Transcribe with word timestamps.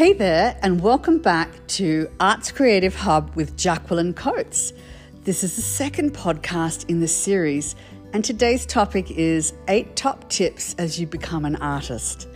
Hey 0.00 0.14
there, 0.14 0.56
and 0.62 0.80
welcome 0.80 1.18
back 1.18 1.50
to 1.66 2.10
Arts 2.20 2.50
Creative 2.50 2.94
Hub 2.94 3.36
with 3.36 3.54
Jacqueline 3.58 4.14
Coates. 4.14 4.72
This 5.24 5.44
is 5.44 5.56
the 5.56 5.60
second 5.60 6.14
podcast 6.14 6.88
in 6.88 7.00
the 7.00 7.06
series, 7.06 7.76
and 8.14 8.24
today's 8.24 8.64
topic 8.64 9.10
is 9.10 9.52
eight 9.68 9.96
top 9.96 10.30
tips 10.30 10.74
as 10.78 10.98
you 10.98 11.06
become 11.06 11.44
an 11.44 11.56
artist. 11.56 12.28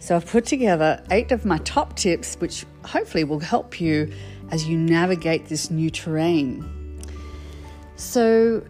So, 0.00 0.16
I've 0.16 0.26
put 0.26 0.44
together 0.44 1.04
eight 1.12 1.30
of 1.30 1.44
my 1.44 1.58
top 1.58 1.94
tips, 1.94 2.34
which 2.40 2.66
hopefully 2.84 3.22
will 3.22 3.38
help 3.38 3.80
you 3.80 4.12
as 4.50 4.66
you 4.66 4.76
navigate 4.76 5.46
this 5.46 5.70
new 5.70 5.90
terrain. 5.90 6.98
So, 7.94 8.60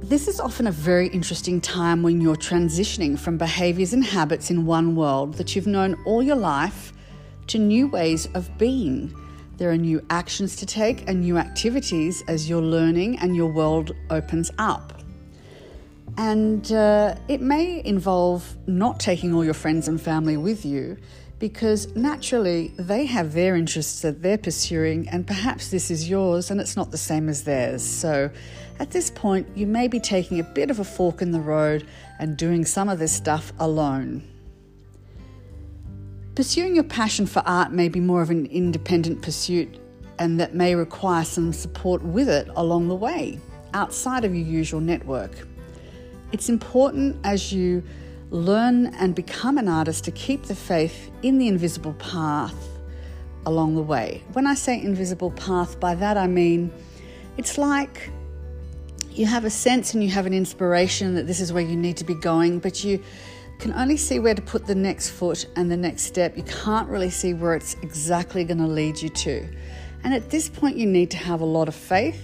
this 0.00 0.26
is 0.26 0.40
often 0.40 0.66
a 0.66 0.72
very 0.72 1.06
interesting 1.06 1.60
time 1.60 2.02
when 2.02 2.20
you're 2.20 2.34
transitioning 2.34 3.16
from 3.16 3.38
behaviors 3.38 3.92
and 3.92 4.04
habits 4.04 4.50
in 4.50 4.66
one 4.66 4.96
world 4.96 5.34
that 5.34 5.54
you've 5.54 5.68
known 5.68 5.96
all 6.04 6.20
your 6.20 6.34
life 6.34 6.92
to 7.48 7.58
new 7.58 7.86
ways 7.88 8.28
of 8.34 8.56
being. 8.58 9.14
There 9.56 9.70
are 9.70 9.76
new 9.76 10.04
actions 10.10 10.56
to 10.56 10.66
take 10.66 11.08
and 11.08 11.20
new 11.20 11.38
activities 11.38 12.22
as 12.26 12.48
you're 12.48 12.62
learning 12.62 13.18
and 13.18 13.36
your 13.36 13.52
world 13.52 13.92
opens 14.10 14.50
up. 14.58 15.00
And 16.16 16.70
uh, 16.72 17.16
it 17.28 17.40
may 17.40 17.84
involve 17.84 18.56
not 18.66 19.00
taking 19.00 19.34
all 19.34 19.44
your 19.44 19.54
friends 19.54 19.88
and 19.88 20.00
family 20.00 20.36
with 20.36 20.64
you 20.64 20.96
because 21.38 21.94
naturally 21.94 22.72
they 22.78 23.04
have 23.04 23.32
their 23.32 23.56
interests 23.56 24.02
that 24.02 24.22
they're 24.22 24.38
pursuing, 24.38 25.08
and 25.08 25.26
perhaps 25.26 25.70
this 25.70 25.90
is 25.90 26.08
yours 26.08 26.50
and 26.50 26.60
it's 26.60 26.76
not 26.76 26.90
the 26.90 26.98
same 26.98 27.28
as 27.28 27.44
theirs. 27.44 27.82
So 27.82 28.30
at 28.78 28.90
this 28.90 29.10
point, 29.10 29.46
you 29.54 29.66
may 29.66 29.88
be 29.88 30.00
taking 30.00 30.40
a 30.40 30.44
bit 30.44 30.70
of 30.70 30.80
a 30.80 30.84
fork 30.84 31.22
in 31.22 31.32
the 31.32 31.40
road 31.40 31.86
and 32.18 32.36
doing 32.36 32.64
some 32.64 32.88
of 32.88 32.98
this 32.98 33.12
stuff 33.12 33.52
alone. 33.58 34.22
Pursuing 36.34 36.74
your 36.74 36.84
passion 36.84 37.26
for 37.26 37.44
art 37.46 37.70
may 37.70 37.88
be 37.88 38.00
more 38.00 38.20
of 38.20 38.28
an 38.28 38.46
independent 38.46 39.22
pursuit 39.22 39.78
and 40.18 40.40
that 40.40 40.52
may 40.52 40.74
require 40.74 41.24
some 41.24 41.52
support 41.52 42.02
with 42.02 42.28
it 42.28 42.48
along 42.56 42.88
the 42.88 42.94
way, 42.96 43.38
outside 43.72 44.24
of 44.24 44.34
your 44.34 44.44
usual 44.44 44.80
network. 44.80 45.30
It's 46.32 46.48
important 46.48 47.16
as 47.22 47.52
you 47.52 47.84
learn 48.30 48.86
and 48.94 49.14
become 49.14 49.58
an 49.58 49.68
artist 49.68 50.02
to 50.06 50.10
keep 50.10 50.42
the 50.46 50.56
faith 50.56 51.08
in 51.22 51.38
the 51.38 51.46
invisible 51.46 51.92
path 51.94 52.68
along 53.46 53.76
the 53.76 53.82
way. 53.82 54.24
When 54.32 54.44
I 54.44 54.54
say 54.54 54.82
invisible 54.82 55.30
path, 55.30 55.78
by 55.78 55.94
that 55.94 56.16
I 56.16 56.26
mean 56.26 56.72
it's 57.36 57.58
like 57.58 58.10
you 59.12 59.26
have 59.26 59.44
a 59.44 59.50
sense 59.50 59.94
and 59.94 60.02
you 60.02 60.10
have 60.10 60.26
an 60.26 60.34
inspiration 60.34 61.14
that 61.14 61.28
this 61.28 61.38
is 61.38 61.52
where 61.52 61.62
you 61.62 61.76
need 61.76 61.96
to 61.98 62.04
be 62.04 62.14
going, 62.14 62.58
but 62.58 62.82
you 62.82 63.00
can 63.64 63.72
only 63.80 63.96
see 63.96 64.18
where 64.18 64.34
to 64.34 64.42
put 64.42 64.66
the 64.66 64.74
next 64.74 65.08
foot 65.08 65.46
and 65.56 65.70
the 65.70 65.76
next 65.76 66.02
step. 66.02 66.36
You 66.36 66.42
can't 66.42 66.86
really 66.86 67.08
see 67.08 67.32
where 67.32 67.54
it's 67.54 67.76
exactly 67.80 68.44
going 68.44 68.58
to 68.58 68.66
lead 68.66 69.00
you 69.00 69.08
to. 69.08 69.48
And 70.04 70.12
at 70.12 70.28
this 70.28 70.50
point, 70.50 70.76
you 70.76 70.84
need 70.84 71.10
to 71.12 71.16
have 71.16 71.40
a 71.40 71.46
lot 71.46 71.66
of 71.66 71.74
faith 71.74 72.22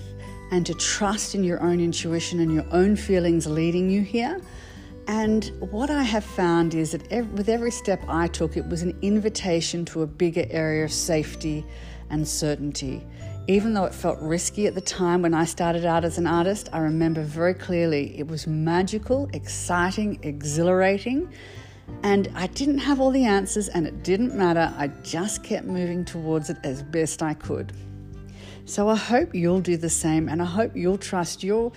and 0.50 0.66
to 0.66 0.74
trust 0.74 1.34
in 1.34 1.42
your 1.42 1.58
own 1.62 1.80
intuition 1.80 2.40
and 2.40 2.52
your 2.52 2.66
own 2.72 2.94
feelings 2.94 3.46
leading 3.46 3.88
you 3.88 4.02
here. 4.02 4.38
And 5.06 5.50
what 5.60 5.88
I 5.88 6.02
have 6.02 6.24
found 6.24 6.74
is 6.74 6.92
that 6.92 7.10
every, 7.10 7.32
with 7.32 7.48
every 7.48 7.70
step 7.70 8.02
I 8.06 8.26
took, 8.26 8.58
it 8.58 8.66
was 8.66 8.82
an 8.82 8.94
invitation 9.00 9.86
to 9.86 10.02
a 10.02 10.06
bigger 10.06 10.44
area 10.50 10.84
of 10.84 10.92
safety 10.92 11.64
and 12.10 12.28
certainty. 12.28 13.06
Even 13.50 13.74
though 13.74 13.84
it 13.84 13.92
felt 13.92 14.16
risky 14.20 14.68
at 14.68 14.76
the 14.76 14.80
time 14.80 15.22
when 15.22 15.34
I 15.34 15.44
started 15.44 15.84
out 15.84 16.04
as 16.04 16.18
an 16.18 16.26
artist, 16.28 16.68
I 16.72 16.78
remember 16.78 17.22
very 17.22 17.52
clearly 17.52 18.16
it 18.16 18.28
was 18.28 18.46
magical, 18.46 19.28
exciting, 19.32 20.20
exhilarating. 20.22 21.28
And 22.04 22.28
I 22.36 22.46
didn't 22.46 22.78
have 22.78 23.00
all 23.00 23.10
the 23.10 23.24
answers, 23.24 23.66
and 23.66 23.88
it 23.88 24.04
didn't 24.04 24.36
matter. 24.36 24.72
I 24.78 24.86
just 25.02 25.42
kept 25.42 25.66
moving 25.66 26.04
towards 26.04 26.48
it 26.48 26.58
as 26.62 26.84
best 26.84 27.24
I 27.24 27.34
could. 27.34 27.72
So 28.66 28.88
I 28.88 28.94
hope 28.94 29.34
you'll 29.34 29.60
do 29.60 29.76
the 29.76 29.90
same, 29.90 30.28
and 30.28 30.40
I 30.40 30.44
hope 30.44 30.76
you'll 30.76 30.96
trust 30.96 31.42
your 31.42 31.72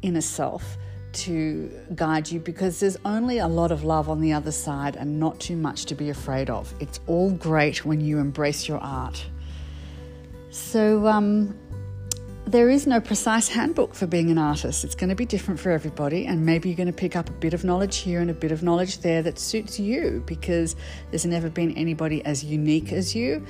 inner 0.00 0.22
self 0.22 0.78
to 1.12 1.70
guide 1.94 2.30
you 2.30 2.40
because 2.40 2.80
there's 2.80 2.96
only 3.04 3.36
a 3.36 3.48
lot 3.48 3.70
of 3.70 3.84
love 3.84 4.08
on 4.08 4.22
the 4.22 4.32
other 4.32 4.50
side 4.50 4.96
and 4.96 5.20
not 5.20 5.38
too 5.38 5.56
much 5.56 5.84
to 5.84 5.94
be 5.94 6.08
afraid 6.08 6.48
of. 6.48 6.72
It's 6.80 7.00
all 7.06 7.32
great 7.32 7.84
when 7.84 8.00
you 8.00 8.18
embrace 8.18 8.66
your 8.66 8.78
art. 8.78 9.26
So, 10.52 11.06
um, 11.06 11.58
there 12.44 12.68
is 12.68 12.86
no 12.86 13.00
precise 13.00 13.48
handbook 13.48 13.94
for 13.94 14.06
being 14.06 14.30
an 14.30 14.36
artist. 14.36 14.84
It's 14.84 14.94
going 14.94 15.08
to 15.08 15.16
be 15.16 15.24
different 15.24 15.58
for 15.58 15.70
everybody, 15.70 16.26
and 16.26 16.44
maybe 16.44 16.68
you're 16.68 16.76
going 16.76 16.88
to 16.88 16.92
pick 16.92 17.16
up 17.16 17.30
a 17.30 17.32
bit 17.32 17.54
of 17.54 17.64
knowledge 17.64 17.96
here 17.96 18.20
and 18.20 18.30
a 18.30 18.34
bit 18.34 18.52
of 18.52 18.62
knowledge 18.62 18.98
there 18.98 19.22
that 19.22 19.38
suits 19.38 19.80
you 19.80 20.22
because 20.26 20.76
there's 21.08 21.24
never 21.24 21.48
been 21.48 21.72
anybody 21.72 22.22
as 22.26 22.44
unique 22.44 22.92
as 22.92 23.14
you. 23.14 23.46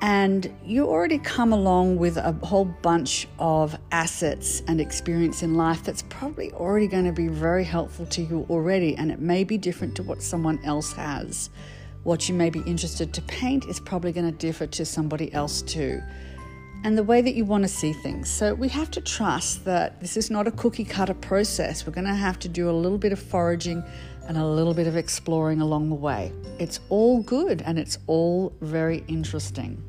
And 0.00 0.52
you 0.64 0.88
already 0.88 1.18
come 1.18 1.52
along 1.52 1.98
with 1.98 2.16
a 2.16 2.32
whole 2.42 2.64
bunch 2.64 3.28
of 3.38 3.78
assets 3.92 4.64
and 4.66 4.80
experience 4.80 5.44
in 5.44 5.54
life 5.54 5.84
that's 5.84 6.02
probably 6.02 6.50
already 6.54 6.88
going 6.88 7.04
to 7.04 7.12
be 7.12 7.28
very 7.28 7.62
helpful 7.62 8.04
to 8.06 8.20
you 8.20 8.48
already, 8.50 8.96
and 8.96 9.12
it 9.12 9.20
may 9.20 9.44
be 9.44 9.58
different 9.58 9.94
to 9.94 10.02
what 10.02 10.20
someone 10.20 10.58
else 10.64 10.92
has. 10.94 11.50
What 12.02 12.28
you 12.28 12.34
may 12.34 12.50
be 12.50 12.62
interested 12.62 13.14
to 13.14 13.22
paint 13.22 13.66
is 13.66 13.78
probably 13.78 14.10
going 14.10 14.26
to 14.26 14.36
differ 14.36 14.66
to 14.66 14.84
somebody 14.84 15.32
else 15.32 15.62
too 15.62 16.02
and 16.84 16.98
the 16.98 17.02
way 17.02 17.22
that 17.22 17.34
you 17.34 17.44
want 17.44 17.62
to 17.64 17.68
see 17.68 17.92
things. 17.92 18.28
So 18.30 18.54
we 18.54 18.68
have 18.68 18.90
to 18.92 19.00
trust 19.00 19.64
that 19.64 20.00
this 20.00 20.16
is 20.16 20.30
not 20.30 20.46
a 20.46 20.50
cookie 20.50 20.84
cutter 20.84 21.14
process. 21.14 21.86
We're 21.86 21.92
going 21.92 22.06
to 22.06 22.14
have 22.14 22.38
to 22.40 22.48
do 22.48 22.68
a 22.68 22.72
little 22.72 22.98
bit 22.98 23.12
of 23.12 23.20
foraging 23.20 23.84
and 24.28 24.36
a 24.36 24.46
little 24.46 24.74
bit 24.74 24.86
of 24.86 24.96
exploring 24.96 25.60
along 25.60 25.88
the 25.88 25.94
way. 25.94 26.32
It's 26.58 26.80
all 26.88 27.22
good 27.22 27.62
and 27.62 27.78
it's 27.78 27.98
all 28.06 28.52
very 28.60 29.04
interesting. 29.08 29.82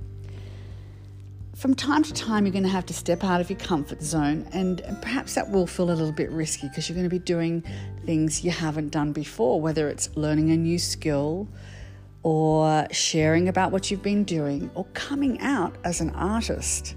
From 1.55 1.75
time 1.75 2.03
to 2.03 2.13
time, 2.13 2.45
you're 2.45 2.51
going 2.51 2.63
to 2.63 2.69
have 2.69 2.85
to 2.87 2.93
step 2.93 3.23
out 3.23 3.39
of 3.39 3.49
your 3.49 3.59
comfort 3.59 4.01
zone, 4.01 4.45
and 4.51 4.83
perhaps 5.01 5.35
that 5.35 5.49
will 5.49 5.67
feel 5.67 5.85
a 5.85 5.93
little 5.93 6.11
bit 6.11 6.29
risky 6.31 6.67
because 6.67 6.89
you're 6.89 6.95
going 6.95 7.09
to 7.09 7.09
be 7.09 7.19
doing 7.19 7.63
things 8.05 8.43
you 8.43 8.49
haven't 8.49 8.89
done 8.89 9.13
before, 9.13 9.61
whether 9.61 9.87
it's 9.87 10.09
learning 10.17 10.51
a 10.51 10.57
new 10.57 10.79
skill, 10.79 11.47
or 12.23 12.87
sharing 12.91 13.49
about 13.49 13.71
what 13.71 13.91
you've 13.91 14.01
been 14.01 14.23
doing, 14.23 14.71
or 14.75 14.85
coming 14.93 15.39
out 15.41 15.75
as 15.83 16.01
an 16.01 16.09
artist, 16.11 16.95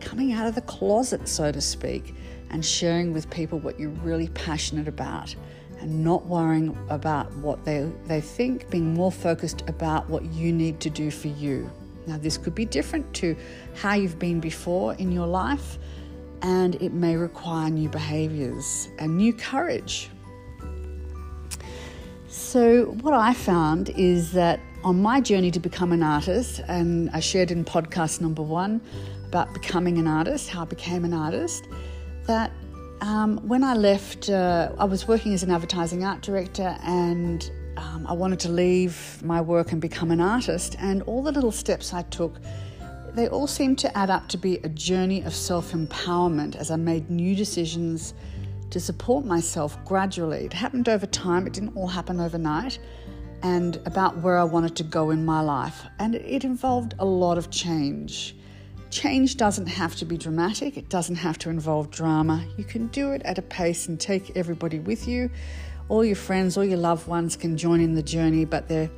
coming 0.00 0.32
out 0.32 0.46
of 0.46 0.54
the 0.54 0.60
closet, 0.62 1.28
so 1.28 1.50
to 1.50 1.60
speak, 1.60 2.14
and 2.50 2.64
sharing 2.64 3.12
with 3.12 3.30
people 3.30 3.58
what 3.60 3.78
you're 3.78 3.90
really 3.90 4.28
passionate 4.28 4.88
about 4.88 5.34
and 5.80 6.02
not 6.04 6.26
worrying 6.26 6.76
about 6.88 7.32
what 7.36 7.64
they, 7.64 7.90
they 8.06 8.20
think, 8.20 8.68
being 8.70 8.94
more 8.94 9.12
focused 9.12 9.62
about 9.68 10.08
what 10.08 10.24
you 10.24 10.52
need 10.52 10.80
to 10.80 10.90
do 10.90 11.10
for 11.10 11.28
you. 11.28 11.70
Now, 12.06 12.18
this 12.18 12.38
could 12.38 12.54
be 12.54 12.64
different 12.64 13.12
to 13.14 13.36
how 13.74 13.94
you've 13.94 14.18
been 14.18 14.40
before 14.40 14.94
in 14.94 15.12
your 15.12 15.26
life, 15.26 15.78
and 16.42 16.76
it 16.76 16.92
may 16.92 17.16
require 17.16 17.68
new 17.70 17.88
behaviors 17.88 18.88
and 18.98 19.16
new 19.16 19.32
courage. 19.32 20.08
So, 22.36 22.94
what 23.00 23.14
I 23.14 23.32
found 23.32 23.88
is 23.96 24.32
that 24.32 24.60
on 24.84 25.00
my 25.00 25.22
journey 25.22 25.50
to 25.52 25.58
become 25.58 25.90
an 25.90 26.02
artist, 26.02 26.60
and 26.68 27.08
I 27.14 27.18
shared 27.18 27.50
in 27.50 27.64
podcast 27.64 28.20
number 28.20 28.42
one 28.42 28.82
about 29.26 29.54
becoming 29.54 29.96
an 29.96 30.06
artist, 30.06 30.50
how 30.50 30.60
I 30.60 30.64
became 30.66 31.06
an 31.06 31.14
artist, 31.14 31.66
that 32.26 32.52
um, 33.00 33.38
when 33.48 33.64
I 33.64 33.72
left, 33.72 34.28
uh, 34.28 34.70
I 34.78 34.84
was 34.84 35.08
working 35.08 35.32
as 35.32 35.44
an 35.44 35.50
advertising 35.50 36.04
art 36.04 36.20
director 36.20 36.76
and 36.82 37.50
um, 37.78 38.06
I 38.06 38.12
wanted 38.12 38.38
to 38.40 38.50
leave 38.50 39.18
my 39.24 39.40
work 39.40 39.72
and 39.72 39.80
become 39.80 40.10
an 40.10 40.20
artist. 40.20 40.76
And 40.78 41.02
all 41.04 41.22
the 41.22 41.32
little 41.32 41.52
steps 41.52 41.94
I 41.94 42.02
took, 42.02 42.38
they 43.14 43.28
all 43.28 43.46
seemed 43.46 43.78
to 43.78 43.96
add 43.96 44.10
up 44.10 44.28
to 44.28 44.36
be 44.36 44.58
a 44.58 44.68
journey 44.68 45.22
of 45.22 45.34
self 45.34 45.72
empowerment 45.72 46.54
as 46.54 46.70
I 46.70 46.76
made 46.76 47.08
new 47.08 47.34
decisions 47.34 48.12
to 48.70 48.80
support 48.80 49.24
myself 49.24 49.82
gradually. 49.84 50.44
It 50.44 50.52
happened 50.52 50.88
over 50.88 51.06
time, 51.06 51.46
it 51.46 51.52
didn't 51.52 51.76
all 51.76 51.86
happen 51.86 52.20
overnight, 52.20 52.78
and 53.42 53.76
about 53.86 54.18
where 54.18 54.38
I 54.38 54.44
wanted 54.44 54.76
to 54.76 54.82
go 54.82 55.10
in 55.10 55.24
my 55.24 55.40
life. 55.40 55.84
And 55.98 56.14
it 56.14 56.44
involved 56.44 56.94
a 56.98 57.04
lot 57.04 57.38
of 57.38 57.50
change. 57.50 58.36
Change 58.90 59.36
doesn't 59.36 59.66
have 59.66 59.94
to 59.96 60.04
be 60.04 60.16
dramatic, 60.16 60.76
it 60.76 60.88
doesn't 60.88 61.16
have 61.16 61.38
to 61.38 61.50
involve 61.50 61.90
drama. 61.90 62.44
You 62.56 62.64
can 62.64 62.86
do 62.88 63.12
it 63.12 63.22
at 63.22 63.38
a 63.38 63.42
pace 63.42 63.88
and 63.88 64.00
take 64.00 64.36
everybody 64.36 64.78
with 64.78 65.06
you. 65.06 65.30
All 65.88 66.04
your 66.04 66.16
friends, 66.16 66.56
all 66.56 66.64
your 66.64 66.78
loved 66.78 67.06
ones 67.06 67.36
can 67.36 67.56
join 67.56 67.80
in 67.80 67.94
the 67.94 68.02
journey, 68.02 68.44
but 68.44 68.68
there 68.68 68.90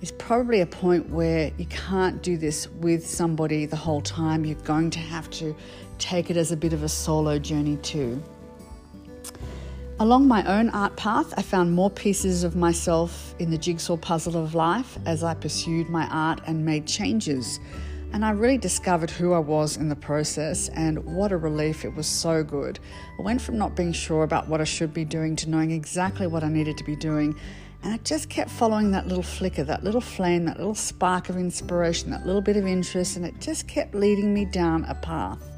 is 0.00 0.12
probably 0.12 0.60
a 0.60 0.66
point 0.66 1.10
where 1.10 1.52
you 1.58 1.66
can't 1.66 2.22
do 2.22 2.36
this 2.36 2.68
with 2.68 3.06
somebody 3.06 3.66
the 3.66 3.76
whole 3.76 4.00
time. 4.00 4.44
You're 4.44 4.56
going 4.60 4.90
to 4.90 4.98
have 4.98 5.28
to 5.30 5.54
take 5.98 6.30
it 6.30 6.36
as 6.36 6.52
a 6.52 6.56
bit 6.56 6.72
of 6.72 6.82
a 6.82 6.88
solo 6.88 7.38
journey 7.38 7.76
too. 7.78 8.22
Along 10.00 10.26
my 10.26 10.42
own 10.46 10.70
art 10.70 10.96
path, 10.96 11.34
I 11.36 11.42
found 11.42 11.72
more 11.72 11.90
pieces 11.90 12.42
of 12.42 12.56
myself 12.56 13.34
in 13.38 13.50
the 13.50 13.58
jigsaw 13.58 13.98
puzzle 13.98 14.34
of 14.42 14.54
life 14.54 14.96
as 15.04 15.22
I 15.22 15.34
pursued 15.34 15.90
my 15.90 16.06
art 16.06 16.40
and 16.46 16.64
made 16.64 16.86
changes. 16.86 17.60
And 18.14 18.24
I 18.24 18.30
really 18.30 18.56
discovered 18.56 19.10
who 19.10 19.34
I 19.34 19.40
was 19.40 19.76
in 19.76 19.90
the 19.90 19.94
process, 19.94 20.70
and 20.70 21.04
what 21.04 21.32
a 21.32 21.36
relief 21.36 21.84
it 21.84 21.94
was 21.94 22.06
so 22.06 22.42
good. 22.42 22.78
I 23.18 23.22
went 23.22 23.42
from 23.42 23.58
not 23.58 23.76
being 23.76 23.92
sure 23.92 24.22
about 24.22 24.48
what 24.48 24.62
I 24.62 24.64
should 24.64 24.94
be 24.94 25.04
doing 25.04 25.36
to 25.36 25.50
knowing 25.50 25.70
exactly 25.70 26.26
what 26.26 26.44
I 26.44 26.48
needed 26.48 26.78
to 26.78 26.84
be 26.84 26.96
doing, 26.96 27.38
And 27.82 27.92
I 27.92 27.98
just 27.98 28.30
kept 28.30 28.50
following 28.50 28.92
that 28.92 29.06
little 29.06 29.22
flicker, 29.22 29.64
that 29.64 29.84
little 29.84 30.00
flame, 30.00 30.46
that 30.46 30.56
little 30.56 30.74
spark 30.74 31.28
of 31.28 31.36
inspiration, 31.36 32.10
that 32.10 32.24
little 32.24 32.42
bit 32.42 32.56
of 32.56 32.66
interest, 32.66 33.16
and 33.16 33.26
it 33.26 33.38
just 33.38 33.68
kept 33.68 33.94
leading 33.94 34.32
me 34.32 34.46
down 34.46 34.84
a 34.84 34.94
path. 34.94 35.49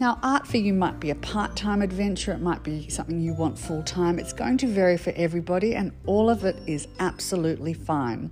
Now, 0.00 0.18
art 0.22 0.46
for 0.46 0.56
you 0.56 0.72
might 0.72 0.98
be 0.98 1.10
a 1.10 1.14
part 1.14 1.54
time 1.56 1.82
adventure, 1.82 2.32
it 2.32 2.40
might 2.40 2.62
be 2.62 2.88
something 2.88 3.20
you 3.20 3.34
want 3.34 3.58
full 3.58 3.82
time. 3.82 4.18
It's 4.18 4.32
going 4.32 4.56
to 4.58 4.66
vary 4.66 4.96
for 4.96 5.12
everybody, 5.14 5.74
and 5.74 5.92
all 6.06 6.30
of 6.30 6.46
it 6.46 6.56
is 6.66 6.88
absolutely 7.00 7.74
fine. 7.74 8.30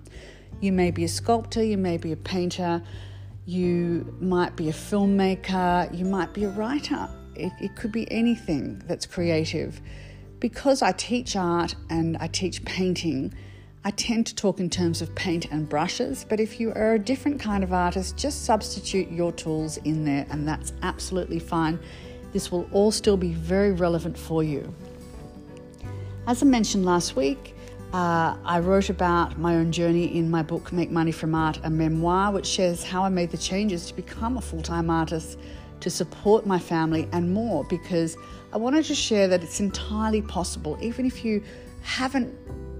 You 0.62 0.72
may 0.72 0.90
be 0.90 1.04
a 1.04 1.08
sculptor, 1.08 1.62
you 1.62 1.76
may 1.76 1.98
be 1.98 2.12
a 2.12 2.16
painter, 2.16 2.82
you 3.44 4.16
might 4.18 4.56
be 4.56 4.70
a 4.70 4.72
filmmaker, 4.72 5.94
you 5.96 6.06
might 6.06 6.32
be 6.32 6.44
a 6.44 6.48
writer. 6.48 7.06
It, 7.34 7.52
it 7.60 7.76
could 7.76 7.92
be 7.92 8.10
anything 8.10 8.82
that's 8.86 9.04
creative. 9.04 9.82
Because 10.40 10.80
I 10.80 10.92
teach 10.92 11.36
art 11.36 11.74
and 11.90 12.16
I 12.16 12.28
teach 12.28 12.64
painting, 12.64 13.34
I 13.84 13.92
tend 13.92 14.26
to 14.26 14.34
talk 14.34 14.58
in 14.58 14.68
terms 14.68 15.00
of 15.00 15.14
paint 15.14 15.52
and 15.52 15.68
brushes, 15.68 16.26
but 16.28 16.40
if 16.40 16.58
you 16.58 16.72
are 16.72 16.94
a 16.94 16.98
different 16.98 17.40
kind 17.40 17.62
of 17.62 17.72
artist, 17.72 18.16
just 18.16 18.44
substitute 18.44 19.10
your 19.10 19.30
tools 19.32 19.76
in 19.78 20.04
there, 20.04 20.26
and 20.30 20.46
that's 20.46 20.72
absolutely 20.82 21.38
fine. 21.38 21.78
This 22.32 22.50
will 22.50 22.68
all 22.72 22.90
still 22.90 23.16
be 23.16 23.32
very 23.32 23.72
relevant 23.72 24.18
for 24.18 24.42
you. 24.42 24.74
As 26.26 26.42
I 26.42 26.46
mentioned 26.46 26.84
last 26.84 27.14
week, 27.14 27.54
uh, 27.92 28.36
I 28.44 28.58
wrote 28.58 28.90
about 28.90 29.38
my 29.38 29.54
own 29.54 29.70
journey 29.70 30.18
in 30.18 30.28
my 30.28 30.42
book, 30.42 30.72
Make 30.72 30.90
Money 30.90 31.12
from 31.12 31.34
Art, 31.34 31.60
a 31.62 31.70
memoir, 31.70 32.32
which 32.32 32.46
shares 32.46 32.82
how 32.82 33.04
I 33.04 33.08
made 33.08 33.30
the 33.30 33.38
changes 33.38 33.86
to 33.86 33.94
become 33.94 34.36
a 34.36 34.40
full 34.40 34.60
time 34.60 34.90
artist, 34.90 35.38
to 35.80 35.88
support 35.88 36.44
my 36.44 36.58
family, 36.58 37.08
and 37.12 37.32
more, 37.32 37.64
because 37.64 38.16
I 38.52 38.58
wanted 38.58 38.84
to 38.86 38.94
share 38.94 39.28
that 39.28 39.42
it's 39.42 39.60
entirely 39.60 40.20
possible, 40.20 40.76
even 40.82 41.06
if 41.06 41.24
you 41.24 41.42
haven't 41.82 42.34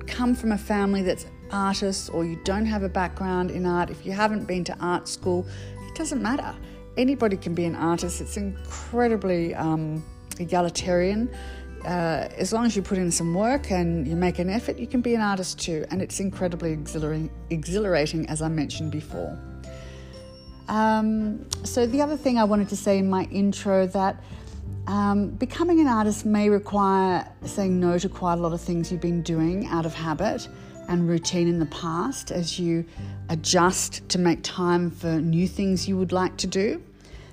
come 0.08 0.34
from 0.34 0.52
a 0.52 0.58
family 0.58 1.02
that's 1.02 1.26
artists 1.50 2.08
or 2.08 2.24
you 2.24 2.36
don't 2.44 2.66
have 2.66 2.82
a 2.82 2.88
background 2.88 3.50
in 3.50 3.66
art, 3.66 3.90
if 3.90 4.04
you 4.04 4.12
haven't 4.12 4.46
been 4.46 4.64
to 4.64 4.76
art 4.80 5.08
school, 5.08 5.46
it 5.86 5.94
doesn't 5.94 6.22
matter. 6.22 6.54
Anybody 6.96 7.36
can 7.36 7.54
be 7.54 7.64
an 7.64 7.76
artist. 7.76 8.20
It's 8.20 8.36
incredibly 8.36 9.54
um, 9.54 10.04
egalitarian. 10.38 11.30
Uh, 11.84 12.28
as 12.36 12.52
long 12.52 12.66
as 12.66 12.74
you 12.74 12.82
put 12.82 12.98
in 12.98 13.10
some 13.10 13.32
work 13.34 13.70
and 13.70 14.06
you 14.06 14.16
make 14.16 14.40
an 14.40 14.50
effort, 14.50 14.78
you 14.78 14.86
can 14.86 15.00
be 15.00 15.14
an 15.14 15.20
artist 15.20 15.60
too. 15.60 15.84
And 15.90 16.02
it's 16.02 16.18
incredibly 16.18 16.72
exhilarating, 16.72 17.30
exhilarating 17.50 18.28
as 18.28 18.42
I 18.42 18.48
mentioned 18.48 18.90
before. 18.90 19.38
Um, 20.68 21.48
so 21.64 21.86
the 21.86 22.02
other 22.02 22.16
thing 22.16 22.36
I 22.36 22.44
wanted 22.44 22.68
to 22.70 22.76
say 22.76 22.98
in 22.98 23.08
my 23.08 23.24
intro 23.30 23.86
that 23.86 24.22
um, 24.88 25.28
becoming 25.28 25.80
an 25.80 25.86
artist 25.86 26.24
may 26.24 26.48
require 26.48 27.30
saying 27.44 27.78
no 27.78 27.98
to 27.98 28.08
quite 28.08 28.34
a 28.34 28.36
lot 28.36 28.54
of 28.54 28.60
things 28.60 28.90
you've 28.90 29.02
been 29.02 29.22
doing 29.22 29.66
out 29.66 29.84
of 29.84 29.92
habit 29.92 30.48
and 30.88 31.06
routine 31.06 31.46
in 31.46 31.58
the 31.58 31.66
past 31.66 32.30
as 32.30 32.58
you 32.58 32.86
adjust 33.28 34.08
to 34.08 34.18
make 34.18 34.42
time 34.42 34.90
for 34.90 35.20
new 35.20 35.46
things 35.46 35.86
you 35.86 35.98
would 35.98 36.10
like 36.10 36.38
to 36.38 36.46
do, 36.46 36.82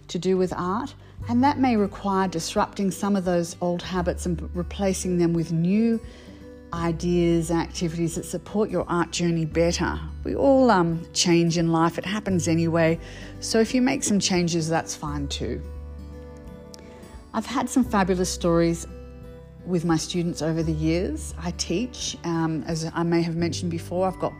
to 0.09 0.19
do 0.19 0.35
with 0.35 0.51
art. 0.51 0.93
And 1.29 1.41
that 1.45 1.57
may 1.57 1.77
require 1.77 2.27
disrupting 2.27 2.91
some 2.91 3.15
of 3.15 3.23
those 3.23 3.55
old 3.61 3.81
habits 3.81 4.25
and 4.25 4.49
replacing 4.53 5.17
them 5.17 5.31
with 5.31 5.53
new 5.53 6.01
ideas, 6.73 7.51
activities 7.51 8.15
that 8.15 8.25
support 8.25 8.69
your 8.69 8.83
art 8.89 9.11
journey 9.11 9.45
better. 9.45 9.97
We 10.25 10.35
all 10.35 10.69
um, 10.69 11.07
change 11.13 11.57
in 11.57 11.71
life, 11.71 11.97
it 11.97 12.05
happens 12.05 12.49
anyway. 12.49 12.99
So 13.39 13.61
if 13.61 13.73
you 13.73 13.81
make 13.81 14.03
some 14.03 14.19
changes, 14.19 14.67
that's 14.67 14.93
fine 14.93 15.29
too. 15.29 15.61
I've 17.35 17.45
had 17.45 17.69
some 17.69 17.83
fabulous 17.83 18.29
stories 18.29 18.87
with 19.65 19.83
my 19.83 19.97
students 19.97 20.41
over 20.41 20.63
the 20.63 20.71
years. 20.71 21.33
I 21.37 21.51
teach, 21.51 22.15
um, 22.23 22.63
as 22.65 22.89
I 22.93 23.03
may 23.03 23.21
have 23.23 23.35
mentioned 23.35 23.71
before, 23.71 24.07
I've 24.07 24.19
got 24.19 24.31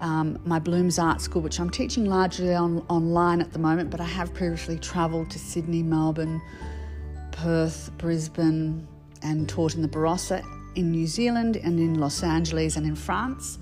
um, 0.00 0.40
my 0.44 0.58
Blooms 0.58 0.98
Art 0.98 1.20
School, 1.20 1.40
which 1.40 1.60
I'm 1.60 1.70
teaching 1.70 2.04
largely 2.04 2.52
on, 2.52 2.84
online 2.88 3.40
at 3.40 3.52
the 3.52 3.60
moment, 3.60 3.90
but 3.90 4.00
I 4.00 4.06
have 4.06 4.34
previously 4.34 4.76
travelled 4.76 5.30
to 5.30 5.38
Sydney, 5.38 5.84
Melbourne, 5.84 6.42
Perth, 7.30 7.92
Brisbane, 7.96 8.88
and 9.22 9.48
taught 9.48 9.76
in 9.76 9.82
the 9.82 9.88
Barossa 9.88 10.44
in 10.74 10.90
New 10.90 11.06
Zealand 11.06 11.56
and 11.56 11.78
in 11.78 12.00
Los 12.00 12.24
Angeles 12.24 12.76
and 12.76 12.84
in 12.86 12.96
France. 12.96 13.60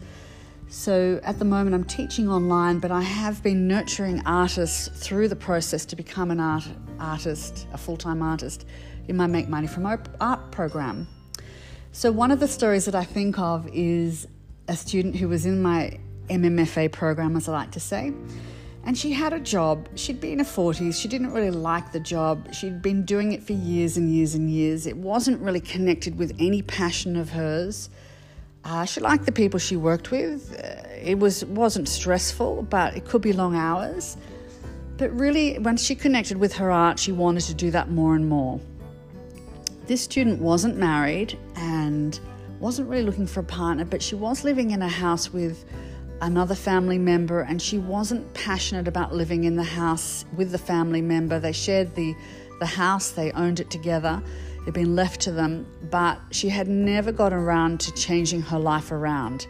So 0.68 1.20
at 1.22 1.38
the 1.38 1.44
moment, 1.44 1.74
I'm 1.74 1.84
teaching 1.84 2.30
online, 2.30 2.78
but 2.78 2.90
I 2.90 3.02
have 3.02 3.42
been 3.42 3.68
nurturing 3.68 4.22
artists 4.24 4.88
through 4.88 5.28
the 5.28 5.36
process 5.36 5.84
to 5.84 5.96
become 5.96 6.30
an 6.30 6.40
art, 6.40 6.66
artist, 7.00 7.66
a 7.72 7.78
full 7.78 7.96
time 7.96 8.22
artist, 8.22 8.66
in 9.08 9.16
my 9.16 9.26
Make 9.26 9.48
Money 9.48 9.66
from 9.66 9.86
Art 9.86 10.50
program. 10.50 11.08
So, 11.92 12.10
one 12.10 12.30
of 12.30 12.40
the 12.40 12.48
stories 12.48 12.86
that 12.86 12.94
I 12.94 13.04
think 13.04 13.38
of 13.38 13.68
is 13.72 14.26
a 14.68 14.76
student 14.76 15.16
who 15.16 15.28
was 15.28 15.46
in 15.46 15.62
my 15.62 15.98
MMFA 16.28 16.90
program, 16.90 17.36
as 17.36 17.48
I 17.48 17.52
like 17.52 17.70
to 17.72 17.80
say. 17.80 18.12
And 18.86 18.98
she 18.98 19.12
had 19.12 19.32
a 19.32 19.40
job. 19.40 19.88
She'd 19.94 20.20
be 20.20 20.32
in 20.32 20.40
her 20.40 20.44
40s. 20.44 21.00
She 21.00 21.08
didn't 21.08 21.32
really 21.32 21.50
like 21.50 21.92
the 21.92 22.00
job. 22.00 22.52
She'd 22.52 22.82
been 22.82 23.04
doing 23.04 23.32
it 23.32 23.42
for 23.42 23.54
years 23.54 23.96
and 23.96 24.12
years 24.12 24.34
and 24.34 24.50
years. 24.50 24.86
It 24.86 24.96
wasn't 24.96 25.40
really 25.40 25.60
connected 25.60 26.18
with 26.18 26.36
any 26.38 26.60
passion 26.60 27.16
of 27.16 27.30
hers. 27.30 27.88
Uh, 28.64 28.84
she 28.84 29.00
liked 29.00 29.24
the 29.26 29.32
people 29.32 29.58
she 29.58 29.76
worked 29.76 30.10
with. 30.10 30.58
Uh, 30.58 30.88
it 31.02 31.18
was 31.18 31.44
wasn't 31.46 31.88
stressful, 31.88 32.62
but 32.62 32.96
it 32.96 33.04
could 33.04 33.22
be 33.22 33.32
long 33.32 33.54
hours. 33.54 34.16
But 34.96 35.16
really, 35.18 35.58
once 35.58 35.82
she 35.82 35.94
connected 35.94 36.36
with 36.36 36.54
her 36.54 36.70
art, 36.70 36.98
she 36.98 37.12
wanted 37.12 37.42
to 37.44 37.54
do 37.54 37.70
that 37.72 37.90
more 37.90 38.14
and 38.14 38.28
more. 38.28 38.60
This 39.86 40.00
student 40.02 40.40
wasn't 40.40 40.76
married 40.76 41.38
and 41.56 42.18
wasn't 42.60 42.88
really 42.88 43.02
looking 43.02 43.26
for 43.26 43.40
a 43.40 43.44
partner, 43.44 43.84
but 43.84 44.02
she 44.02 44.14
was 44.14 44.44
living 44.44 44.70
in 44.70 44.80
a 44.82 44.88
house 44.88 45.32
with 45.32 45.64
another 46.20 46.54
family 46.54 46.96
member, 46.96 47.40
and 47.40 47.60
she 47.60 47.78
wasn't 47.78 48.32
passionate 48.34 48.88
about 48.88 49.14
living 49.14 49.44
in 49.44 49.56
the 49.56 49.64
house 49.64 50.24
with 50.36 50.52
the 50.52 50.58
family 50.58 51.02
member. 51.02 51.38
They 51.38 51.52
shared 51.52 51.94
the 51.94 52.14
the 52.60 52.66
house; 52.66 53.10
they 53.10 53.32
owned 53.32 53.58
it 53.58 53.68
together 53.68 54.22
it 54.64 54.68
had 54.68 54.74
been 54.74 54.96
left 54.96 55.20
to 55.22 55.30
them, 55.30 55.66
but 55.90 56.18
she 56.30 56.48
had 56.48 56.68
never 56.68 57.12
got 57.12 57.34
around 57.34 57.80
to 57.80 57.92
changing 57.92 58.40
her 58.40 58.58
life 58.58 58.90
around 58.92 59.46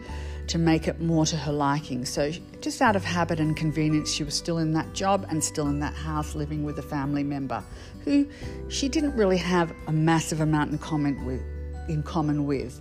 to 0.46 0.58
make 0.58 0.88
it 0.88 1.00
more 1.00 1.24
to 1.26 1.36
her 1.36 1.52
liking. 1.52 2.04
So, 2.04 2.30
just 2.60 2.82
out 2.82 2.96
of 2.96 3.04
habit 3.04 3.40
and 3.40 3.56
convenience, 3.56 4.12
she 4.12 4.24
was 4.24 4.34
still 4.34 4.58
in 4.58 4.72
that 4.72 4.92
job 4.92 5.26
and 5.28 5.42
still 5.42 5.68
in 5.68 5.78
that 5.80 5.94
house 5.94 6.34
living 6.34 6.64
with 6.64 6.78
a 6.78 6.82
family 6.82 7.22
member 7.22 7.62
who 8.04 8.28
she 8.68 8.88
didn't 8.88 9.16
really 9.16 9.38
have 9.38 9.72
a 9.86 9.92
massive 9.92 10.40
amount 10.40 10.72
in 10.72 10.78
common 10.78 11.24
with. 11.24 11.42
In 11.88 12.02
common 12.02 12.46
with. 12.46 12.80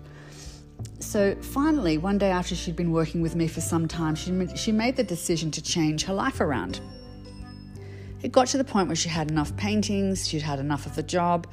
So 0.99 1.35
finally, 1.41 1.97
one 1.97 2.17
day 2.17 2.31
after 2.31 2.55
she'd 2.55 2.75
been 2.75 2.91
working 2.91 3.21
with 3.21 3.35
me 3.35 3.47
for 3.47 3.61
some 3.61 3.87
time, 3.87 4.15
she, 4.15 4.47
she 4.55 4.71
made 4.71 4.95
the 4.95 5.03
decision 5.03 5.51
to 5.51 5.61
change 5.61 6.03
her 6.03 6.13
life 6.13 6.41
around. 6.41 6.81
It 8.21 8.31
got 8.31 8.47
to 8.47 8.57
the 8.57 8.63
point 8.63 8.87
where 8.87 8.95
she 8.95 9.09
had 9.09 9.29
enough 9.29 9.55
paintings, 9.57 10.27
she'd 10.27 10.41
had 10.41 10.59
enough 10.59 10.85
of 10.85 10.95
the 10.95 11.03
job, 11.03 11.47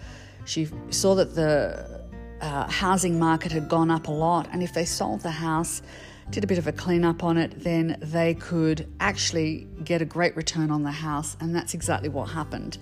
she 0.45 0.69
saw 0.91 1.15
that 1.17 1.35
the 1.35 1.90
uh, 2.41 2.69
housing 2.71 3.19
market 3.19 3.53
had 3.53 3.69
gone 3.69 3.91
up 3.91 4.09
a 4.09 4.13
lot, 4.13 4.49
and 4.53 4.63
if 4.63 4.73
they 4.73 4.85
sold 4.85 5.21
the 5.21 5.31
house, 5.31 5.83
did 6.31 6.45
a 6.45 6.47
bit 6.47 6.59
of 6.59 6.67
a 6.67 6.73
clean 6.73 7.05
up 7.05 7.25
on 7.25 7.37
it, 7.37 7.53
then 7.63 7.99
they 8.01 8.35
could 8.35 8.87
actually 9.01 9.67
get 9.85 10.01
a 10.01 10.05
great 10.05 10.37
return 10.37 10.71
on 10.71 10.83
the 10.83 10.93
house, 10.93 11.37
and 11.41 11.55
that's 11.55 11.75
exactly 11.75 12.09
what 12.09 12.31
happened. 12.31 12.79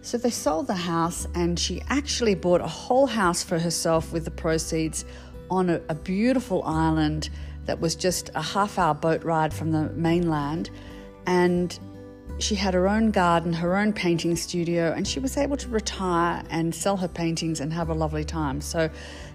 So 0.00 0.16
they 0.16 0.30
sold 0.30 0.66
the 0.66 0.74
house, 0.74 1.26
and 1.34 1.58
she 1.58 1.82
actually 1.88 2.34
bought 2.34 2.60
a 2.60 2.66
whole 2.66 3.06
house 3.06 3.42
for 3.42 3.58
herself 3.58 4.12
with 4.12 4.24
the 4.24 4.30
proceeds 4.30 5.04
on 5.50 5.70
a, 5.70 5.80
a 5.88 5.94
beautiful 5.94 6.62
island 6.64 7.30
that 7.66 7.80
was 7.80 7.94
just 7.94 8.30
a 8.34 8.42
half 8.42 8.78
hour 8.78 8.94
boat 8.94 9.22
ride 9.24 9.52
from 9.52 9.72
the 9.72 9.90
mainland. 9.90 10.70
And 11.26 11.78
she 12.38 12.54
had 12.54 12.72
her 12.74 12.88
own 12.88 13.10
garden, 13.10 13.52
her 13.52 13.76
own 13.76 13.92
painting 13.92 14.36
studio, 14.36 14.92
and 14.92 15.06
she 15.06 15.18
was 15.18 15.36
able 15.36 15.56
to 15.56 15.68
retire 15.68 16.42
and 16.50 16.74
sell 16.74 16.96
her 16.96 17.08
paintings 17.08 17.60
and 17.60 17.72
have 17.72 17.88
a 17.88 17.94
lovely 17.94 18.24
time. 18.24 18.60
So 18.60 18.88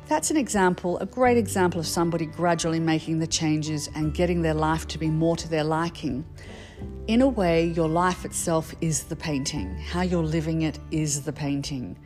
that's 0.08 0.32
an 0.32 0.38
example, 0.38 0.98
a 1.00 1.06
great 1.06 1.38
example 1.38 1.80
of 1.80 1.88
somebody 1.88 2.26
gradually 2.26 2.80
making 2.80 3.20
the 3.20 3.28
changes 3.28 3.90
and 3.96 4.14
getting 4.14 4.42
their 4.42 4.54
life 4.54 4.88
to 4.88 4.98
be 4.98 5.08
more 5.08 5.36
to 5.38 5.50
their 5.50 5.64
liking. 5.64 6.26
In 7.08 7.22
a 7.22 7.28
way, 7.28 7.68
your 7.68 7.90
life 7.90 8.24
itself 8.24 8.74
is 8.80 9.04
the 9.04 9.16
painting. 9.16 9.76
How 9.76 10.02
you're 10.02 10.24
living 10.24 10.62
it 10.62 10.80
is 10.92 11.24
the 11.24 11.34
painting. 11.34 11.98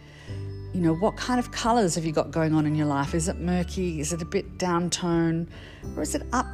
You 0.74 0.82
know, 0.82 0.96
what 0.96 1.16
kind 1.16 1.40
of 1.40 1.52
colours 1.52 1.96
have 1.96 2.06
you 2.06 2.12
got 2.12 2.32
going 2.32 2.54
on 2.54 2.66
in 2.66 2.76
your 2.76 2.88
life? 2.88 3.14
Is 3.14 3.28
it 3.28 3.38
murky? 3.38 4.00
Is 4.00 4.14
it 4.14 4.22
a 4.22 4.26
bit 4.26 4.58
downtone? 4.58 5.48
Or 5.96 6.02
is 6.02 6.14
it 6.16 6.24
up, 6.34 6.48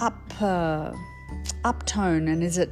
up, 0.00 0.18
uh, 0.40 0.92
uptone? 1.64 2.28
And 2.32 2.42
is 2.42 2.58
it 2.58 2.70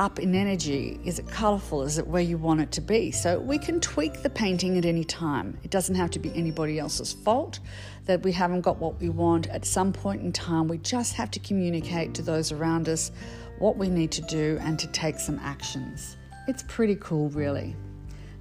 up 0.00 0.18
in 0.18 0.34
energy? 0.34 0.98
Is 1.04 1.18
it 1.18 1.28
colourful? 1.28 1.82
Is 1.82 1.98
it 1.98 2.06
where 2.06 2.22
you 2.22 2.38
want 2.38 2.62
it 2.62 2.72
to 2.72 2.80
be? 2.80 3.10
So 3.10 3.38
we 3.38 3.58
can 3.58 3.80
tweak 3.80 4.22
the 4.22 4.30
painting 4.30 4.78
at 4.78 4.86
any 4.86 5.04
time. 5.04 5.58
It 5.62 5.70
doesn't 5.70 5.94
have 5.94 6.10
to 6.12 6.18
be 6.18 6.32
anybody 6.34 6.78
else's 6.78 7.12
fault 7.12 7.60
that 8.06 8.22
we 8.22 8.32
haven't 8.32 8.62
got 8.62 8.78
what 8.78 8.98
we 8.98 9.10
want. 9.10 9.48
At 9.48 9.66
some 9.66 9.92
point 9.92 10.22
in 10.22 10.32
time, 10.32 10.68
we 10.68 10.78
just 10.78 11.12
have 11.14 11.30
to 11.32 11.38
communicate 11.40 12.14
to 12.14 12.22
those 12.22 12.50
around 12.50 12.88
us 12.88 13.12
what 13.58 13.76
we 13.76 13.90
need 13.90 14.10
to 14.12 14.22
do 14.22 14.58
and 14.62 14.78
to 14.78 14.86
take 14.86 15.18
some 15.20 15.38
actions. 15.38 16.16
It's 16.48 16.64
pretty 16.66 16.96
cool, 16.96 17.28
really, 17.28 17.76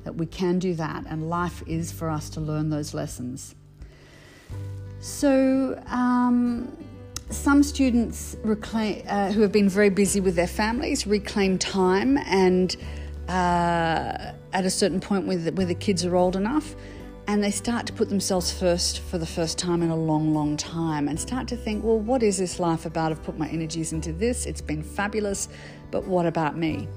that 0.06 0.16
we 0.16 0.28
can 0.28 0.60
do 0.60 0.74
that, 0.76 1.06
and 1.08 1.30
life 1.30 1.62
is 1.68 1.92
for 1.92 2.10
us 2.10 2.30
to 2.32 2.40
learn 2.40 2.70
those 2.70 2.94
lessons. 2.94 3.54
So, 5.02 5.78
um, 5.88 6.72
some 7.30 7.62
students 7.62 8.36
reclaim, 8.44 9.04
uh, 9.08 9.32
who 9.32 9.42
have 9.42 9.52
been 9.52 9.70
very 9.70 9.90
busy 9.90 10.20
with 10.20 10.36
their 10.36 10.48
families 10.48 11.06
reclaim 11.06 11.58
time 11.58 12.18
and 12.18 12.76
uh, 13.28 14.34
at 14.54 14.66
a 14.66 14.70
certain 14.70 15.00
point 15.00 15.28
where 15.28 15.38
the, 15.38 15.52
where 15.52 15.66
the 15.66 15.76
kids 15.76 16.04
are 16.04 16.16
old 16.16 16.36
enough 16.36 16.76
and 17.28 17.44
they 17.44 17.52
start 17.52 17.86
to 17.86 17.94
put 17.94 18.10
themselves 18.10 18.52
first 18.52 19.02
for 19.02 19.20
the 19.20 19.26
first 19.26 19.60
time 19.60 19.84
in 19.84 19.92
a 19.92 19.96
long, 19.96 20.34
long 20.34 20.58
time 20.58 21.08
and 21.08 21.20
start 21.20 21.48
to 21.48 21.56
think, 21.56 21.84
well, 21.84 22.00
what 22.00 22.24
is 22.24 22.40
this 22.40 22.60
life 22.60 22.88
about? 22.88 23.12
I've 23.12 23.22
put 23.22 23.38
my 23.38 23.48
energies 23.50 23.94
into 23.94 24.12
this, 24.12 24.48
it's 24.48 24.62
been 24.62 24.82
fabulous, 24.82 25.48
but 25.92 26.06
what 26.06 26.26
about 26.26 26.58
me? 26.58 26.88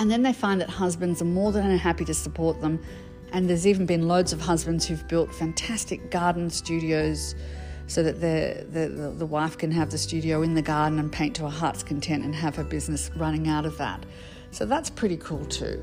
And 0.00 0.10
then 0.10 0.22
they 0.22 0.32
find 0.32 0.58
that 0.62 0.70
husbands 0.70 1.20
are 1.20 1.26
more 1.26 1.52
than 1.52 1.76
happy 1.76 2.06
to 2.06 2.14
support 2.14 2.60
them. 2.62 2.80
And 3.32 3.50
there's 3.50 3.66
even 3.66 3.84
been 3.84 4.08
loads 4.08 4.32
of 4.32 4.40
husbands 4.40 4.86
who've 4.86 5.06
built 5.08 5.34
fantastic 5.34 6.10
garden 6.10 6.48
studios 6.48 7.34
so 7.88 8.02
that 8.02 8.20
the, 8.20 8.64
the, 8.70 9.10
the 9.10 9.26
wife 9.26 9.58
can 9.58 9.72
have 9.72 9.90
the 9.90 9.98
studio 9.98 10.42
in 10.42 10.54
the 10.54 10.62
garden 10.62 10.98
and 10.98 11.10
paint 11.10 11.34
to 11.36 11.42
her 11.42 11.48
heart's 11.48 11.82
content 11.82 12.24
and 12.24 12.34
have 12.34 12.54
her 12.54 12.62
business 12.62 13.10
running 13.16 13.48
out 13.48 13.64
of 13.64 13.76
that. 13.78 14.04
So 14.50 14.64
that's 14.64 14.90
pretty 14.90 15.16
cool 15.16 15.44
too. 15.46 15.82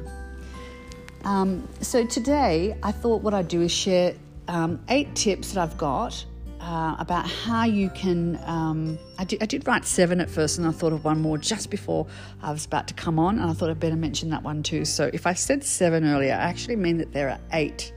Um, 1.23 1.67
so 1.81 2.05
today, 2.05 2.77
I 2.83 2.91
thought 2.91 3.23
what 3.23 3.33
I'd 3.33 3.47
do 3.47 3.61
is 3.61 3.71
share 3.71 4.13
um, 4.47 4.79
eight 4.89 5.15
tips 5.15 5.53
that 5.53 5.61
I've 5.61 5.77
got 5.77 6.23
uh, 6.61 6.95
about 6.99 7.27
how 7.27 7.65
you 7.65 7.89
can. 7.89 8.39
Um, 8.45 8.99
I, 9.17 9.23
did, 9.23 9.41
I, 9.41 9.47
did, 9.47 9.67
write 9.67 9.85
seven 9.85 10.21
at 10.21 10.29
first, 10.29 10.59
and 10.59 10.67
I 10.67 10.71
thought 10.71 10.93
of 10.93 11.03
one 11.03 11.19
more 11.19 11.39
just 11.39 11.71
before 11.71 12.05
I 12.43 12.51
was 12.51 12.65
about 12.65 12.87
to 12.89 12.93
come 12.93 13.17
on, 13.17 13.39
and 13.39 13.49
I 13.49 13.53
thought 13.53 13.71
I'd 13.71 13.79
better 13.79 13.95
mention 13.95 14.29
that 14.29 14.43
one 14.43 14.61
too. 14.61 14.85
So 14.85 15.09
if 15.13 15.25
I 15.25 15.33
said 15.33 15.63
seven 15.63 16.05
earlier, 16.05 16.33
I 16.33 16.37
actually 16.37 16.75
mean 16.75 16.97
that 16.99 17.11
there 17.11 17.29
are 17.29 17.39
eight 17.53 17.91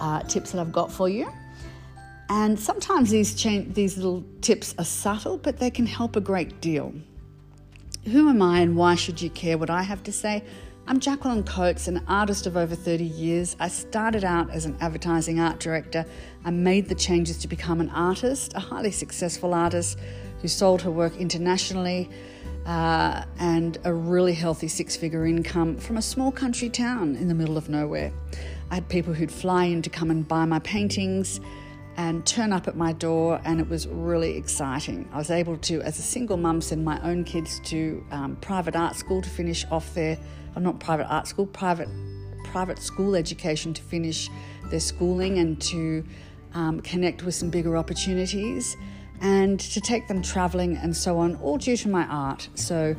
uh, 0.00 0.22
tips 0.22 0.52
that 0.52 0.60
I've 0.60 0.72
got 0.72 0.90
for 0.90 1.10
you. 1.10 1.30
And 2.28 2.58
sometimes 2.58 3.10
these 3.10 3.34
these 3.72 3.96
little 3.96 4.24
tips 4.40 4.74
are 4.78 4.84
subtle, 4.84 5.38
but 5.38 5.58
they 5.58 5.70
can 5.70 5.86
help 5.86 6.16
a 6.16 6.20
great 6.20 6.60
deal. 6.60 6.92
Who 8.04 8.28
am 8.28 8.42
I, 8.42 8.60
and 8.60 8.76
why 8.76 8.94
should 8.94 9.20
you 9.20 9.30
care 9.30 9.58
what 9.58 9.70
I 9.70 9.82
have 9.82 10.02
to 10.04 10.12
say? 10.12 10.44
I'm 10.88 11.00
Jacqueline 11.00 11.42
Coates, 11.42 11.88
an 11.88 12.04
artist 12.06 12.46
of 12.46 12.56
over 12.56 12.76
30 12.76 13.04
years. 13.04 13.56
I 13.58 13.66
started 13.66 14.22
out 14.22 14.50
as 14.50 14.66
an 14.66 14.76
advertising 14.80 15.40
art 15.40 15.58
director 15.58 16.04
and 16.44 16.62
made 16.62 16.88
the 16.88 16.94
changes 16.94 17.38
to 17.38 17.48
become 17.48 17.80
an 17.80 17.90
artist, 17.90 18.54
a 18.54 18.60
highly 18.60 18.92
successful 18.92 19.52
artist 19.52 19.98
who 20.40 20.46
sold 20.46 20.82
her 20.82 20.90
work 20.92 21.16
internationally 21.16 22.08
uh, 22.66 23.24
and 23.40 23.78
a 23.82 23.92
really 23.92 24.34
healthy 24.34 24.68
six 24.68 24.94
figure 24.94 25.26
income 25.26 25.76
from 25.76 25.96
a 25.96 26.02
small 26.02 26.30
country 26.30 26.68
town 26.68 27.16
in 27.16 27.26
the 27.26 27.34
middle 27.34 27.56
of 27.56 27.68
nowhere. 27.68 28.12
I 28.70 28.76
had 28.76 28.88
people 28.88 29.12
who'd 29.12 29.32
fly 29.32 29.64
in 29.64 29.82
to 29.82 29.90
come 29.90 30.12
and 30.12 30.26
buy 30.26 30.44
my 30.44 30.60
paintings 30.60 31.40
and 31.96 32.26
turn 32.26 32.52
up 32.52 32.68
at 32.68 32.76
my 32.76 32.92
door, 32.92 33.40
and 33.44 33.60
it 33.60 33.68
was 33.68 33.86
really 33.88 34.36
exciting. 34.36 35.08
I 35.12 35.18
was 35.18 35.30
able 35.30 35.56
to, 35.58 35.80
as 35.82 35.98
a 35.98 36.02
single 36.02 36.36
mum, 36.36 36.60
send 36.60 36.84
my 36.84 37.00
own 37.02 37.24
kids 37.24 37.60
to 37.64 38.04
um, 38.10 38.36
private 38.36 38.76
art 38.76 38.96
school 38.96 39.22
to 39.22 39.28
finish 39.28 39.64
off 39.70 39.94
their 39.94 40.18
uh, 40.54 40.60
not 40.60 40.78
private 40.78 41.06
art 41.06 41.26
school, 41.26 41.46
private 41.46 41.88
private 42.44 42.78
school 42.78 43.16
education 43.16 43.74
to 43.74 43.82
finish 43.82 44.30
their 44.70 44.80
schooling 44.80 45.38
and 45.38 45.60
to 45.60 46.04
um, 46.54 46.80
connect 46.80 47.22
with 47.22 47.34
some 47.34 47.50
bigger 47.50 47.76
opportunities 47.76 48.76
and 49.20 49.58
to 49.58 49.80
take 49.80 50.06
them 50.08 50.22
traveling 50.22 50.76
and 50.76 50.96
so 50.96 51.18
on, 51.18 51.36
all 51.36 51.58
due 51.58 51.76
to 51.76 51.88
my 51.88 52.04
art. 52.06 52.48
So 52.54 52.94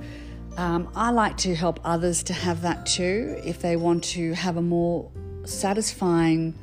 um, 0.58 0.90
I 0.96 1.12
like 1.12 1.38
to 1.38 1.56
help 1.56 1.80
others 1.84 2.24
to 2.24 2.34
have 2.34 2.62
that 2.64 2.86
too 2.86 3.40
if 3.44 3.62
they 3.62 3.76
want 3.76 4.04
to 4.06 4.34
have 4.34 4.58
a 4.58 4.62
more 4.62 5.10
satisfying 5.46 6.54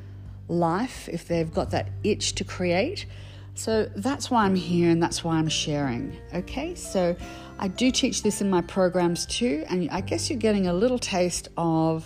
life, 0.49 1.09
if 1.09 1.27
they've 1.29 1.53
got 1.53 1.71
that 1.71 1.91
itch 2.03 2.35
to 2.37 2.45
create. 2.45 3.07
So 3.55 3.89
that's 3.95 4.31
why 4.31 4.45
I'm 4.45 4.57
here 4.57 4.91
and 4.91 5.03
that's 5.03 5.23
why 5.23 5.37
I'm 5.37 5.49
sharing. 5.49 6.17
Okay, 6.35 6.75
so 6.75 7.17
I 7.59 7.69
do 7.69 7.91
teach 7.91 8.23
this 8.23 8.41
in 8.41 8.51
my 8.51 8.61
programs 8.63 9.27
too, 9.27 9.65
and 9.69 9.89
I 9.91 10.01
guess 10.01 10.29
you're 10.29 10.39
getting 10.39 10.67
a 10.67 10.73
little 10.73 10.99
taste 10.99 11.49
of 11.57 12.05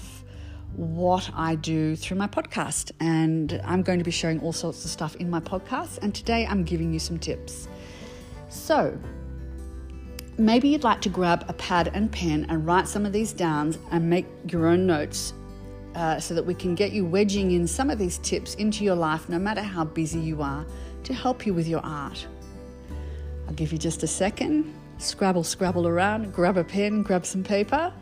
what 0.76 1.30
I 1.34 1.54
do 1.54 1.96
through 1.96 2.18
my 2.18 2.28
podcast. 2.28 2.92
And 3.00 3.60
I'm 3.64 3.82
going 3.82 3.98
to 3.98 4.04
be 4.04 4.10
sharing 4.10 4.40
all 4.40 4.52
sorts 4.52 4.84
of 4.84 4.90
stuff 4.90 5.16
in 5.16 5.30
my 5.30 5.40
podcast, 5.40 5.98
and 6.02 6.14
today 6.14 6.46
I'm 6.46 6.64
giving 6.64 6.92
you 6.92 6.98
some 6.98 7.18
tips. 7.18 7.66
So, 8.50 8.98
maybe 10.36 10.68
you'd 10.68 10.84
like 10.84 11.00
to 11.02 11.08
grab 11.08 11.46
a 11.48 11.54
pad 11.54 11.90
and 11.94 12.12
pen 12.12 12.46
and 12.48 12.66
write 12.66 12.86
some 12.86 13.06
of 13.06 13.12
these 13.12 13.32
down 13.32 13.74
and 13.90 14.08
make 14.08 14.26
your 14.50 14.66
own 14.66 14.86
notes 14.86 15.32
uh, 15.98 16.20
so 16.20 16.32
that 16.32 16.44
we 16.44 16.54
can 16.54 16.76
get 16.76 16.92
you 16.92 17.04
wedging 17.04 17.50
in 17.50 17.66
some 17.66 17.90
of 17.90 17.98
these 17.98 18.18
tips 18.18 18.54
into 18.54 18.84
your 18.84 18.94
life, 18.94 19.28
no 19.28 19.38
matter 19.38 19.62
how 19.62 19.84
busy 19.84 20.20
you 20.20 20.40
are, 20.40 20.64
to 21.02 21.12
help 21.12 21.44
you 21.44 21.52
with 21.52 21.66
your 21.66 21.80
art. 21.84 22.24
I'll 23.48 23.54
give 23.54 23.72
you 23.72 23.78
just 23.78 24.04
a 24.04 24.06
second 24.06 24.72
scrabble, 24.98 25.44
scrabble 25.44 25.86
around, 25.86 26.32
grab 26.32 26.56
a 26.56 26.64
pen, 26.64 27.02
grab 27.02 27.26
some 27.26 27.42
paper. 27.42 27.92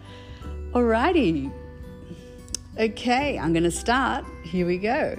Alrighty. 0.72 1.50
Okay, 2.78 3.38
I'm 3.38 3.52
going 3.52 3.64
to 3.64 3.70
start. 3.70 4.24
Here 4.44 4.66
we 4.66 4.76
go. 4.76 5.18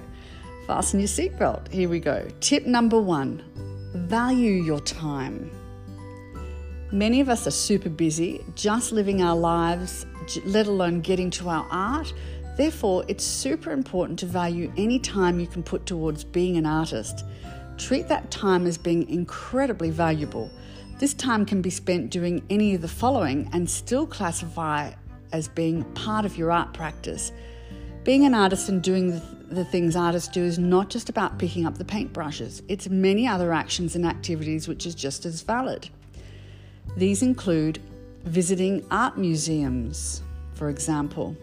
Fasten 0.66 1.00
your 1.00 1.08
seatbelt. 1.08 1.72
Here 1.72 1.88
we 1.88 1.98
go. 1.98 2.28
Tip 2.40 2.66
number 2.66 3.00
one 3.00 3.42
value 3.94 4.52
your 4.52 4.80
time. 4.80 5.50
Many 6.92 7.20
of 7.20 7.28
us 7.28 7.46
are 7.46 7.52
super 7.52 7.90
busy, 7.90 8.44
just 8.54 8.92
living 8.92 9.20
our 9.20 9.36
lives, 9.36 10.06
let 10.44 10.66
alone 10.66 11.00
getting 11.00 11.30
to 11.32 11.48
our 11.48 11.66
art. 11.70 12.12
Therefore, 12.58 13.04
it's 13.06 13.22
super 13.22 13.70
important 13.70 14.18
to 14.18 14.26
value 14.26 14.72
any 14.76 14.98
time 14.98 15.38
you 15.38 15.46
can 15.46 15.62
put 15.62 15.86
towards 15.86 16.24
being 16.24 16.56
an 16.56 16.66
artist. 16.66 17.24
Treat 17.76 18.08
that 18.08 18.32
time 18.32 18.66
as 18.66 18.76
being 18.76 19.08
incredibly 19.08 19.90
valuable. 19.90 20.50
This 20.98 21.14
time 21.14 21.46
can 21.46 21.62
be 21.62 21.70
spent 21.70 22.10
doing 22.10 22.42
any 22.50 22.74
of 22.74 22.80
the 22.82 22.88
following 22.88 23.48
and 23.52 23.70
still 23.70 24.08
classify 24.08 24.90
as 25.30 25.46
being 25.46 25.84
part 25.94 26.24
of 26.24 26.36
your 26.36 26.50
art 26.50 26.74
practice. 26.74 27.30
Being 28.02 28.24
an 28.24 28.34
artist 28.34 28.68
and 28.68 28.82
doing 28.82 29.12
the, 29.12 29.22
the 29.50 29.64
things 29.64 29.94
artists 29.94 30.28
do 30.28 30.42
is 30.42 30.58
not 30.58 30.90
just 30.90 31.08
about 31.08 31.38
picking 31.38 31.64
up 31.64 31.78
the 31.78 31.84
paintbrushes, 31.84 32.62
it's 32.66 32.88
many 32.88 33.28
other 33.28 33.52
actions 33.52 33.94
and 33.94 34.04
activities 34.04 34.66
which 34.66 34.84
is 34.84 34.96
just 34.96 35.24
as 35.24 35.42
valid. 35.42 35.88
These 36.96 37.22
include 37.22 37.78
visiting 38.24 38.84
art 38.90 39.16
museums, 39.16 40.22
for 40.54 40.68
example. 40.68 41.36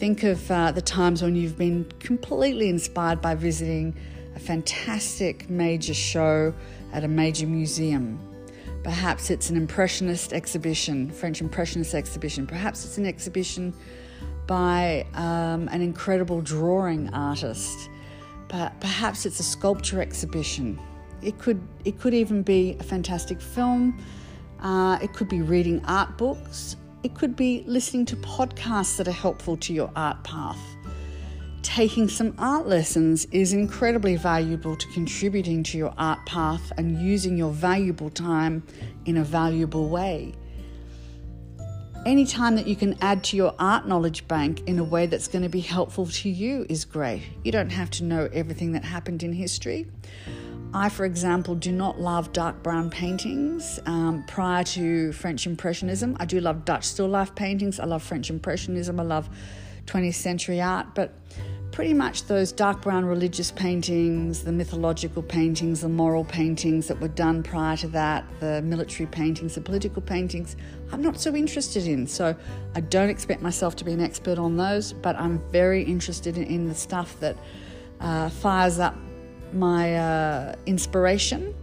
Think 0.00 0.24
of 0.24 0.50
uh, 0.50 0.72
the 0.72 0.82
times 0.82 1.22
when 1.22 1.36
you've 1.36 1.56
been 1.56 1.84
completely 2.00 2.68
inspired 2.68 3.20
by 3.20 3.36
visiting 3.36 3.94
a 4.34 4.40
fantastic 4.40 5.48
major 5.48 5.94
show 5.94 6.52
at 6.92 7.04
a 7.04 7.08
major 7.08 7.46
museum 7.46 8.18
Perhaps 8.82 9.28
it's 9.28 9.50
an 9.50 9.56
Impressionist 9.56 10.32
exhibition, 10.32 11.10
French 11.10 11.40
Impressionist 11.40 11.94
exhibition. 11.94 12.46
Perhaps 12.46 12.84
it's 12.84 12.96
an 12.96 13.04
exhibition 13.04 13.74
by 14.46 15.06
um, 15.14 15.68
an 15.68 15.82
incredible 15.82 16.40
drawing 16.40 17.12
artist. 17.12 17.90
Perhaps 18.48 19.26
it's 19.26 19.38
a 19.38 19.42
sculpture 19.42 20.00
exhibition. 20.00 20.80
It 21.22 21.38
could, 21.38 21.60
it 21.84 22.00
could 22.00 22.14
even 22.14 22.42
be 22.42 22.76
a 22.80 22.82
fantastic 22.82 23.40
film. 23.40 24.02
Uh, 24.60 24.98
it 25.02 25.12
could 25.12 25.28
be 25.28 25.42
reading 25.42 25.84
art 25.84 26.16
books. 26.16 26.76
It 27.02 27.14
could 27.14 27.36
be 27.36 27.64
listening 27.66 28.04
to 28.06 28.16
podcasts 28.16 28.96
that 28.98 29.08
are 29.08 29.12
helpful 29.12 29.56
to 29.58 29.72
your 29.72 29.90
art 29.96 30.22
path 30.24 30.58
taking 31.62 32.08
some 32.08 32.34
art 32.36 32.66
lessons 32.66 33.26
is 33.26 33.52
incredibly 33.52 34.16
valuable 34.16 34.74
to 34.74 34.88
contributing 34.88 35.62
to 35.62 35.78
your 35.78 35.94
art 35.96 36.18
path 36.26 36.72
and 36.76 37.00
using 37.00 37.36
your 37.36 37.52
valuable 37.52 38.10
time 38.10 38.62
in 39.04 39.16
a 39.16 39.24
valuable 39.24 39.88
way. 39.88 40.34
Any 42.04 42.26
time 42.26 42.56
that 42.56 42.66
you 42.66 42.74
can 42.74 42.96
add 43.00 43.22
to 43.24 43.36
your 43.36 43.54
art 43.58 43.86
knowledge 43.86 44.26
bank 44.26 44.62
in 44.66 44.78
a 44.78 44.84
way 44.84 45.06
that's 45.06 45.28
going 45.28 45.42
to 45.42 45.48
be 45.48 45.60
helpful 45.60 46.06
to 46.06 46.28
you 46.28 46.66
is 46.68 46.84
great. 46.84 47.22
You 47.44 47.52
don't 47.52 47.70
have 47.70 47.90
to 47.90 48.04
know 48.04 48.28
everything 48.32 48.72
that 48.72 48.84
happened 48.84 49.22
in 49.22 49.32
history. 49.32 49.86
I, 50.72 50.88
for 50.88 51.04
example, 51.04 51.56
do 51.56 51.72
not 51.72 52.00
love 52.00 52.32
dark 52.32 52.62
brown 52.62 52.90
paintings 52.90 53.80
um, 53.86 54.24
prior 54.28 54.62
to 54.64 55.12
French 55.12 55.46
Impressionism. 55.46 56.16
I 56.20 56.26
do 56.26 56.40
love 56.40 56.64
Dutch 56.64 56.84
still 56.84 57.08
life 57.08 57.34
paintings. 57.34 57.80
I 57.80 57.86
love 57.86 58.04
French 58.04 58.30
Impressionism. 58.30 59.00
I 59.00 59.02
love 59.02 59.28
20th 59.86 60.14
century 60.14 60.60
art, 60.60 60.94
but 60.94 61.12
pretty 61.72 61.92
much 61.92 62.26
those 62.26 62.52
dark 62.52 62.82
brown 62.82 63.04
religious 63.04 63.50
paintings, 63.50 64.44
the 64.44 64.52
mythological 64.52 65.24
paintings, 65.24 65.80
the 65.80 65.88
moral 65.88 66.24
paintings 66.24 66.86
that 66.86 67.00
were 67.00 67.08
done 67.08 67.42
prior 67.42 67.76
to 67.76 67.88
that, 67.88 68.24
the 68.38 68.62
military 68.62 69.08
paintings, 69.08 69.56
the 69.56 69.60
political 69.60 70.02
paintings, 70.02 70.56
I'm 70.92 71.02
not 71.02 71.20
so 71.20 71.34
interested 71.34 71.86
in. 71.86 72.06
So 72.06 72.36
I 72.76 72.80
don't 72.80 73.10
expect 73.10 73.42
myself 73.42 73.74
to 73.76 73.84
be 73.84 73.92
an 73.92 74.00
expert 74.00 74.38
on 74.38 74.56
those, 74.56 74.92
but 74.92 75.16
I'm 75.16 75.40
very 75.50 75.82
interested 75.82 76.36
in, 76.36 76.44
in 76.44 76.68
the 76.68 76.74
stuff 76.76 77.18
that 77.18 77.36
uh, 78.00 78.28
fires 78.28 78.78
up 78.78 78.96
my 79.54 79.96
uh, 79.96 80.54
inspiration. 80.66 81.54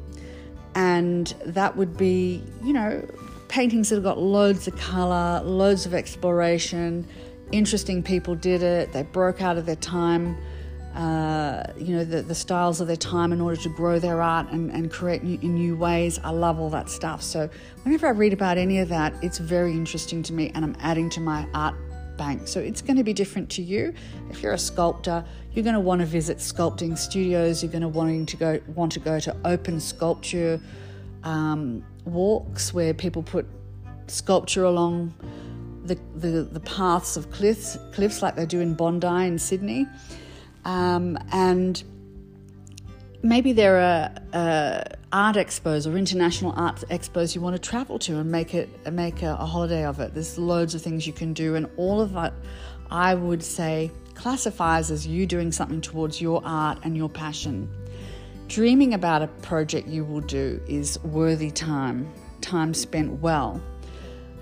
And 0.76 1.28
that 1.46 1.76
would 1.76 1.98
be, 1.98 2.44
you 2.64 2.74
know, 2.74 3.04
paintings 3.48 3.90
that 3.90 3.96
have 3.96 4.04
got 4.04 4.20
loads 4.20 4.68
of 4.68 4.78
colour, 4.78 5.42
loads 5.44 5.86
of 5.86 5.94
exploration 5.94 7.08
interesting 7.52 8.04
people 8.04 8.36
did 8.36 8.64
it. 8.64 8.92
They 8.92 9.04
broke 9.04 9.42
out 9.42 9.58
of 9.58 9.66
their 9.66 9.78
time 9.78 10.38
uh, 10.96 11.62
you 11.78 11.96
know, 11.96 12.04
the, 12.04 12.24
the 12.24 12.34
styles 12.34 12.82
of 12.82 12.88
their 12.88 12.96
time 12.96 13.32
in 13.32 13.40
order 13.40 13.56
to 13.56 13.70
grow 13.70 14.00
their 14.00 14.20
art 14.20 14.50
and, 14.50 14.72
and 14.72 14.90
create 14.92 15.24
new, 15.24 15.38
in 15.44 15.54
new 15.54 15.76
ways. 15.76 16.20
I 16.24 16.32
love 16.32 16.60
all 16.60 16.72
that 16.72 16.90
stuff. 16.90 17.22
So 17.22 17.48
whenever 17.84 18.08
I 18.08 18.12
read 18.12 18.34
about 18.34 18.58
any 18.58 18.80
of 18.80 18.90
that, 18.90 19.14
it's 19.22 19.38
very 19.38 19.74
interesting 19.74 20.24
to 20.24 20.34
me 20.34 20.52
and 20.56 20.66
I'm 20.66 20.76
adding 20.80 21.08
to 21.12 21.22
my 21.22 21.48
art 21.54 21.76
bank. 22.18 22.48
So 22.48 22.60
it's 22.60 22.82
going 22.82 22.98
to 22.98 23.04
be 23.04 23.14
different 23.14 23.50
to 23.52 23.62
you. 23.62 23.94
If 24.30 24.42
you're 24.42 24.54
a 24.54 24.58
sculptor, 24.58 25.24
you're 25.54 25.64
going 25.64 25.76
to 25.76 25.80
want 25.80 26.02
to 26.02 26.08
visit 26.08 26.38
sculpting 26.38 26.98
studios. 26.98 27.64
You're 27.64 27.72
going 27.72 27.82
to 27.82 27.88
wanting 27.88 28.26
to 28.28 28.38
go 28.38 28.60
want 28.76 28.92
to 28.94 29.00
go 29.00 29.20
to 29.20 29.36
open 29.46 29.80
sculpture 29.80 30.60
um, 31.24 31.84
walks 32.06 32.74
where 32.74 32.94
people 32.94 33.24
put 33.24 33.46
sculpture 34.08 34.64
along 34.64 35.14
the, 35.84 35.96
the, 36.16 36.44
the 36.44 36.60
paths 36.62 37.18
of 37.18 37.32
cliffs, 37.32 37.78
cliffs 37.94 38.22
like 38.22 38.36
they 38.36 38.46
do 38.46 38.60
in 38.60 38.74
Bondi 38.74 39.28
in 39.28 39.40
Sydney. 39.40 39.88
Um, 40.66 41.18
and 41.32 41.84
maybe 43.28 43.52
there 43.52 43.78
are 43.78 44.10
uh, 44.34 44.84
art 45.12 45.36
expos 45.36 45.92
or 45.92 45.98
international 45.98 46.54
art 46.56 46.78
expos 46.90 47.36
you 47.36 47.42
want 47.42 47.62
to 47.62 47.70
travel 47.70 48.00
to 48.00 48.18
and 48.18 48.32
make 48.32 48.54
it 48.54 48.70
make 48.92 49.22
a, 49.22 49.34
a, 49.40 49.46
holiday 49.46 49.84
of 49.86 50.00
it. 50.00 50.14
There's 50.14 50.38
loads 50.38 50.74
of 50.76 50.82
things 50.82 51.06
you 51.06 51.14
can 51.14 51.34
do, 51.34 51.56
and 51.56 51.70
all 51.76 52.00
of 52.00 52.14
that, 52.14 52.34
I 52.90 53.16
would 53.16 53.44
say, 53.44 53.92
classifies 54.16 54.92
as 54.92 55.06
you 55.06 55.26
doing 55.26 55.52
something 55.52 55.82
towards 55.82 56.22
your 56.22 56.42
art 56.46 56.80
and 56.84 56.96
your 56.96 57.10
passion. 57.10 57.70
Dreaming 58.48 58.94
about 58.94 59.22
a 59.22 59.28
project 59.28 59.90
you 59.90 60.06
will 60.06 60.22
do 60.22 60.62
is 60.68 60.98
worthy 61.04 61.52
time, 61.52 62.12
time 62.40 62.74
spent 62.74 63.20
well. 63.20 63.62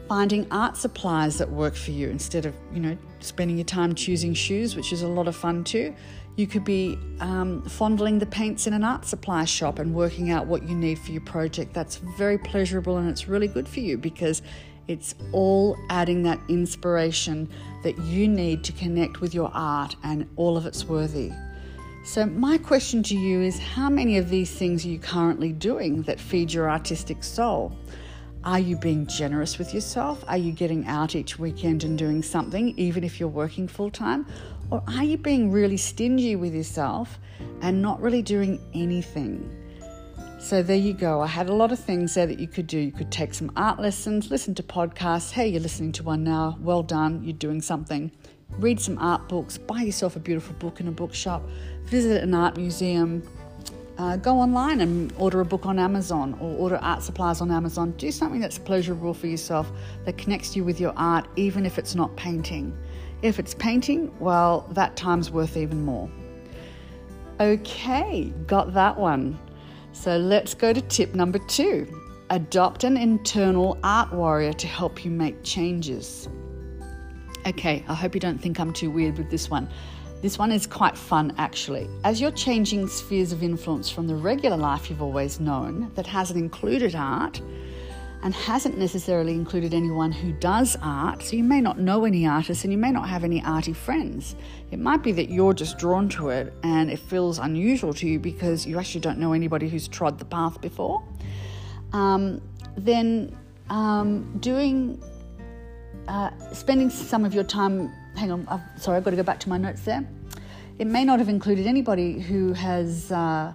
Finding 0.07 0.45
art 0.51 0.77
supplies 0.77 1.39
that 1.39 1.49
work 1.49 1.73
for 1.73 1.89
you 1.89 2.09
instead 2.09 2.45
of, 2.45 2.53
you 2.71 2.79
know, 2.79 2.95
spending 3.21 3.57
your 3.57 3.65
time 3.65 3.95
choosing 3.95 4.35
shoes, 4.35 4.75
which 4.75 4.93
is 4.93 5.01
a 5.01 5.07
lot 5.07 5.27
of 5.27 5.35
fun 5.35 5.63
too. 5.63 5.95
You 6.35 6.47
could 6.47 6.65
be 6.65 6.99
um, 7.21 7.61
fondling 7.63 8.19
the 8.19 8.25
paints 8.25 8.67
in 8.67 8.73
an 8.73 8.83
art 8.83 9.05
supply 9.05 9.45
shop 9.45 9.79
and 9.79 9.93
working 9.93 10.31
out 10.31 10.47
what 10.47 10.63
you 10.63 10.75
need 10.75 10.99
for 10.99 11.11
your 11.11 11.21
project. 11.21 11.73
That's 11.73 11.97
very 12.17 12.37
pleasurable 12.37 12.97
and 12.97 13.09
it's 13.09 13.27
really 13.27 13.47
good 13.47 13.67
for 13.67 13.79
you 13.79 13.97
because 13.97 14.41
it's 14.87 15.15
all 15.31 15.77
adding 15.89 16.23
that 16.23 16.39
inspiration 16.47 17.49
that 17.83 17.97
you 17.99 18.27
need 18.27 18.63
to 18.65 18.71
connect 18.73 19.21
with 19.21 19.33
your 19.33 19.49
art, 19.53 19.95
and 20.03 20.27
all 20.35 20.57
of 20.57 20.65
it's 20.65 20.85
worthy. 20.85 21.31
So, 22.03 22.25
my 22.25 22.59
question 22.59 23.01
to 23.03 23.17
you 23.17 23.41
is 23.41 23.57
how 23.57 23.89
many 23.89 24.17
of 24.17 24.29
these 24.29 24.51
things 24.51 24.85
are 24.85 24.89
you 24.89 24.99
currently 24.99 25.51
doing 25.51 26.03
that 26.03 26.19
feed 26.19 26.53
your 26.53 26.69
artistic 26.69 27.23
soul? 27.23 27.75
Are 28.43 28.59
you 28.59 28.77
being 28.77 29.07
generous 29.07 29.57
with 29.57 29.73
yourself? 29.73 30.23
Are 30.27 30.37
you 30.37 30.51
getting 30.51 30.85
out 30.85 31.15
each 31.15 31.39
weekend 31.39 31.83
and 31.83 31.97
doing 31.97 32.21
something, 32.21 32.77
even 32.77 33.03
if 33.03 33.19
you're 33.19 33.27
working 33.27 33.67
full 33.67 33.89
time? 33.89 34.27
Or 34.71 34.83
are 34.87 35.03
you 35.03 35.17
being 35.17 35.51
really 35.51 35.77
stingy 35.77 36.35
with 36.35 36.53
yourself 36.53 37.19
and 37.61 37.81
not 37.81 38.01
really 38.01 38.21
doing 38.21 38.59
anything? 38.73 39.51
So 40.39 40.61
there 40.61 40.77
you 40.77 40.93
go. 40.93 41.21
I 41.21 41.27
had 41.27 41.49
a 41.49 41.53
lot 41.53 41.71
of 41.71 41.79
things 41.79 42.13
there 42.13 42.27
that 42.27 42.39
you 42.39 42.47
could 42.47 42.67
do. 42.67 42.77
You 42.77 42.91
could 42.91 43.11
take 43.11 43.33
some 43.33 43.51
art 43.55 43.79
lessons, 43.79 44.29
listen 44.29 44.53
to 44.55 44.63
podcasts. 44.63 45.31
Hey, 45.31 45.47
you're 45.47 45.61
listening 45.61 45.91
to 45.93 46.03
one 46.03 46.23
now. 46.23 46.57
Well 46.61 46.83
done. 46.83 47.23
You're 47.23 47.33
doing 47.33 47.61
something. 47.61 48.11
Read 48.59 48.79
some 48.79 48.97
art 48.99 49.27
books. 49.27 49.57
Buy 49.57 49.81
yourself 49.81 50.15
a 50.15 50.19
beautiful 50.19 50.55
book 50.55 50.79
in 50.79 50.87
a 50.87 50.91
bookshop. 50.91 51.41
Visit 51.85 52.23
an 52.23 52.33
art 52.33 52.57
museum. 52.57 53.23
Uh, 53.97 54.17
go 54.17 54.37
online 54.37 54.81
and 54.81 55.13
order 55.17 55.39
a 55.41 55.45
book 55.45 55.65
on 55.65 55.79
Amazon 55.79 56.37
or 56.41 56.55
order 56.57 56.77
art 56.77 57.01
supplies 57.01 57.41
on 57.41 57.49
Amazon. 57.49 57.91
Do 57.97 58.11
something 58.11 58.39
that's 58.39 58.59
pleasurable 58.59 59.13
for 59.13 59.27
yourself 59.27 59.71
that 60.03 60.17
connects 60.17 60.55
you 60.55 60.63
with 60.63 60.79
your 60.79 60.93
art, 60.97 61.27
even 61.37 61.65
if 61.65 61.79
it's 61.79 61.95
not 61.95 62.15
painting. 62.17 62.77
If 63.21 63.39
it's 63.39 63.53
painting, 63.53 64.13
well, 64.19 64.67
that 64.71 64.95
time's 64.95 65.31
worth 65.31 65.57
even 65.57 65.83
more. 65.83 66.09
Okay, 67.39 68.33
got 68.47 68.73
that 68.73 68.97
one. 68.97 69.39
So 69.91 70.17
let's 70.17 70.53
go 70.53 70.73
to 70.73 70.81
tip 70.81 71.15
number 71.15 71.39
two 71.39 72.01
adopt 72.31 72.83
an 72.83 72.97
internal 72.97 73.77
art 73.83 74.11
warrior 74.11 74.51
to 74.51 74.67
help 74.67 75.05
you 75.05 75.11
make 75.11 75.43
changes. 75.43 76.27
Okay, 77.45 77.85
I 77.87 77.93
hope 77.93 78.15
you 78.15 78.19
don't 78.19 78.41
think 78.41 78.59
I'm 78.59 78.73
too 78.73 78.89
weird 78.89 79.17
with 79.17 79.29
this 79.29 79.49
one. 79.49 79.69
This 80.21 80.39
one 80.39 80.51
is 80.51 80.65
quite 80.65 80.97
fun 80.97 81.35
actually. 81.37 81.87
As 82.03 82.19
you're 82.19 82.31
changing 82.31 82.87
spheres 82.87 83.31
of 83.31 83.43
influence 83.43 83.91
from 83.91 84.07
the 84.07 84.15
regular 84.15 84.57
life 84.57 84.89
you've 84.89 85.03
always 85.03 85.39
known 85.39 85.91
that 85.93 86.07
hasn't 86.07 86.39
included 86.39 86.95
art, 86.95 87.41
and 88.25 88.33
hasn't 88.33 88.75
necessarily 88.75 89.33
included 89.33 89.71
anyone 89.71 90.11
who 90.11 90.31
does 90.33 90.75
art, 90.81 91.21
so 91.21 91.35
you 91.35 91.43
may 91.43 91.61
not 91.61 91.77
know 91.77 92.05
any 92.05 92.25
artists 92.25 92.63
and 92.63 92.73
you 92.73 92.77
may 92.77 92.89
not 92.89 93.07
have 93.07 93.23
any 93.23 93.39
arty 93.43 93.71
friends. 93.71 94.35
It 94.71 94.79
might 94.79 95.03
be 95.03 95.11
that 95.11 95.29
you're 95.29 95.53
just 95.53 95.77
drawn 95.77 96.09
to 96.09 96.29
it 96.29 96.51
and 96.63 96.89
it 96.89 96.97
feels 96.97 97.37
unusual 97.37 97.93
to 97.93 98.07
you 98.07 98.17
because 98.17 98.65
you 98.65 98.79
actually 98.79 99.01
don't 99.01 99.19
know 99.19 99.33
anybody 99.33 99.69
who's 99.69 99.87
trod 99.87 100.17
the 100.17 100.25
path 100.25 100.59
before. 100.59 101.03
Um, 101.93 102.41
then 102.75 103.37
um, 103.69 104.39
doing, 104.39 104.99
uh, 106.07 106.31
spending 106.51 106.89
some 106.89 107.25
of 107.25 107.35
your 107.35 107.43
time, 107.43 107.93
hang 108.15 108.31
on, 108.31 108.47
I've, 108.47 108.81
sorry, 108.81 108.97
I've 108.97 109.03
got 109.03 109.11
to 109.11 109.17
go 109.17 109.23
back 109.23 109.39
to 109.41 109.49
my 109.49 109.59
notes 109.59 109.83
there. 109.83 110.03
It 110.79 110.87
may 110.87 111.05
not 111.05 111.19
have 111.19 111.29
included 111.29 111.67
anybody 111.67 112.19
who 112.21 112.53
has 112.53 113.11
uh, 113.11 113.53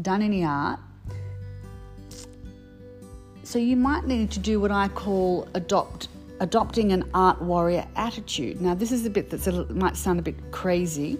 done 0.00 0.22
any 0.22 0.44
art 0.44 0.78
so 3.44 3.58
you 3.58 3.76
might 3.76 4.06
need 4.06 4.30
to 4.32 4.38
do 4.38 4.60
what 4.60 4.70
I 4.70 4.88
call 4.88 5.48
adopt 5.54 6.08
adopting 6.40 6.92
an 6.92 7.08
art 7.14 7.40
warrior 7.40 7.86
attitude. 7.94 8.60
Now 8.60 8.74
this 8.74 8.90
is 8.90 9.06
a 9.06 9.10
bit 9.10 9.30
that 9.30 9.70
might 9.70 9.96
sound 9.96 10.18
a 10.18 10.22
bit 10.22 10.50
crazy, 10.50 11.18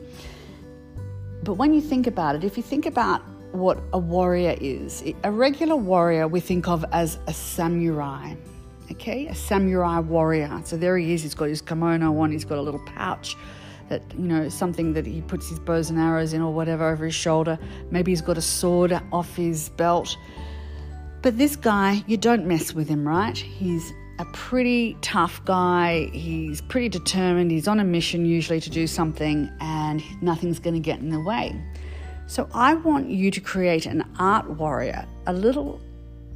but 1.43 1.55
when 1.55 1.73
you 1.75 1.81
think 1.81 2.07
about 2.07 2.35
it, 2.35 2.45
if 2.45 2.57
you 2.57 2.63
think 2.63 2.87
about 2.87 3.23
what 3.53 3.79
a 3.93 3.99
warrior 3.99 4.57
is, 4.61 5.05
a 5.25 5.31
regular 5.31 5.77
warrior 5.77 6.27
we 6.27 6.41
think 6.41 6.69
of 6.69 6.85
as 6.93 7.19
a 7.27 7.33
samurai. 7.33 8.35
Okay, 8.91 9.27
a 9.29 9.35
samurai 9.35 10.01
warrior. 10.01 10.61
So 10.65 10.77
there 10.77 10.99
he 10.99 11.15
is. 11.15 11.23
He's 11.23 11.35
got 11.35 11.49
his 11.49 11.63
kimono 11.63 12.19
on. 12.19 12.31
He's 12.31 12.45
got 12.45 12.59
a 12.59 12.63
little 12.63 12.83
pouch 12.85 13.37
that 13.89 14.03
you 14.15 14.27
know 14.27 14.49
something 14.49 14.93
that 14.93 15.07
he 15.07 15.21
puts 15.23 15.49
his 15.49 15.59
bows 15.59 15.91
and 15.91 15.99
arrows 15.99 16.33
in 16.33 16.43
or 16.43 16.53
whatever 16.53 16.89
over 16.89 17.05
his 17.05 17.15
shoulder. 17.15 17.59
Maybe 17.91 18.13
he's 18.13 18.23
got 18.23 18.39
a 18.39 18.43
sword 18.43 18.99
off 19.13 19.35
his 19.37 19.69
belt 19.71 20.17
but 21.23 21.39
this 21.39 21.55
guy, 21.55 22.03
you 22.07 22.17
don't 22.17 22.47
mess 22.47 22.75
with 22.75 22.89
him, 22.89 23.07
right? 23.07 23.37
He's 23.37 23.93
a 24.19 24.25
pretty 24.33 24.97
tough 25.01 25.45
guy. 25.45 26.11
He's 26.13 26.61
pretty 26.61 26.89
determined. 26.89 27.51
He's 27.51 27.69
on 27.69 27.81
a 27.81 27.85
mission 27.85 28.27
usually 28.27 28.61
to 28.61 28.71
do 28.71 28.87
something, 28.87 29.51
and 29.61 30.03
nothing's 30.21 30.59
going 30.59 30.75
to 30.75 30.81
get 30.81 30.99
in 30.99 31.11
the 31.11 31.21
way. 31.21 31.61
So, 32.27 32.49
I 32.53 32.75
want 32.75 33.09
you 33.09 33.31
to 33.31 33.41
create 33.41 33.87
an 33.87 34.05
art 34.19 34.49
warrior, 34.51 35.07
a 35.27 35.33
little 35.33 35.81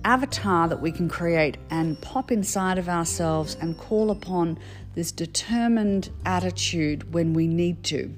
avatar 0.05 0.69
that 0.69 0.81
we 0.81 0.93
can 0.93 1.09
create 1.09 1.57
and 1.71 2.01
pop 2.01 2.31
inside 2.31 2.79
of 2.79 2.89
ourselves 2.89 3.57
and 3.61 3.77
call 3.77 4.11
upon 4.11 4.59
this 4.95 5.11
determined 5.11 6.11
attitude 6.25 7.13
when 7.13 7.35
we 7.35 7.47
need 7.47 7.83
to. 7.85 8.15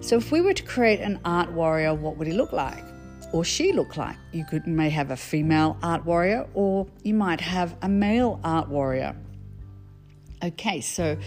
So, 0.00 0.16
if 0.16 0.32
we 0.32 0.40
were 0.40 0.54
to 0.54 0.62
create 0.62 1.00
an 1.00 1.20
art 1.24 1.52
warrior, 1.52 1.94
what 1.94 2.16
would 2.16 2.26
he 2.26 2.32
look 2.32 2.52
like? 2.52 2.84
Or 3.36 3.44
she 3.44 3.72
look 3.72 3.98
like? 3.98 4.16
You 4.32 4.44
could 4.44 4.66
may 4.66 4.88
have 4.88 5.10
a 5.10 5.16
female 5.16 5.76
art 5.82 6.06
warrior 6.06 6.46
or 6.54 6.86
you 7.02 7.12
might 7.12 7.40
have 7.40 7.76
a 7.82 7.88
male 7.88 8.40
art 8.42 8.68
warrior. 8.68 9.14
Okay, 10.42 10.80
so 10.80 11.18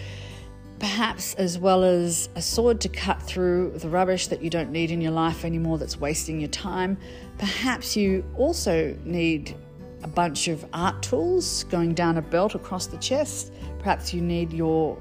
perhaps 0.80 1.34
as 1.34 1.56
well 1.58 1.84
as 1.84 2.28
a 2.34 2.42
sword 2.42 2.80
to 2.80 2.88
cut 2.88 3.22
through 3.22 3.72
the 3.78 3.88
rubbish 3.88 4.26
that 4.26 4.42
you 4.42 4.50
don't 4.50 4.72
need 4.72 4.90
in 4.90 5.00
your 5.00 5.12
life 5.12 5.44
anymore 5.44 5.78
that's 5.78 6.00
wasting 6.00 6.40
your 6.40 6.48
time, 6.48 6.98
perhaps 7.38 7.96
you 7.96 8.24
also 8.36 8.96
need 9.04 9.56
a 10.02 10.08
bunch 10.08 10.48
of 10.48 10.64
art 10.72 11.00
tools 11.02 11.64
going 11.64 11.94
down 11.94 12.16
a 12.16 12.22
belt 12.22 12.56
across 12.56 12.86
the 12.86 12.96
chest. 12.96 13.52
Perhaps 13.78 14.12
you 14.12 14.20
need 14.20 14.52
your 14.52 14.98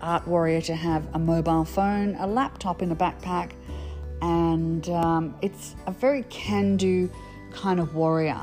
art 0.00 0.26
warrior 0.28 0.60
to 0.60 0.76
have 0.76 1.08
a 1.14 1.18
mobile 1.18 1.64
phone, 1.64 2.14
a 2.20 2.26
laptop 2.26 2.82
in 2.82 2.92
a 2.92 2.96
backpack, 2.96 3.52
and 4.22 4.88
um, 4.88 5.34
it's 5.42 5.74
a 5.86 5.92
very 5.92 6.22
can 6.30 6.76
do 6.76 7.10
kind 7.52 7.80
of 7.80 7.94
warrior. 7.94 8.40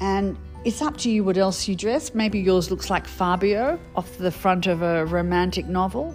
And 0.00 0.36
it's 0.64 0.82
up 0.82 0.96
to 0.98 1.10
you 1.10 1.24
what 1.24 1.38
else 1.38 1.66
you 1.66 1.74
dress. 1.74 2.14
Maybe 2.14 2.38
yours 2.38 2.70
looks 2.70 2.90
like 2.90 3.06
Fabio 3.06 3.80
off 3.96 4.18
the 4.18 4.30
front 4.30 4.66
of 4.66 4.82
a 4.82 5.06
romantic 5.06 5.66
novel, 5.66 6.14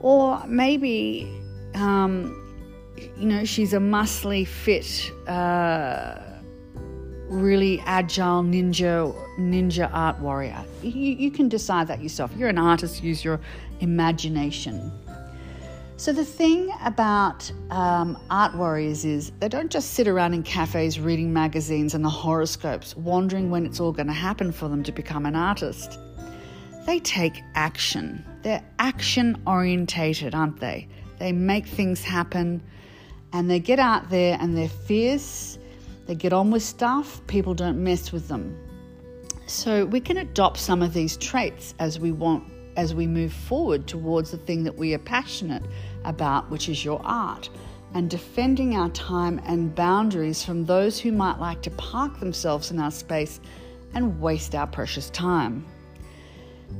or 0.00 0.44
maybe, 0.46 1.32
um, 1.74 2.44
you 3.16 3.26
know, 3.26 3.44
she's 3.44 3.72
a 3.72 3.78
muscly, 3.78 4.46
fit, 4.46 5.10
uh, 5.26 6.20
really 7.28 7.80
agile 7.80 8.42
ninja 8.42 9.14
ninja 9.38 9.90
art 9.92 10.18
warrior. 10.18 10.64
You, 10.82 10.90
you 10.90 11.30
can 11.30 11.48
decide 11.48 11.88
that 11.88 12.02
yourself. 12.02 12.30
You're 12.36 12.48
an 12.48 12.58
artist. 12.58 13.02
Use 13.02 13.24
your 13.24 13.40
imagination. 13.80 14.92
So, 15.98 16.12
the 16.12 16.24
thing 16.24 16.72
about 16.84 17.50
um, 17.70 18.16
art 18.30 18.54
warriors 18.54 19.04
is 19.04 19.32
they 19.40 19.48
don't 19.48 19.68
just 19.68 19.94
sit 19.94 20.06
around 20.06 20.32
in 20.32 20.44
cafes 20.44 21.00
reading 21.00 21.32
magazines 21.32 21.92
and 21.92 22.04
the 22.04 22.08
horoscopes, 22.08 22.96
wondering 22.96 23.50
when 23.50 23.66
it's 23.66 23.80
all 23.80 23.90
going 23.90 24.06
to 24.06 24.12
happen 24.12 24.52
for 24.52 24.68
them 24.68 24.84
to 24.84 24.92
become 24.92 25.26
an 25.26 25.34
artist. 25.34 25.98
They 26.86 27.00
take 27.00 27.42
action. 27.56 28.24
They're 28.42 28.62
action 28.78 29.42
orientated, 29.44 30.36
aren't 30.36 30.60
they? 30.60 30.86
they 31.18 31.32
make 31.32 31.66
things 31.66 32.04
happen, 32.04 32.62
and 33.32 33.50
they 33.50 33.58
get 33.58 33.80
out 33.80 34.08
there 34.08 34.38
and 34.40 34.56
they're 34.56 34.68
fierce. 34.68 35.58
They 36.06 36.14
get 36.14 36.32
on 36.32 36.52
with 36.52 36.62
stuff, 36.62 37.20
people 37.26 37.54
don't 37.54 37.82
mess 37.82 38.12
with 38.12 38.28
them. 38.28 38.56
So 39.48 39.84
we 39.84 39.98
can 39.98 40.18
adopt 40.18 40.58
some 40.58 40.80
of 40.80 40.94
these 40.94 41.16
traits 41.16 41.74
as 41.80 41.98
we 41.98 42.12
want 42.12 42.44
as 42.78 42.94
we 42.94 43.08
move 43.08 43.32
forward 43.32 43.88
towards 43.88 44.30
the 44.30 44.38
thing 44.38 44.62
that 44.62 44.76
we 44.76 44.94
are 44.94 45.00
passionate 45.00 45.64
about, 46.04 46.50
which 46.50 46.68
is 46.68 46.84
your 46.84 47.00
art, 47.04 47.48
and 47.94 48.10
defending 48.10 48.76
our 48.76 48.90
time 48.90 49.40
and 49.46 49.74
boundaries 49.74 50.44
from 50.44 50.64
those 50.64 50.98
who 50.98 51.12
might 51.12 51.38
like 51.38 51.62
to 51.62 51.70
park 51.72 52.20
themselves 52.20 52.70
in 52.70 52.78
our 52.78 52.90
space 52.90 53.40
and 53.94 54.20
waste 54.20 54.54
our 54.54 54.66
precious 54.66 55.10
time. 55.10 55.64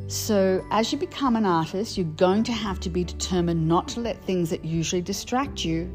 So, 0.07 0.62
as 0.70 0.92
you 0.92 0.98
become 0.98 1.35
an 1.37 1.46
artist, 1.46 1.96
you're 1.96 2.07
going 2.07 2.42
to 2.44 2.52
have 2.52 2.78
to 2.81 2.90
be 2.90 3.04
determined 3.04 3.66
not 3.66 3.88
to 3.88 4.00
let 4.00 4.22
things 4.24 4.50
that 4.50 4.64
usually 4.64 5.00
distract 5.00 5.64
you 5.64 5.90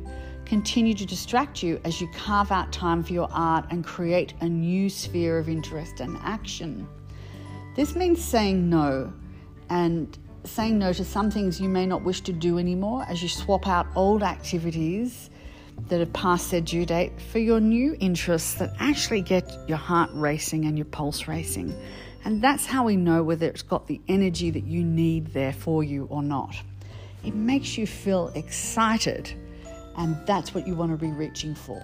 continue 0.46 0.94
to 0.94 1.06
distract 1.06 1.64
you 1.64 1.80
as 1.84 2.02
you 2.02 2.08
carve 2.10 2.52
out 2.52 2.72
time 2.72 3.04
for 3.04 3.14
your 3.14 3.30
art 3.32 3.66
and 3.70 3.84
create 3.84 4.34
a 4.42 4.50
new 4.50 4.90
sphere 4.90 5.38
of 5.38 5.50
interest 5.50 6.00
and 6.00 6.18
action. 6.22 6.88
This 7.76 7.96
means 7.96 8.24
saying 8.24 8.70
no 8.70 9.12
and 9.70 10.18
saying 10.46 10.78
no 10.78 10.94
to 10.94 11.06
some 11.06 11.32
things 11.32 11.60
you 11.60 11.70
may 11.70 11.86
not 11.86 12.04
wish 12.04 12.22
to 12.22 12.34
do 12.34 12.58
anymore 12.58 13.06
as 13.08 13.24
you 13.24 13.30
swap 13.30 13.68
out 13.68 13.88
old 13.96 14.24
activities 14.24 15.30
that 15.88 16.00
have 16.00 16.14
passed 16.14 16.52
their 16.52 16.62
due 16.62 16.86
date 16.86 17.12
for 17.32 17.40
your 17.40 17.60
new 17.60 17.96
interests 18.00 18.56
that 18.56 18.74
actually 18.80 19.22
get 19.22 19.52
your 19.68 19.78
heart 19.78 20.10
racing 20.14 20.66
and 20.66 20.78
your 20.78 20.86
pulse 20.86 21.28
racing. 21.28 21.74
And 22.26 22.42
that's 22.42 22.66
how 22.66 22.86
we 22.86 22.96
know 22.96 23.24
whether 23.24 23.48
it's 23.48 23.62
got 23.62 23.88
the 23.88 24.00
energy 24.08 24.50
that 24.52 24.64
you 24.64 24.84
need 24.84 25.28
there 25.28 25.54
for 25.54 25.84
you 25.84 26.06
or 26.10 26.24
not. 26.24 26.56
It 27.26 27.36
makes 27.36 27.78
you 27.78 27.88
feel 27.88 28.32
excited, 28.36 29.34
and 29.98 30.18
that's 30.26 30.54
what 30.54 30.68
you 30.68 30.76
want 30.76 30.92
to 30.92 30.98
be 30.98 31.12
reaching 31.12 31.56
for. 31.56 31.82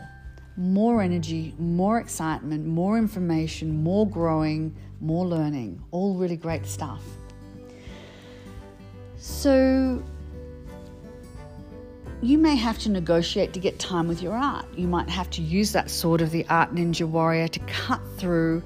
More 0.57 1.01
energy, 1.01 1.55
more 1.57 1.99
excitement, 1.99 2.65
more 2.65 2.97
information, 2.97 3.83
more 3.83 4.07
growing, 4.07 4.75
more 5.01 5.25
learning. 5.25 5.81
All 5.91 6.15
really 6.15 6.37
great 6.37 6.65
stuff. 6.65 7.01
So, 9.19 10.01
you 12.21 12.37
may 12.37 12.55
have 12.55 12.79
to 12.79 12.89
negotiate 12.89 13.53
to 13.53 13.59
get 13.59 13.77
time 13.79 14.07
with 14.07 14.21
your 14.21 14.33
art. 14.33 14.65
You 14.75 14.87
might 14.87 15.09
have 15.09 15.29
to 15.31 15.41
use 15.41 15.73
that 15.73 15.89
sword 15.89 16.21
of 16.21 16.31
the 16.31 16.45
art 16.49 16.73
ninja 16.73 17.07
warrior 17.07 17.47
to 17.49 17.59
cut 17.59 18.01
through 18.17 18.63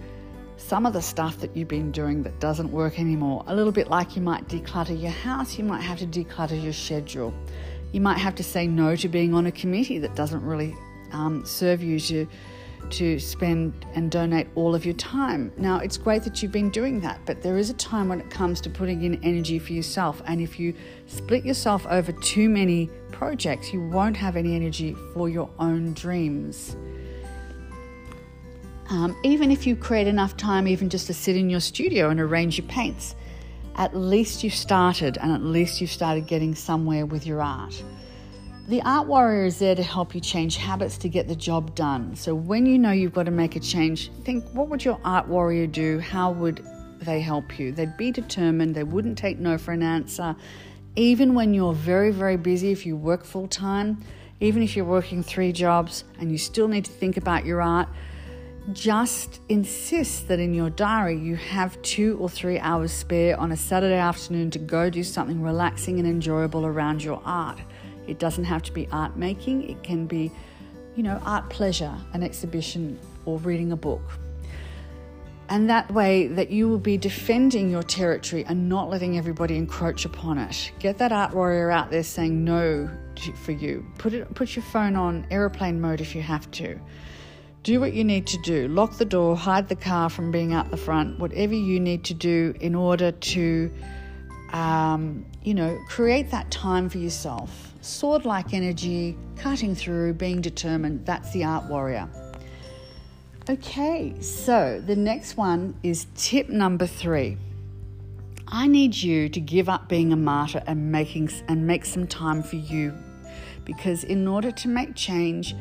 some 0.58 0.86
of 0.86 0.94
the 0.94 1.02
stuff 1.02 1.40
that 1.40 1.56
you've 1.56 1.68
been 1.68 1.92
doing 1.92 2.24
that 2.24 2.40
doesn't 2.40 2.72
work 2.72 3.00
anymore. 3.00 3.44
A 3.48 3.56
little 3.56 3.72
bit 3.72 3.90
like 3.90 4.16
you 4.16 4.22
might 4.22 4.48
declutter 4.48 5.00
your 5.00 5.12
house, 5.12 5.58
you 5.58 5.64
might 5.64 5.82
have 5.82 6.00
to 6.00 6.08
declutter 6.08 6.62
your 6.62 6.74
schedule. 6.74 7.34
You 7.92 8.02
might 8.02 8.18
have 8.18 8.36
to 8.36 8.44
say 8.44 8.66
no 8.66 8.96
to 8.96 9.08
being 9.08 9.34
on 9.34 9.46
a 9.46 9.52
committee 9.52 10.00
that 10.00 10.16
doesn't 10.16 10.44
really 10.44 10.76
um, 11.12 11.46
serve 11.46 11.84
you 11.84 12.00
to 12.00 12.28
to 12.92 13.20
spend 13.20 13.86
and 13.96 14.12
donate 14.12 14.48
all 14.56 14.76
of 14.76 14.86
your 14.86 14.94
time. 14.96 15.52
Now, 15.58 15.80
it's 15.80 15.98
great 15.98 16.24
that 16.24 16.42
you've 16.42 16.52
been 16.52 16.70
doing 16.70 17.00
that, 17.02 17.20
but 17.26 17.42
there 17.42 17.58
is 17.58 17.70
a 17.70 17.74
time 17.74 18.10
when 18.10 18.20
it 18.20 18.30
comes 18.30 18.62
to 18.62 18.70
putting 18.70 19.04
in 19.04 19.24
energy 19.24 19.60
for 19.60 19.74
yourself. 19.74 20.22
And 20.26 20.42
if 20.42 20.60
you 20.60 20.74
split 21.08 21.46
yourself 21.46 21.86
over 21.88 22.12
too 22.12 22.50
many 22.50 22.90
projects, 23.12 23.74
you 23.74 23.88
won't 23.90 24.18
have 24.18 24.36
any 24.36 24.56
energy 24.56 24.96
for 25.14 25.30
your 25.30 25.50
own 25.60 25.94
dreams. 25.94 26.76
Um, 28.90 29.18
even 29.24 29.52
if 29.52 29.66
you 29.66 29.76
create 29.76 30.08
enough 30.08 30.38
time, 30.38 30.68
even 30.68 30.90
just 30.90 31.08
to 31.08 31.14
sit 31.14 31.36
in 31.36 31.50
your 31.50 31.62
studio 31.62 32.10
and 32.10 32.20
arrange 32.20 32.58
your 32.58 32.68
paints, 32.68 33.16
at 33.76 33.96
least 33.96 34.44
you've 34.44 34.54
started 34.54 35.18
and 35.18 35.32
at 35.32 35.42
least 35.42 35.82
you've 35.82 35.90
started 35.90 36.28
getting 36.28 36.54
somewhere 36.54 37.06
with 37.06 37.26
your 37.26 37.42
art. 37.42 37.84
The 38.66 38.82
Art 38.84 39.08
Warrior 39.08 39.44
is 39.44 39.60
there 39.60 39.76
to 39.76 39.84
help 39.84 40.16
you 40.16 40.22
change 40.22 40.56
habits 40.56 40.98
to 41.00 41.10
get 41.10 41.28
the 41.28 41.36
job 41.36 41.76
done. 41.76 42.16
So 42.16 42.34
when 42.34 42.66
you 42.66 42.80
know 42.80 42.92
you've 42.92 43.14
got 43.14 43.26
to 43.26 43.32
make 43.32 43.58
a 43.58 43.60
change, 43.60 44.10
think 44.24 44.46
what 44.54 44.70
would 44.70 44.86
your 44.86 44.98
Art 45.04 45.28
Warrior 45.28 45.68
do? 45.68 46.00
How 46.00 46.32
would 46.32 46.66
they 47.02 47.20
help 47.20 47.60
you? 47.60 47.74
They'd 47.74 47.98
be 47.98 48.10
determined, 48.10 48.74
they 48.74 48.86
wouldn't 48.86 49.18
take 49.18 49.38
no 49.38 49.58
for 49.58 49.74
an 49.74 49.84
answer. 49.84 50.34
Even 50.96 51.34
when 51.34 51.54
you're 51.54 51.74
very, 51.74 52.12
very 52.12 52.38
busy, 52.38 52.72
if 52.72 52.86
you 52.86 52.96
work 52.96 53.26
full 53.26 53.50
time, 53.50 54.02
even 54.40 54.64
if 54.64 54.78
you're 54.78 54.86
working 54.86 55.24
three 55.24 55.52
jobs 55.52 56.06
and 56.18 56.32
you 56.32 56.38
still 56.38 56.70
need 56.70 56.86
to 56.86 56.92
think 56.92 57.18
about 57.18 57.46
your 57.46 57.62
art, 57.62 57.90
just 58.72 59.42
insist 59.50 60.30
that 60.30 60.40
in 60.40 60.54
your 60.54 60.70
diary 60.70 61.18
you 61.18 61.36
have 61.36 61.82
two 61.82 62.18
or 62.18 62.30
three 62.30 62.60
hours 62.60 62.94
spare 62.94 63.38
on 63.38 63.52
a 63.52 63.58
Saturday 63.58 63.98
afternoon 63.98 64.52
to 64.52 64.60
go 64.60 64.90
do 64.90 65.04
something 65.04 65.42
relaxing 65.42 66.00
and 66.00 66.08
enjoyable 66.08 66.66
around 66.66 67.04
your 67.04 67.22
art. 67.26 67.60
It 68.08 68.20
doesn't 68.20 68.44
have 68.46 68.64
to 68.64 68.72
be 68.72 68.88
art 68.92 69.18
making, 69.18 69.70
it 69.70 69.84
can 69.84 70.06
be, 70.06 70.32
you 70.96 71.04
know, 71.04 71.22
art 71.26 71.50
pleasure, 71.50 71.94
an 72.14 72.24
exhibition, 72.24 73.00
or 73.26 73.38
reading 73.40 73.72
a 73.72 73.78
book. 73.78 74.02
And 75.50 75.70
that 75.70 75.92
way 75.92 76.28
that 76.28 76.50
you 76.52 76.70
will 76.70 76.80
be 76.80 76.98
defending 76.98 77.70
your 77.70 77.84
territory 77.84 78.46
and 78.46 78.70
not 78.70 78.90
letting 78.90 79.18
everybody 79.18 79.58
encroach 79.58 80.06
upon 80.06 80.38
it. 80.38 80.72
Get 80.80 80.98
that 80.98 81.12
art 81.12 81.34
warrior 81.34 81.70
out 81.70 81.92
there 81.92 82.04
saying 82.04 82.44
no 82.44 82.90
for 83.36 83.52
you. 83.52 83.86
Put 83.98 84.14
it 84.14 84.34
put 84.34 84.56
your 84.56 84.64
phone 84.64 84.96
on 84.96 85.28
aeroplane 85.30 85.80
mode 85.80 86.02
if 86.02 86.16
you 86.16 86.22
have 86.22 86.50
to. 86.52 86.80
Do 87.62 87.80
what 87.80 87.94
you 87.94 88.04
need 88.04 88.26
to 88.28 88.38
do. 88.40 88.68
Lock 88.68 88.98
the 88.98 89.06
door, 89.06 89.38
hide 89.38 89.70
the 89.70 89.76
car 89.76 90.10
from 90.10 90.32
being 90.32 90.54
out 90.54 90.72
the 90.72 90.78
front, 90.78 91.20
whatever 91.20 91.54
you 91.54 91.80
need 91.80 92.04
to 92.06 92.14
do 92.14 92.54
in 92.60 92.76
order 92.76 93.12
to 93.12 93.72
um, 94.54 95.26
you 95.44 95.54
know, 95.54 95.78
create 95.88 96.32
that 96.32 96.50
time 96.52 96.88
for 96.88 97.00
yourself 97.00 97.73
sword 97.84 98.26
like 98.26 98.54
energy, 98.54 99.18
cutting 99.36 99.76
through, 99.76 100.14
being 100.14 100.42
determined. 100.42 101.06
That's 101.06 101.32
the 101.32 101.44
art 101.44 101.66
warrior. 101.66 102.10
Okay, 103.50 104.20
so 104.22 104.82
the 104.86 104.96
next 104.96 105.36
one 105.36 105.76
is 105.84 106.08
tip 106.16 106.48
number 106.48 106.88
three. 106.88 107.38
I 108.48 108.68
need 108.68 108.96
you 108.96 109.30
to 109.30 109.40
give 109.40 109.68
up 109.68 109.90
being 109.90 110.14
a 110.14 110.16
martyr 110.16 110.64
and 110.66 110.92
making 110.92 111.30
and 111.48 111.68
make 111.68 111.86
some 111.86 112.08
time 112.08 112.42
for 112.44 112.56
you. 112.56 112.94
Because 113.66 114.04
in 114.04 114.28
order 114.28 114.52
to 114.52 114.68
make 114.68 114.96
change, 114.96 115.56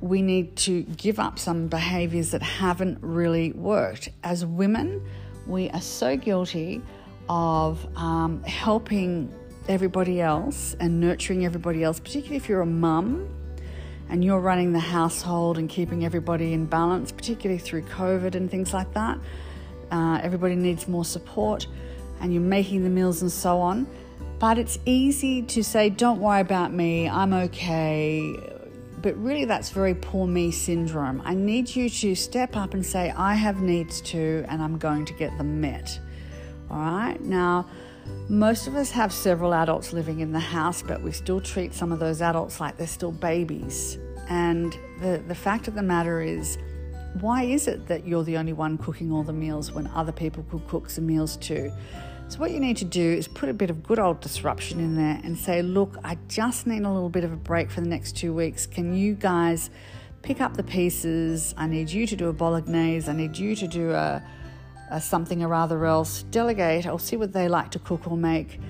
we 0.00 0.22
need 0.22 0.54
to 0.56 0.82
give 0.82 1.18
up 1.18 1.38
some 1.38 1.66
behaviors 1.66 2.30
that 2.30 2.42
haven't 2.42 2.98
really 3.00 3.52
worked. 3.52 4.10
As 4.22 4.44
women, 4.44 5.02
we 5.46 5.70
are 5.70 5.80
so 5.80 6.16
guilty 6.16 6.82
of 7.28 7.84
um, 7.96 8.42
helping 8.44 9.32
everybody 9.68 10.20
else 10.20 10.74
and 10.80 11.00
nurturing 11.00 11.44
everybody 11.44 11.84
else, 11.84 12.00
particularly 12.00 12.36
if 12.36 12.48
you're 12.48 12.62
a 12.62 12.66
mum 12.66 13.28
and 14.08 14.24
you're 14.24 14.40
running 14.40 14.72
the 14.72 14.78
household 14.78 15.58
and 15.58 15.68
keeping 15.68 16.04
everybody 16.04 16.52
in 16.54 16.64
balance, 16.64 17.12
particularly 17.12 17.58
through 17.58 17.82
COVID 17.82 18.34
and 18.34 18.50
things 18.50 18.72
like 18.72 18.92
that. 18.94 19.18
Uh, 19.90 20.18
everybody 20.22 20.54
needs 20.54 20.88
more 20.88 21.04
support 21.04 21.66
and 22.20 22.32
you're 22.32 22.42
making 22.42 22.84
the 22.84 22.90
meals 22.90 23.22
and 23.22 23.30
so 23.30 23.60
on. 23.60 23.86
But 24.38 24.58
it's 24.58 24.78
easy 24.86 25.42
to 25.42 25.64
say, 25.64 25.90
don't 25.90 26.20
worry 26.20 26.40
about 26.40 26.72
me, 26.72 27.08
I'm 27.08 27.32
okay. 27.32 28.36
But 29.02 29.16
really, 29.16 29.44
that's 29.44 29.70
very 29.70 29.94
poor 29.94 30.26
me 30.26 30.50
syndrome. 30.50 31.22
I 31.24 31.34
need 31.34 31.74
you 31.74 31.88
to 31.88 32.14
step 32.14 32.56
up 32.56 32.74
and 32.74 32.84
say, 32.84 33.10
I 33.10 33.34
have 33.34 33.60
needs 33.60 34.00
too, 34.00 34.44
and 34.48 34.62
I'm 34.62 34.78
going 34.78 35.04
to 35.06 35.12
get 35.14 35.36
them 35.38 35.60
met. 35.60 35.98
All 36.70 36.78
right? 36.78 37.20
Now, 37.20 37.68
most 38.28 38.66
of 38.66 38.74
us 38.74 38.90
have 38.90 39.12
several 39.12 39.54
adults 39.54 39.92
living 39.92 40.20
in 40.20 40.32
the 40.32 40.40
house, 40.40 40.82
but 40.82 41.02
we 41.02 41.12
still 41.12 41.40
treat 41.40 41.72
some 41.72 41.92
of 41.92 41.98
those 41.98 42.20
adults 42.20 42.60
like 42.60 42.76
they're 42.76 42.86
still 42.86 43.12
babies. 43.12 43.98
And 44.28 44.76
the, 45.00 45.22
the 45.26 45.34
fact 45.34 45.68
of 45.68 45.74
the 45.74 45.82
matter 45.82 46.20
is, 46.20 46.58
why 47.20 47.44
is 47.44 47.66
it 47.66 47.86
that 47.86 48.06
you're 48.06 48.24
the 48.24 48.36
only 48.36 48.52
one 48.52 48.76
cooking 48.76 49.10
all 49.10 49.22
the 49.22 49.32
meals 49.32 49.72
when 49.72 49.86
other 49.88 50.12
people 50.12 50.44
could 50.50 50.66
cook 50.68 50.90
some 50.90 51.06
meals 51.06 51.36
too? 51.38 51.72
So, 52.28 52.38
what 52.38 52.50
you 52.50 52.60
need 52.60 52.76
to 52.76 52.84
do 52.84 53.02
is 53.02 53.26
put 53.26 53.48
a 53.48 53.54
bit 53.54 53.70
of 53.70 53.82
good 53.82 53.98
old 53.98 54.20
disruption 54.20 54.80
in 54.80 54.96
there 54.96 55.18
and 55.24 55.36
say, 55.36 55.62
Look, 55.62 55.96
I 56.04 56.18
just 56.28 56.66
need 56.66 56.82
a 56.82 56.90
little 56.90 57.08
bit 57.08 57.24
of 57.24 57.32
a 57.32 57.36
break 57.36 57.70
for 57.70 57.80
the 57.80 57.88
next 57.88 58.16
two 58.18 58.34
weeks. 58.34 58.66
Can 58.66 58.94
you 58.94 59.14
guys 59.14 59.70
pick 60.20 60.42
up 60.42 60.54
the 60.54 60.62
pieces? 60.62 61.54
I 61.56 61.66
need 61.66 61.90
you 61.90 62.06
to 62.06 62.14
do 62.14 62.28
a 62.28 62.34
bolognese. 62.34 63.10
I 63.10 63.14
need 63.14 63.38
you 63.38 63.56
to 63.56 63.66
do 63.66 63.92
a 63.92 64.22
uh, 64.90 65.00
something 65.00 65.42
or 65.42 65.54
other 65.54 65.84
else, 65.84 66.22
delegate 66.24 66.86
or 66.86 66.98
see 66.98 67.16
what 67.16 67.32
they 67.32 67.48
like 67.48 67.70
to 67.72 67.78
cook 67.78 68.06
or 68.10 68.16
make. 68.16 68.60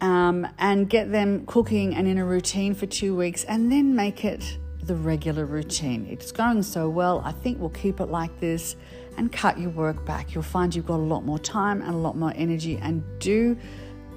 Um, 0.00 0.46
and 0.58 0.90
get 0.90 1.10
them 1.10 1.46
cooking 1.46 1.94
and 1.94 2.06
in 2.06 2.18
a 2.18 2.24
routine 2.24 2.74
for 2.74 2.86
two 2.86 3.16
weeks, 3.16 3.44
and 3.44 3.72
then 3.72 3.94
make 3.94 4.24
it 4.24 4.58
the 4.82 4.94
regular 4.94 5.46
routine. 5.46 6.06
It's 6.10 6.30
going 6.30 6.62
so 6.62 6.88
well, 6.88 7.22
I 7.24 7.32
think 7.32 7.58
we'll 7.58 7.70
keep 7.70 8.00
it 8.00 8.06
like 8.06 8.38
this 8.38 8.76
and 9.16 9.32
cut 9.32 9.58
your 9.58 9.70
work 9.70 10.04
back. 10.04 10.34
You'll 10.34 10.42
find 10.42 10.74
you've 10.74 10.86
got 10.86 10.96
a 10.96 11.08
lot 11.14 11.24
more 11.24 11.38
time 11.38 11.80
and 11.80 11.94
a 11.94 11.96
lot 11.96 12.16
more 12.16 12.32
energy, 12.36 12.78
and 12.82 13.02
do 13.18 13.56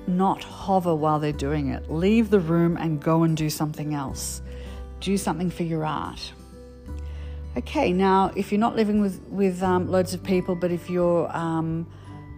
not 0.07 0.43
hover 0.43 0.95
while 0.95 1.19
they're 1.19 1.31
doing 1.31 1.69
it. 1.69 1.89
Leave 1.91 2.29
the 2.29 2.39
room 2.39 2.77
and 2.77 3.01
go 3.01 3.23
and 3.23 3.37
do 3.37 3.49
something 3.49 3.93
else. 3.93 4.41
Do 4.99 5.17
something 5.17 5.49
for 5.49 5.63
your 5.63 5.85
art. 5.85 6.33
Okay, 7.57 7.91
now 7.91 8.31
if 8.35 8.51
you're 8.51 8.59
not 8.59 8.75
living 8.75 9.01
with 9.01 9.19
with 9.29 9.63
um, 9.63 9.89
loads 9.89 10.13
of 10.13 10.23
people, 10.23 10.53
but 10.53 10.71
if 10.71 10.91
you're 10.91 11.35
um, 11.35 11.87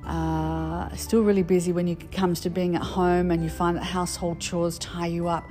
uh, 0.06 0.96
still 0.96 1.24
really 1.24 1.44
busy 1.44 1.74
when 1.74 1.90
it 1.90 2.10
comes 2.10 2.40
to 2.42 2.50
being 2.50 2.78
at 2.78 2.82
home 2.82 3.30
and 3.30 3.44
you 3.44 3.50
find 3.50 3.76
that 3.76 3.84
household 3.84 4.40
chores 4.40 4.80
tie 4.80 5.08
you 5.08 5.28
up, 5.28 5.44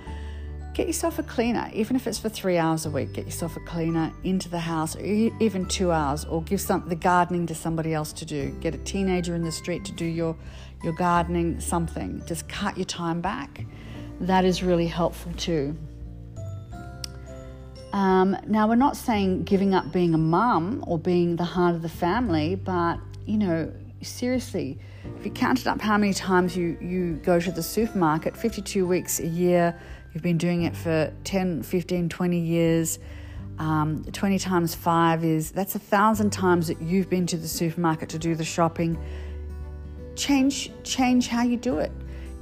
get 0.72 0.86
yourself 0.86 1.18
a 1.18 1.22
cleaner, 1.22 1.70
even 1.74 1.96
if 1.96 2.06
it's 2.06 2.18
for 2.18 2.30
three 2.30 2.56
hours 2.56 2.86
a 2.86 2.90
week. 2.90 3.12
Get 3.12 3.26
yourself 3.26 3.58
a 3.58 3.60
cleaner 3.60 4.10
into 4.24 4.48
the 4.48 4.58
house, 4.58 4.96
even 4.96 5.66
two 5.66 5.92
hours, 5.92 6.24
or 6.24 6.42
give 6.44 6.62
some 6.62 6.88
the 6.88 6.96
gardening 6.96 7.46
to 7.48 7.54
somebody 7.54 7.92
else 7.92 8.14
to 8.14 8.24
do. 8.24 8.48
Get 8.60 8.74
a 8.74 8.78
teenager 8.78 9.34
in 9.34 9.42
the 9.42 9.52
street 9.52 9.84
to 9.84 9.92
do 9.92 10.06
your 10.06 10.34
your 10.82 10.94
gardening, 10.94 11.60
something. 11.60 12.22
Just 12.24 12.48
cut 12.48 12.78
your 12.78 12.86
time 12.86 13.20
back. 13.20 13.66
That 14.20 14.46
is 14.46 14.62
really 14.62 14.86
helpful 14.86 15.32
too. 15.34 15.76
Um, 17.92 18.36
now, 18.46 18.68
we're 18.68 18.74
not 18.74 18.96
saying 18.96 19.44
giving 19.44 19.74
up 19.74 19.92
being 19.92 20.14
a 20.14 20.18
mum 20.18 20.84
or 20.86 20.98
being 20.98 21.36
the 21.36 21.44
heart 21.44 21.74
of 21.74 21.82
the 21.82 21.88
family, 21.88 22.54
but 22.54 22.98
you 23.26 23.38
know, 23.38 23.72
seriously, 24.02 24.78
if 25.18 25.24
you 25.24 25.30
counted 25.30 25.66
up 25.66 25.80
how 25.80 25.96
many 25.96 26.12
times 26.12 26.56
you, 26.56 26.76
you 26.80 27.14
go 27.22 27.40
to 27.40 27.50
the 27.50 27.62
supermarket, 27.62 28.36
52 28.36 28.86
weeks 28.86 29.20
a 29.20 29.26
year, 29.26 29.78
you've 30.12 30.22
been 30.22 30.38
doing 30.38 30.64
it 30.64 30.76
for 30.76 31.12
10, 31.24 31.62
15, 31.62 32.08
20 32.08 32.38
years. 32.38 32.98
Um, 33.58 34.04
20 34.12 34.38
times 34.38 34.74
5 34.76 35.24
is 35.24 35.50
that's 35.50 35.74
a 35.74 35.80
thousand 35.80 36.30
times 36.30 36.68
that 36.68 36.80
you've 36.80 37.10
been 37.10 37.26
to 37.26 37.36
the 37.36 37.48
supermarket 37.48 38.08
to 38.10 38.18
do 38.18 38.36
the 38.36 38.44
shopping. 38.44 38.96
Change, 40.14 40.70
change 40.84 41.26
how 41.26 41.42
you 41.42 41.56
do 41.56 41.78
it 41.78 41.90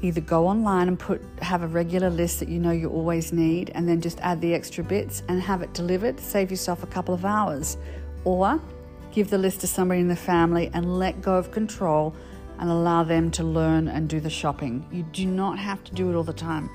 either 0.07 0.21
go 0.21 0.47
online 0.47 0.89
and 0.89 0.99
put 0.99 1.21
have 1.43 1.63
a 1.63 1.67
regular 1.67 2.11
list 2.11 2.41
that 2.41 2.49
you 2.49 2.59
know 2.59 2.71
you 2.71 2.89
always 2.89 3.33
need 3.33 3.71
and 3.75 3.89
then 3.89 4.01
just 4.01 4.19
add 4.21 4.41
the 4.41 4.55
extra 4.55 4.83
bits 4.85 5.23
and 5.29 5.41
have 5.41 5.63
it 5.63 5.73
delivered 5.73 6.19
save 6.21 6.51
yourself 6.51 6.83
a 6.83 6.87
couple 6.87 7.15
of 7.15 7.25
hours. 7.25 7.77
Or 8.25 8.61
give 9.13 9.31
the 9.31 9.39
list 9.39 9.61
to 9.61 9.67
somebody 9.67 10.01
in 10.01 10.09
the 10.09 10.17
family 10.17 10.71
and 10.75 10.99
let 10.99 11.23
go 11.23 11.35
of 11.35 11.51
control 11.51 12.15
and 12.59 12.71
allow 12.71 13.03
them 13.05 13.31
to 13.33 13.45
learn 13.45 13.89
and 13.89 14.09
do 14.09 14.21
the 14.21 14.31
shopping. 14.31 14.87
You 14.91 15.03
do 15.05 15.27
not 15.27 15.59
have 15.59 15.83
to 15.85 15.95
do 15.95 16.11
it 16.11 16.15
all 16.15 16.25
the 16.25 16.33
time. 16.33 16.71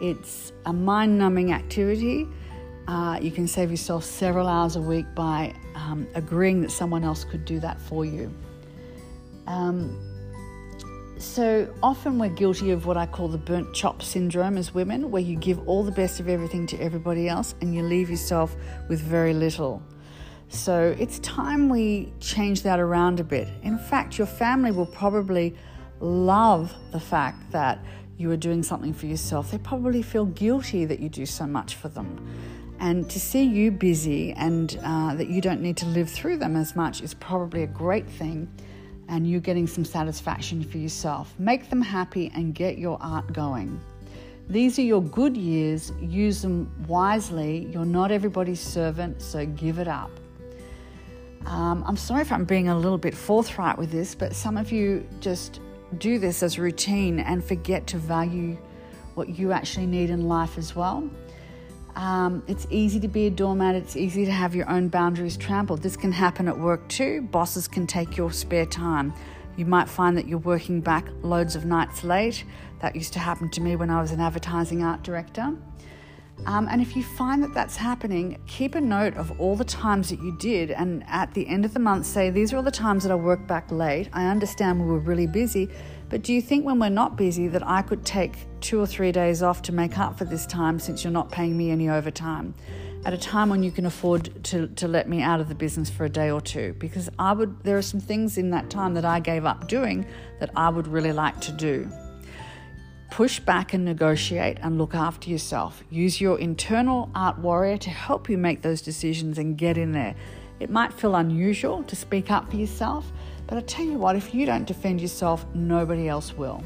It's 0.00 0.52
a 0.66 0.72
mind-numbing 0.72 1.52
activity. 1.52 2.28
Uh, 2.86 3.18
you 3.20 3.30
can 3.30 3.46
save 3.48 3.70
yourself 3.70 4.04
several 4.04 4.48
hours 4.48 4.76
a 4.76 4.80
week 4.80 5.06
by 5.14 5.54
um, 5.74 6.06
agreeing 6.14 6.60
that 6.62 6.70
someone 6.70 7.04
else 7.04 7.24
could 7.24 7.44
do 7.44 7.58
that 7.60 7.80
for 7.80 8.04
you. 8.04 8.32
Um, 9.46 10.13
so 11.18 11.72
often 11.82 12.18
we're 12.18 12.28
guilty 12.28 12.70
of 12.70 12.86
what 12.86 12.96
I 12.96 13.06
call 13.06 13.28
the 13.28 13.38
burnt 13.38 13.72
chop 13.72 14.02
syndrome 14.02 14.58
as 14.58 14.74
women, 14.74 15.10
where 15.10 15.22
you 15.22 15.36
give 15.36 15.66
all 15.68 15.82
the 15.82 15.92
best 15.92 16.20
of 16.20 16.28
everything 16.28 16.66
to 16.68 16.78
everybody 16.78 17.28
else 17.28 17.54
and 17.60 17.74
you 17.74 17.82
leave 17.82 18.10
yourself 18.10 18.56
with 18.88 19.00
very 19.00 19.32
little. 19.32 19.82
So 20.48 20.94
it's 20.98 21.18
time 21.20 21.68
we 21.68 22.12
change 22.20 22.62
that 22.62 22.78
around 22.78 23.20
a 23.20 23.24
bit. 23.24 23.48
In 23.62 23.78
fact, 23.78 24.18
your 24.18 24.26
family 24.26 24.70
will 24.70 24.86
probably 24.86 25.54
love 26.00 26.74
the 26.92 27.00
fact 27.00 27.50
that 27.52 27.78
you 28.16 28.30
are 28.30 28.36
doing 28.36 28.62
something 28.62 28.92
for 28.92 29.06
yourself. 29.06 29.50
They 29.50 29.58
probably 29.58 30.02
feel 30.02 30.26
guilty 30.26 30.84
that 30.84 31.00
you 31.00 31.08
do 31.08 31.26
so 31.26 31.46
much 31.46 31.74
for 31.74 31.88
them. 31.88 32.28
And 32.78 33.08
to 33.10 33.20
see 33.20 33.44
you 33.44 33.70
busy 33.70 34.32
and 34.32 34.78
uh, 34.82 35.14
that 35.14 35.28
you 35.28 35.40
don't 35.40 35.60
need 35.60 35.76
to 35.78 35.86
live 35.86 36.10
through 36.10 36.38
them 36.38 36.56
as 36.56 36.76
much 36.76 37.02
is 37.02 37.14
probably 37.14 37.62
a 37.62 37.66
great 37.66 38.08
thing 38.08 38.48
and 39.08 39.28
you're 39.28 39.40
getting 39.40 39.66
some 39.66 39.84
satisfaction 39.84 40.62
for 40.62 40.78
yourself. 40.78 41.34
Make 41.38 41.70
them 41.70 41.82
happy 41.82 42.30
and 42.34 42.54
get 42.54 42.78
your 42.78 42.98
art 43.00 43.32
going. 43.32 43.80
These 44.48 44.78
are 44.78 44.82
your 44.82 45.02
good 45.02 45.36
years, 45.36 45.92
use 46.00 46.42
them 46.42 46.70
wisely. 46.86 47.66
You're 47.72 47.86
not 47.86 48.10
everybody's 48.10 48.60
servant, 48.60 49.22
so 49.22 49.46
give 49.46 49.78
it 49.78 49.88
up. 49.88 50.10
Um, 51.46 51.84
I'm 51.86 51.96
sorry 51.96 52.22
if 52.22 52.32
I'm 52.32 52.44
being 52.44 52.68
a 52.68 52.76
little 52.76 52.98
bit 52.98 53.14
forthright 53.14 53.78
with 53.78 53.90
this, 53.90 54.14
but 54.14 54.34
some 54.34 54.56
of 54.56 54.70
you 54.72 55.06
just 55.20 55.60
do 55.98 56.18
this 56.18 56.42
as 56.42 56.58
a 56.58 56.62
routine 56.62 57.20
and 57.20 57.44
forget 57.44 57.86
to 57.88 57.98
value 57.98 58.56
what 59.14 59.28
you 59.28 59.52
actually 59.52 59.86
need 59.86 60.10
in 60.10 60.28
life 60.28 60.58
as 60.58 60.74
well. 60.74 61.08
Um, 61.96 62.42
it's 62.48 62.66
easy 62.70 62.98
to 63.00 63.08
be 63.08 63.26
a 63.26 63.30
doormat, 63.30 63.76
it's 63.76 63.96
easy 63.96 64.24
to 64.24 64.32
have 64.32 64.54
your 64.54 64.68
own 64.68 64.88
boundaries 64.88 65.36
trampled. 65.36 65.82
This 65.82 65.96
can 65.96 66.10
happen 66.10 66.48
at 66.48 66.58
work 66.58 66.88
too. 66.88 67.22
Bosses 67.22 67.68
can 67.68 67.86
take 67.86 68.16
your 68.16 68.32
spare 68.32 68.66
time. 68.66 69.12
You 69.56 69.64
might 69.64 69.88
find 69.88 70.16
that 70.16 70.26
you're 70.26 70.38
working 70.38 70.80
back 70.80 71.06
loads 71.22 71.54
of 71.54 71.64
nights 71.64 72.02
late. 72.02 72.44
That 72.80 72.96
used 72.96 73.12
to 73.12 73.20
happen 73.20 73.48
to 73.50 73.60
me 73.60 73.76
when 73.76 73.90
I 73.90 74.00
was 74.00 74.10
an 74.10 74.20
advertising 74.20 74.82
art 74.82 75.02
director. 75.04 75.56
Um, 76.46 76.68
and 76.68 76.82
if 76.82 76.96
you 76.96 77.02
find 77.02 77.42
that 77.42 77.54
that's 77.54 77.76
happening, 77.76 78.38
keep 78.46 78.74
a 78.74 78.80
note 78.80 79.16
of 79.16 79.40
all 79.40 79.56
the 79.56 79.64
times 79.64 80.10
that 80.10 80.20
you 80.20 80.36
did, 80.36 80.72
and 80.72 81.04
at 81.06 81.32
the 81.32 81.46
end 81.46 81.64
of 81.64 81.72
the 81.72 81.80
month, 81.80 82.06
say, 82.06 82.28
These 82.28 82.52
are 82.52 82.56
all 82.56 82.62
the 82.62 82.70
times 82.70 83.04
that 83.04 83.12
I 83.12 83.14
worked 83.14 83.46
back 83.46 83.70
late. 83.70 84.10
I 84.12 84.26
understand 84.26 84.80
we 84.80 84.86
were 84.86 84.98
really 84.98 85.26
busy, 85.26 85.70
but 86.14 86.22
do 86.22 86.32
you 86.32 86.40
think 86.40 86.64
when 86.64 86.78
we're 86.78 86.90
not 86.90 87.16
busy 87.16 87.48
that 87.48 87.66
I 87.66 87.82
could 87.82 88.04
take 88.04 88.46
two 88.60 88.78
or 88.80 88.86
three 88.86 89.10
days 89.10 89.42
off 89.42 89.62
to 89.62 89.72
make 89.72 89.98
up 89.98 90.16
for 90.16 90.24
this 90.24 90.46
time 90.46 90.78
since 90.78 91.02
you're 91.02 91.12
not 91.12 91.28
paying 91.28 91.56
me 91.56 91.72
any 91.72 91.88
overtime? 91.88 92.54
At 93.04 93.12
a 93.12 93.18
time 93.18 93.48
when 93.48 93.64
you 93.64 93.72
can 93.72 93.84
afford 93.84 94.44
to, 94.44 94.68
to 94.68 94.86
let 94.86 95.08
me 95.08 95.22
out 95.22 95.40
of 95.40 95.48
the 95.48 95.56
business 95.56 95.90
for 95.90 96.04
a 96.04 96.08
day 96.08 96.30
or 96.30 96.40
two, 96.40 96.76
because 96.78 97.10
I 97.18 97.32
would 97.32 97.64
there 97.64 97.76
are 97.76 97.82
some 97.82 97.98
things 97.98 98.38
in 98.38 98.50
that 98.50 98.70
time 98.70 98.94
that 98.94 99.04
I 99.04 99.18
gave 99.18 99.44
up 99.44 99.66
doing 99.66 100.06
that 100.38 100.50
I 100.54 100.68
would 100.68 100.86
really 100.86 101.10
like 101.10 101.40
to 101.40 101.50
do. 101.50 101.90
Push 103.10 103.40
back 103.40 103.74
and 103.74 103.84
negotiate 103.84 104.58
and 104.62 104.78
look 104.78 104.94
after 104.94 105.28
yourself. 105.28 105.82
Use 105.90 106.20
your 106.20 106.38
internal 106.38 107.10
art 107.16 107.40
warrior 107.40 107.76
to 107.78 107.90
help 107.90 108.30
you 108.30 108.38
make 108.38 108.62
those 108.62 108.82
decisions 108.82 109.36
and 109.36 109.58
get 109.58 109.76
in 109.76 109.90
there. 109.90 110.14
It 110.60 110.70
might 110.70 110.92
feel 110.92 111.16
unusual 111.16 111.82
to 111.82 111.96
speak 111.96 112.30
up 112.30 112.50
for 112.50 112.56
yourself, 112.56 113.10
but 113.46 113.58
I 113.58 113.60
tell 113.62 113.84
you 113.84 113.98
what, 113.98 114.16
if 114.16 114.34
you 114.34 114.46
don't 114.46 114.64
defend 114.64 115.00
yourself, 115.00 115.44
nobody 115.54 116.08
else 116.08 116.36
will. 116.36 116.62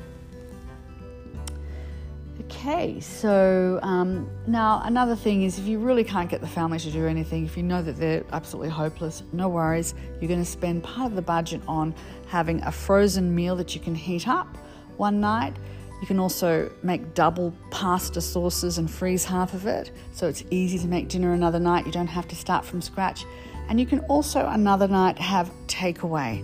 Okay, 2.42 2.98
so 3.00 3.78
um, 3.82 4.28
now 4.46 4.80
another 4.84 5.14
thing 5.14 5.42
is 5.42 5.58
if 5.58 5.66
you 5.66 5.78
really 5.78 6.04
can't 6.04 6.30
get 6.30 6.40
the 6.40 6.46
family 6.46 6.78
to 6.78 6.90
do 6.90 7.06
anything, 7.06 7.44
if 7.44 7.56
you 7.56 7.62
know 7.62 7.82
that 7.82 7.96
they're 7.96 8.24
absolutely 8.32 8.70
hopeless, 8.70 9.22
no 9.32 9.48
worries. 9.48 9.94
You're 10.20 10.28
going 10.28 10.40
to 10.40 10.50
spend 10.50 10.82
part 10.82 11.10
of 11.10 11.16
the 11.16 11.22
budget 11.22 11.60
on 11.68 11.94
having 12.28 12.62
a 12.62 12.72
frozen 12.72 13.34
meal 13.34 13.54
that 13.56 13.74
you 13.74 13.80
can 13.80 13.94
heat 13.94 14.28
up 14.28 14.56
one 14.96 15.20
night. 15.20 15.54
You 16.00 16.06
can 16.06 16.18
also 16.18 16.70
make 16.82 17.12
double 17.14 17.52
pasta 17.70 18.20
sauces 18.20 18.78
and 18.78 18.88
freeze 18.88 19.24
half 19.24 19.52
of 19.52 19.66
it, 19.66 19.90
so 20.12 20.28
it's 20.28 20.44
easy 20.50 20.78
to 20.78 20.86
make 20.86 21.08
dinner 21.08 21.32
another 21.32 21.58
night. 21.58 21.86
You 21.86 21.92
don't 21.92 22.06
have 22.06 22.28
to 22.28 22.36
start 22.36 22.64
from 22.64 22.80
scratch. 22.80 23.24
And 23.68 23.78
you 23.78 23.84
can 23.84 24.00
also 24.00 24.46
another 24.46 24.88
night 24.88 25.18
have 25.18 25.50
takeaway 25.66 26.42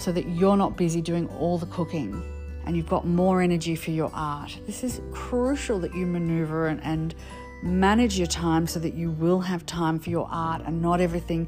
so 0.00 0.10
that 0.10 0.26
you're 0.28 0.56
not 0.56 0.78
busy 0.78 1.02
doing 1.02 1.28
all 1.38 1.58
the 1.58 1.66
cooking 1.66 2.22
and 2.64 2.74
you've 2.74 2.88
got 2.88 3.06
more 3.06 3.42
energy 3.42 3.76
for 3.76 3.90
your 3.90 4.10
art. 4.14 4.58
This 4.66 4.82
is 4.82 5.02
crucial 5.12 5.78
that 5.80 5.94
you 5.94 6.06
maneuver 6.06 6.68
and, 6.68 6.82
and 6.82 7.14
manage 7.62 8.16
your 8.16 8.26
time 8.26 8.66
so 8.66 8.80
that 8.80 8.94
you 8.94 9.10
will 9.10 9.40
have 9.40 9.66
time 9.66 9.98
for 9.98 10.08
your 10.08 10.26
art 10.30 10.62
and 10.64 10.80
not 10.80 11.02
everything 11.02 11.46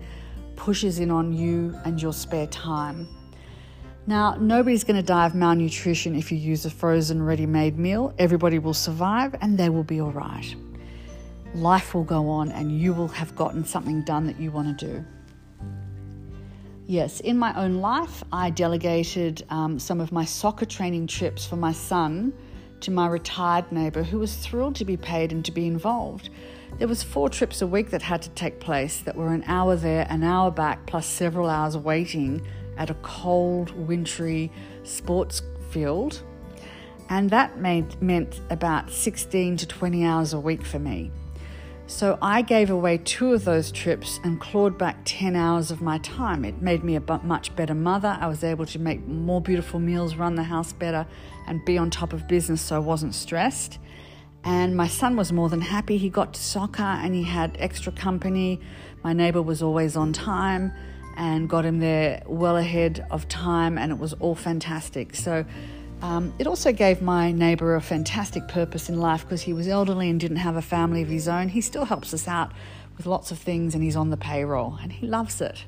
pushes 0.55 0.99
in 0.99 1.11
on 1.11 1.33
you 1.33 1.75
and 1.87 2.01
your 2.01 2.13
spare 2.13 2.47
time. 2.49 3.09
Now, 4.07 4.35
nobody's 4.35 4.85
going 4.85 4.97
to 4.97 5.03
die 5.03 5.25
of 5.25 5.35
malnutrition 5.35 6.15
if 6.15 6.31
you 6.31 6.37
use 6.37 6.67
a 6.67 6.71
frozen 6.71 7.23
ready 7.23 7.47
made 7.47 7.79
meal. 7.79 8.13
Everybody 8.19 8.59
will 8.59 8.75
survive 8.75 9.35
and 9.41 9.57
they 9.57 9.71
will 9.71 9.85
be 9.85 10.01
all 10.01 10.13
right. 10.13 10.55
Life 11.55 11.95
will 11.95 12.05
go 12.05 12.29
on 12.29 12.51
and 12.51 12.79
you 12.79 12.93
will 12.93 13.09
have 13.09 13.35
gotten 13.35 13.65
something 13.65 14.05
done 14.05 14.27
that 14.27 14.39
you 14.39 14.51
want 14.51 14.79
to 14.79 14.87
do. 14.87 15.05
Yes, 16.87 17.21
in 17.21 17.39
my 17.39 17.55
own 17.55 17.77
life, 17.77 18.25
I 18.33 18.51
delegated 18.51 19.45
um, 19.51 19.79
some 19.79 20.01
of 20.01 20.11
my 20.11 20.25
soccer 20.25 20.67
training 20.67 21.07
trips 21.07 21.47
for 21.47 21.57
my 21.57 21.73
son 21.73 22.33
to 22.81 22.91
my 22.91 23.07
retired 23.07 23.71
neighbour 23.71 24.03
who 24.03 24.19
was 24.19 24.35
thrilled 24.35 24.75
to 24.77 24.85
be 24.85 24.97
paid 24.97 25.31
and 25.31 25.45
to 25.45 25.53
be 25.53 25.67
involved. 25.67 26.29
There 26.79 26.89
was 26.89 27.03
four 27.03 27.29
trips 27.29 27.63
a 27.63 27.67
week 27.69 27.91
that 27.91 28.03
had 28.03 28.23
to 28.23 28.31
take 28.31 28.59
place 28.59 28.99
that 29.03 29.15
were 29.15 29.33
an 29.33 29.45
hour 29.47 29.77
there, 29.77 30.07
an 30.11 30.25
hour 30.25 30.51
back, 30.51 30.85
plus 30.87 31.07
several 31.07 31.49
hours 31.49 31.77
waiting 31.77 32.45
at 32.77 32.91
a 32.91 32.95
cold, 32.95 33.71
wintry 33.87 34.51
sports 34.83 35.43
field. 35.71 36.23
And 37.09 37.31
that 37.31 37.59
made, 37.59 38.03
meant 38.03 38.41
about 38.51 38.91
16 38.91 39.59
to 39.59 39.67
20 39.67 40.05
hours 40.05 40.33
a 40.33 40.41
week 40.41 40.65
for 40.65 40.81
me. 40.81 41.13
So 41.93 42.19
I 42.23 42.41
gave 42.41 42.71
away 42.71 42.99
two 42.99 43.35
of 43.35 43.45
those 43.45 43.71
trips 43.71 44.19
and 44.25 44.41
clawed 44.41 44.79
back 44.79 44.97
10 45.05 45.37
hours 45.37 45.71
of 45.71 45.83
my 45.83 45.99
time. 45.99 46.43
It 46.43 46.63
made 46.63 46.83
me 46.83 46.97
a 46.97 47.03
much 47.23 47.55
better 47.55 47.75
mother. 47.75 48.17
I 48.19 48.29
was 48.29 48.43
able 48.43 48.65
to 48.67 48.79
make 48.79 49.07
more 49.07 49.43
beautiful 49.43 49.79
meals, 49.79 50.17
run 50.17 50.35
the 50.35 50.43
house 50.43 50.73
better, 50.73 51.07
and 51.47 51.63
be 51.67 51.77
on 51.77 51.91
top 51.91 52.15
of 52.15 52.27
business 52.27 52.63
so 52.63 52.77
I 52.77 52.79
wasn't 52.79 53.15
stressed. 53.15 53.79
And 54.43 54.75
my 54.75 54.89
son 54.89 55.17
was 55.17 55.33
more 55.33 55.51
than 55.51 55.61
happy. 55.61 55.99
He 55.99 56.09
got 56.09 56.33
to 56.33 56.41
soccer 56.41 56.83
and 56.83 57.15
he 57.15 57.25
had 57.25 57.57
extra 57.61 57.93
company. 57.93 58.59
My 59.05 59.13
neighbor 59.13 59.43
was 59.43 59.63
always 59.63 59.95
on 59.95 60.15
time 60.15 60.73
and 61.19 61.47
got 61.47 61.67
him 61.67 61.79
there 61.79 62.23
well 62.27 62.57
ahead 62.57 63.07
of 63.11 63.29
time, 63.29 63.77
and 63.77 63.93
it 63.93 63.99
was 63.99 64.15
all 64.15 64.35
fantastic. 64.35 65.15
So 65.15 65.45
um, 66.03 66.35
it 66.41 66.49
also 66.49 66.73
gave 66.73 67.01
my 67.01 67.31
neighbour 67.31 67.77
a 67.77 67.81
fantastic 67.81 68.49
purpose 68.49 68.89
in 68.89 68.99
life 68.99 69.23
because 69.23 69.43
he 69.43 69.53
was 69.53 69.69
elderly 69.69 70.11
and 70.11 70.19
didn't 70.19 70.39
have 70.39 70.57
a 70.57 70.63
family 70.63 71.01
of 71.01 71.09
his 71.09 71.29
own. 71.29 71.49
He 71.49 71.61
still 71.61 71.85
helps 71.85 72.13
us 72.13 72.27
out 72.27 72.53
with 72.97 73.07
lots 73.07 73.31
of 73.31 73.39
things 73.39 73.75
and 73.75 73.85
he's 73.85 73.95
on 73.95 74.11
the 74.11 74.17
payroll 74.17 74.79
and 74.83 74.93
he 74.93 75.07
loves 75.07 75.41
it. 75.41 75.65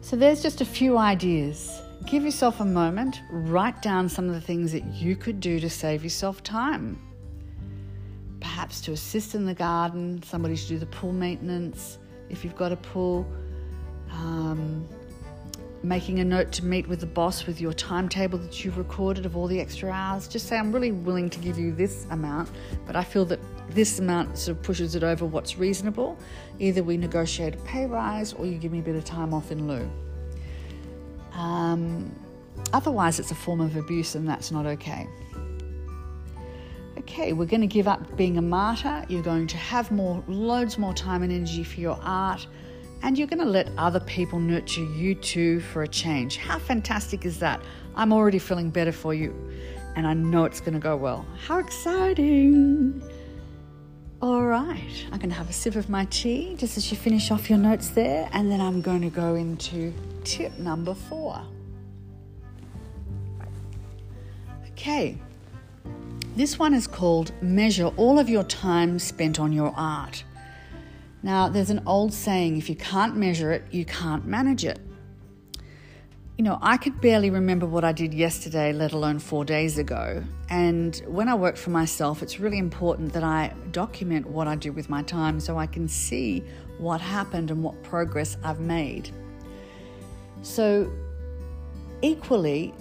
So 0.00 0.16
there's 0.16 0.42
just 0.42 0.62
a 0.62 0.64
few 0.64 0.96
ideas. 0.96 1.80
give 2.06 2.22
yourself 2.22 2.60
a 2.60 2.64
moment, 2.64 3.20
write 3.30 3.80
down 3.80 4.08
some 4.08 4.28
of 4.28 4.34
the 4.34 4.40
things 4.40 4.72
that 4.72 4.84
you 4.84 5.16
could 5.16 5.40
do 5.40 5.60
to 5.60 5.70
save 5.70 6.02
yourself 6.02 6.42
time. 6.42 6.98
Perhaps 8.40 8.80
to 8.82 8.92
assist 8.92 9.34
in 9.34 9.46
the 9.46 9.54
garden, 9.54 10.22
somebody 10.22 10.56
to 10.56 10.68
do 10.68 10.78
the 10.78 10.86
pool 10.86 11.12
maintenance 11.12 11.98
if 12.28 12.44
you've 12.44 12.56
got 12.56 12.72
a 12.72 12.76
pool. 12.76 13.26
Um, 14.10 14.86
making 15.84 16.18
a 16.20 16.24
note 16.24 16.50
to 16.50 16.64
meet 16.64 16.88
with 16.88 17.00
the 17.00 17.06
boss 17.06 17.46
with 17.46 17.60
your 17.60 17.72
timetable 17.74 18.38
that 18.38 18.64
you've 18.64 18.78
recorded 18.78 19.26
of 19.26 19.36
all 19.36 19.46
the 19.46 19.60
extra 19.60 19.90
hours. 19.90 20.26
Just 20.26 20.48
say, 20.48 20.56
I'm 20.56 20.72
really 20.72 20.92
willing 20.92 21.28
to 21.28 21.38
give 21.38 21.58
you 21.58 21.72
this 21.72 22.06
amount, 22.10 22.50
but 22.86 22.96
I 22.96 23.04
feel 23.04 23.26
that 23.26 23.38
this 23.68 23.98
amount 23.98 24.38
sort 24.38 24.56
of 24.56 24.62
pushes 24.62 24.94
it 24.94 25.02
over 25.02 25.26
what's 25.26 25.58
reasonable. 25.58 26.18
Either 26.58 26.82
we 26.82 26.96
negotiate 26.96 27.54
a 27.54 27.58
pay 27.58 27.84
rise 27.84 28.32
or 28.32 28.46
you 28.46 28.56
give 28.56 28.72
me 28.72 28.78
a 28.78 28.82
bit 28.82 28.96
of 28.96 29.04
time 29.04 29.34
off 29.34 29.52
in 29.52 29.68
lieu. 29.68 29.88
Um, 31.34 32.10
otherwise, 32.72 33.18
it's 33.18 33.30
a 33.30 33.34
form 33.34 33.60
of 33.60 33.76
abuse 33.76 34.14
and 34.14 34.26
that's 34.26 34.50
not 34.50 34.64
okay. 34.64 35.06
Okay, 36.98 37.34
we're 37.34 37.44
going 37.44 37.60
to 37.60 37.66
give 37.66 37.86
up 37.86 38.16
being 38.16 38.38
a 38.38 38.42
martyr. 38.42 39.04
You're 39.08 39.22
going 39.22 39.46
to 39.48 39.58
have 39.58 39.90
more, 39.90 40.24
loads 40.28 40.78
more 40.78 40.94
time 40.94 41.22
and 41.22 41.30
energy 41.30 41.62
for 41.62 41.78
your 41.78 41.98
art 42.02 42.46
and 43.04 43.18
you're 43.18 43.28
going 43.28 43.38
to 43.38 43.44
let 43.44 43.70
other 43.76 44.00
people 44.00 44.40
nurture 44.40 44.82
you 44.82 45.14
too 45.14 45.60
for 45.60 45.82
a 45.82 45.88
change. 45.88 46.38
How 46.38 46.58
fantastic 46.58 47.26
is 47.26 47.38
that? 47.40 47.60
I'm 47.94 48.14
already 48.14 48.38
feeling 48.38 48.70
better 48.70 48.92
for 48.92 49.12
you, 49.12 49.34
and 49.94 50.06
I 50.06 50.14
know 50.14 50.46
it's 50.46 50.60
going 50.60 50.72
to 50.72 50.80
go 50.80 50.96
well. 50.96 51.26
How 51.46 51.58
exciting! 51.58 53.02
All 54.22 54.46
right, 54.46 55.06
I'm 55.12 55.18
going 55.18 55.28
to 55.28 55.34
have 55.34 55.50
a 55.50 55.52
sip 55.52 55.76
of 55.76 55.90
my 55.90 56.06
tea 56.06 56.54
just 56.56 56.78
as 56.78 56.90
you 56.90 56.96
finish 56.96 57.30
off 57.30 57.50
your 57.50 57.58
notes 57.58 57.88
there, 57.88 58.26
and 58.32 58.50
then 58.50 58.62
I'm 58.62 58.80
going 58.80 59.02
to 59.02 59.10
go 59.10 59.34
into 59.34 59.92
tip 60.24 60.58
number 60.58 60.94
four. 60.94 61.42
Okay, 64.70 65.18
this 66.36 66.58
one 66.58 66.72
is 66.72 66.86
called 66.86 67.32
Measure 67.42 67.92
All 67.98 68.18
of 68.18 68.30
Your 68.30 68.44
Time 68.44 68.98
Spent 68.98 69.38
on 69.38 69.52
Your 69.52 69.74
Art. 69.76 70.24
Now, 71.24 71.48
there's 71.48 71.70
an 71.70 71.82
old 71.86 72.12
saying 72.12 72.58
if 72.58 72.68
you 72.68 72.76
can't 72.76 73.16
measure 73.16 73.50
it, 73.50 73.64
you 73.70 73.86
can't 73.86 74.26
manage 74.26 74.62
it. 74.62 74.78
You 76.36 76.44
know, 76.44 76.58
I 76.60 76.76
could 76.76 77.00
barely 77.00 77.30
remember 77.30 77.64
what 77.64 77.82
I 77.82 77.92
did 77.92 78.12
yesterday, 78.12 78.74
let 78.74 78.92
alone 78.92 79.18
four 79.18 79.42
days 79.42 79.78
ago. 79.78 80.22
And 80.50 80.94
when 81.06 81.30
I 81.30 81.34
work 81.34 81.56
for 81.56 81.70
myself, 81.70 82.22
it's 82.22 82.38
really 82.40 82.58
important 82.58 83.14
that 83.14 83.24
I 83.24 83.54
document 83.72 84.26
what 84.26 84.46
I 84.48 84.54
do 84.54 84.70
with 84.70 84.90
my 84.90 85.02
time 85.02 85.40
so 85.40 85.56
I 85.56 85.66
can 85.66 85.88
see 85.88 86.44
what 86.76 87.00
happened 87.00 87.50
and 87.50 87.62
what 87.62 87.82
progress 87.82 88.36
I've 88.44 88.60
made. 88.60 89.08
So, 90.42 90.92
equally, 92.02 92.74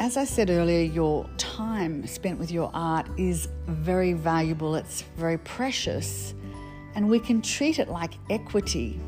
as 0.00 0.16
I 0.16 0.24
said 0.24 0.50
earlier, 0.50 0.82
your 0.82 1.30
time 1.38 2.04
spent 2.08 2.40
with 2.40 2.50
your 2.50 2.72
art 2.74 3.06
is 3.16 3.46
very 3.68 4.14
valuable, 4.14 4.74
it's 4.74 5.02
very 5.16 5.38
precious 5.38 6.34
and 6.94 7.08
we 7.08 7.18
can 7.18 7.42
treat 7.42 7.78
it 7.78 7.88
like 7.88 8.12
equity, 8.30 9.00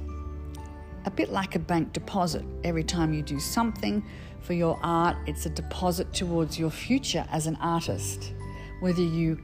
a 1.04 1.10
bit 1.10 1.30
like 1.30 1.54
a 1.54 1.58
bank 1.58 1.92
deposit. 1.92 2.44
Every 2.64 2.84
time 2.84 3.12
you 3.12 3.22
do 3.22 3.38
something 3.38 4.04
for 4.40 4.52
your 4.52 4.78
art, 4.82 5.16
it's 5.26 5.46
a 5.46 5.50
deposit 5.50 6.12
towards 6.12 6.58
your 6.58 6.70
future 6.70 7.26
as 7.30 7.46
an 7.46 7.56
artist. 7.60 8.32
Whether 8.80 9.02
you 9.02 9.40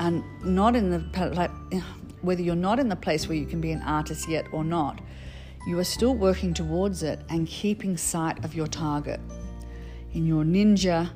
are 0.00 0.22
not 0.42 0.76
in 0.76 0.90
the 0.90 1.00
whether 2.22 2.40
you're 2.40 2.56
not 2.56 2.78
in 2.78 2.88
the 2.88 2.96
place 2.96 3.28
where 3.28 3.36
you 3.36 3.44
can 3.44 3.60
be 3.60 3.70
an 3.70 3.82
artist 3.82 4.28
yet 4.28 4.46
or 4.50 4.64
not, 4.64 5.00
you 5.66 5.78
are 5.78 5.84
still 5.84 6.14
working 6.14 6.54
towards 6.54 7.02
it 7.02 7.20
and 7.28 7.46
keeping 7.46 7.96
sight 7.96 8.42
of 8.44 8.54
your 8.54 8.66
target 8.66 9.20
in 10.14 10.26
your 10.26 10.44
ninja 10.44 11.10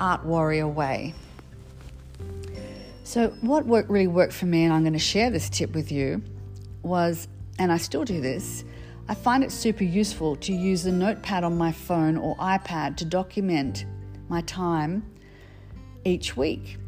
art 0.00 0.24
warrior 0.24 0.66
way. 0.66 1.14
So, 3.10 3.30
what 3.40 3.66
worked 3.66 3.90
really 3.90 4.06
worked 4.06 4.32
for 4.32 4.46
me, 4.46 4.62
and 4.62 4.72
I'm 4.72 4.82
going 4.82 4.92
to 4.92 5.00
share 5.00 5.30
this 5.30 5.50
tip 5.50 5.74
with 5.74 5.90
you, 5.90 6.22
was, 6.82 7.26
and 7.58 7.72
I 7.72 7.76
still 7.76 8.04
do 8.04 8.20
this, 8.20 8.62
I 9.08 9.16
find 9.16 9.42
it 9.42 9.50
super 9.50 9.82
useful 9.82 10.36
to 10.36 10.52
use 10.52 10.84
the 10.84 10.92
notepad 10.92 11.42
on 11.42 11.58
my 11.58 11.72
phone 11.72 12.16
or 12.16 12.36
iPad 12.36 12.96
to 12.98 13.04
document 13.04 13.84
my 14.28 14.42
time 14.42 15.04
each 16.04 16.36
week. 16.36 16.78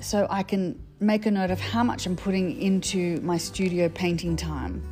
So 0.00 0.26
I 0.28 0.42
can 0.42 0.76
make 0.98 1.24
a 1.24 1.30
note 1.30 1.52
of 1.52 1.60
how 1.60 1.84
much 1.84 2.04
I'm 2.06 2.16
putting 2.16 2.60
into 2.60 3.20
my 3.20 3.36
studio 3.36 3.88
painting 3.88 4.34
time 4.34 4.82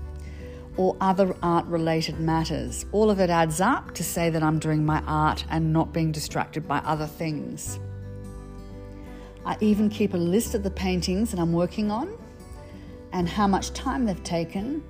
or 0.76 0.96
other 1.00 1.35
art 1.42 1.66
related 1.66 2.20
matters. 2.20 2.87
All 2.92 3.11
of 3.11 3.18
it 3.18 3.30
adds 3.30 3.61
up 3.61 3.94
to 3.94 4.04
say 4.04 4.30
that 4.30 4.44
I'm 4.44 4.61
doing 4.61 4.87
my 4.87 5.02
art 5.09 5.44
and 5.50 5.72
not 5.72 5.92
being 5.92 6.12
distracted 6.12 6.68
by 6.68 6.78
other 6.85 7.09
things. 7.09 7.80
I 9.46 9.56
even 9.61 9.88
keep 9.88 10.12
a 10.12 10.18
list 10.18 10.56
of 10.56 10.64
the 10.64 10.70
paintings 10.72 11.30
that 11.30 11.38
I'm 11.38 11.52
working 11.52 11.92
on 11.92 12.18
and 13.12 13.28
how 13.28 13.46
much 13.46 13.72
time 13.72 14.04
they've 14.04 14.24
taken 14.24 14.82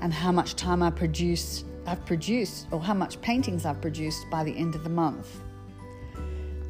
and 0.00 0.14
how 0.14 0.32
much 0.32 0.56
time 0.56 0.82
I 0.82 0.90
produce 0.90 1.64
I've 1.86 2.04
produced 2.06 2.68
or 2.70 2.80
how 2.80 2.94
much 2.94 3.20
paintings 3.20 3.66
I've 3.66 3.82
produced 3.82 4.24
by 4.30 4.44
the 4.44 4.56
end 4.56 4.74
of 4.74 4.82
the 4.82 4.90
month. 4.90 5.40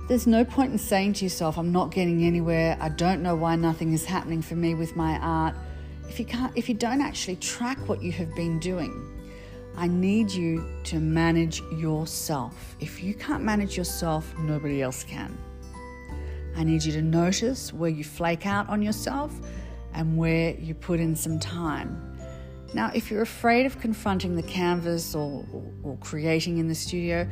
There's 0.09 0.27
no 0.27 0.45
point 0.45 0.73
in 0.73 0.79
saying 0.79 1.13
to 1.15 1.25
yourself, 1.25 1.59
I'm 1.59 1.71
not 1.71 1.93
getting 1.93 2.25
anywhere, 2.25 2.77
I 2.81 2.89
don't 2.89 3.23
know 3.23 3.37
why 3.37 3.55
nothing 3.55 3.93
is 3.93 4.05
happening 4.05 4.43
for 4.43 4.57
me 4.57 4.75
with 4.75 4.97
my 4.97 5.19
art. 5.19 5.55
If 6.09 6.19
you 6.19 6.25
can't 6.25 6.57
if 6.57 6.69
you 6.69 6.75
don't 6.75 7.01
actually 7.01 7.37
track 7.37 7.79
what 7.89 8.03
you 8.03 8.11
have 8.13 8.35
been 8.35 8.59
doing, 8.59 8.93
I 9.77 9.87
need 9.87 10.33
you 10.33 10.65
to 10.85 10.99
manage 10.99 11.61
yourself. 11.71 12.75
If 12.81 13.01
you 13.01 13.15
can't 13.15 13.45
manage 13.45 13.77
yourself, 13.77 14.37
nobody 14.39 14.83
else 14.83 15.05
can. 15.05 15.39
I 16.59 16.65
need 16.65 16.85
you 16.85 16.91
to 16.93 17.03
notice 17.03 17.73
where 17.73 17.89
you 17.89 18.03
flake 18.03 18.45
out 18.45 18.69
on 18.69 18.83
yourself 18.83 19.33
and 19.95 20.17
where 20.17 20.57
you 20.57 20.75
put 20.75 20.99
in 20.99 21.15
some 21.15 21.39
time. 21.39 22.19
Now, 22.75 22.91
if 22.93 23.13
you're 23.13 23.23
afraid 23.23 23.65
of 23.65 23.79
confronting 23.79 24.35
the 24.35 24.43
canvas 24.43 25.15
or, 25.15 25.47
or, 25.85 25.97
creating 25.99 26.59
in 26.59 26.67
the 26.67 26.75
studio, 26.75 27.29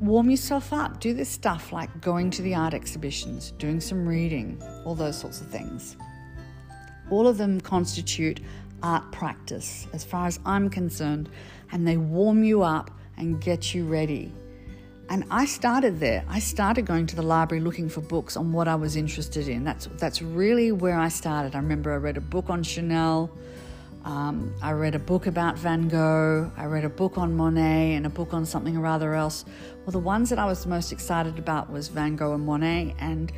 warm 0.00 0.30
yourself 0.30 0.72
up. 0.72 0.98
Do 0.98 1.12
this 1.12 1.28
stuff 1.28 1.74
like 1.74 2.00
going 2.00 2.30
to 2.30 2.42
the 2.42 2.54
art 2.54 2.72
exhibitions, 2.72 3.52
doing 3.58 3.80
some 3.80 4.08
reading, 4.08 4.60
all 4.86 4.94
those 4.94 5.18
sorts 5.18 5.42
of 5.42 5.48
things. 5.48 5.98
All 7.10 7.28
of 7.28 7.36
them 7.36 7.60
constitute 7.60 8.40
art 8.82 9.12
practice, 9.12 9.86
as 9.92 10.04
far 10.04 10.26
as 10.26 10.40
I'm 10.46 10.70
concerned, 10.70 11.28
and 11.70 11.86
they 11.86 11.98
warm 11.98 12.42
you 12.44 12.62
up 12.62 12.90
and 13.18 13.42
get 13.42 13.74
you 13.74 13.84
ready. 13.84 14.32
And 15.10 15.24
I 15.28 15.44
started 15.44 15.98
there. 15.98 16.24
I 16.28 16.38
started 16.38 16.86
going 16.86 17.06
to 17.06 17.16
the 17.16 17.22
library 17.22 17.60
looking 17.60 17.88
for 17.88 18.00
books 18.00 18.36
on 18.36 18.52
what 18.52 18.68
I 18.68 18.76
was 18.76 18.94
interested 18.94 19.48
in. 19.48 19.64
That's 19.64 19.86
that's 19.98 20.22
really 20.22 20.70
where 20.70 20.96
I 20.96 21.08
started. 21.08 21.56
I 21.56 21.58
remember 21.58 21.92
I 21.92 21.96
read 21.96 22.16
a 22.16 22.20
book 22.20 22.48
on 22.48 22.62
Chanel. 22.62 23.28
Um, 24.04 24.54
I 24.62 24.70
read 24.70 24.94
a 24.94 25.00
book 25.00 25.26
about 25.26 25.58
Van 25.58 25.88
Gogh. 25.88 26.52
I 26.56 26.66
read 26.66 26.84
a 26.84 26.88
book 26.88 27.18
on 27.18 27.36
Monet 27.36 27.94
and 27.94 28.06
a 28.06 28.08
book 28.08 28.32
on 28.32 28.46
something 28.46 28.76
or 28.76 28.86
other 28.86 29.14
else. 29.14 29.44
Well, 29.84 29.90
the 29.90 29.98
ones 29.98 30.30
that 30.30 30.38
I 30.38 30.46
was 30.46 30.64
most 30.64 30.92
excited 30.92 31.40
about 31.40 31.70
was 31.70 31.88
Van 31.88 32.14
Gogh 32.14 32.34
and 32.34 32.46
Monet. 32.46 32.94
And 33.00 33.32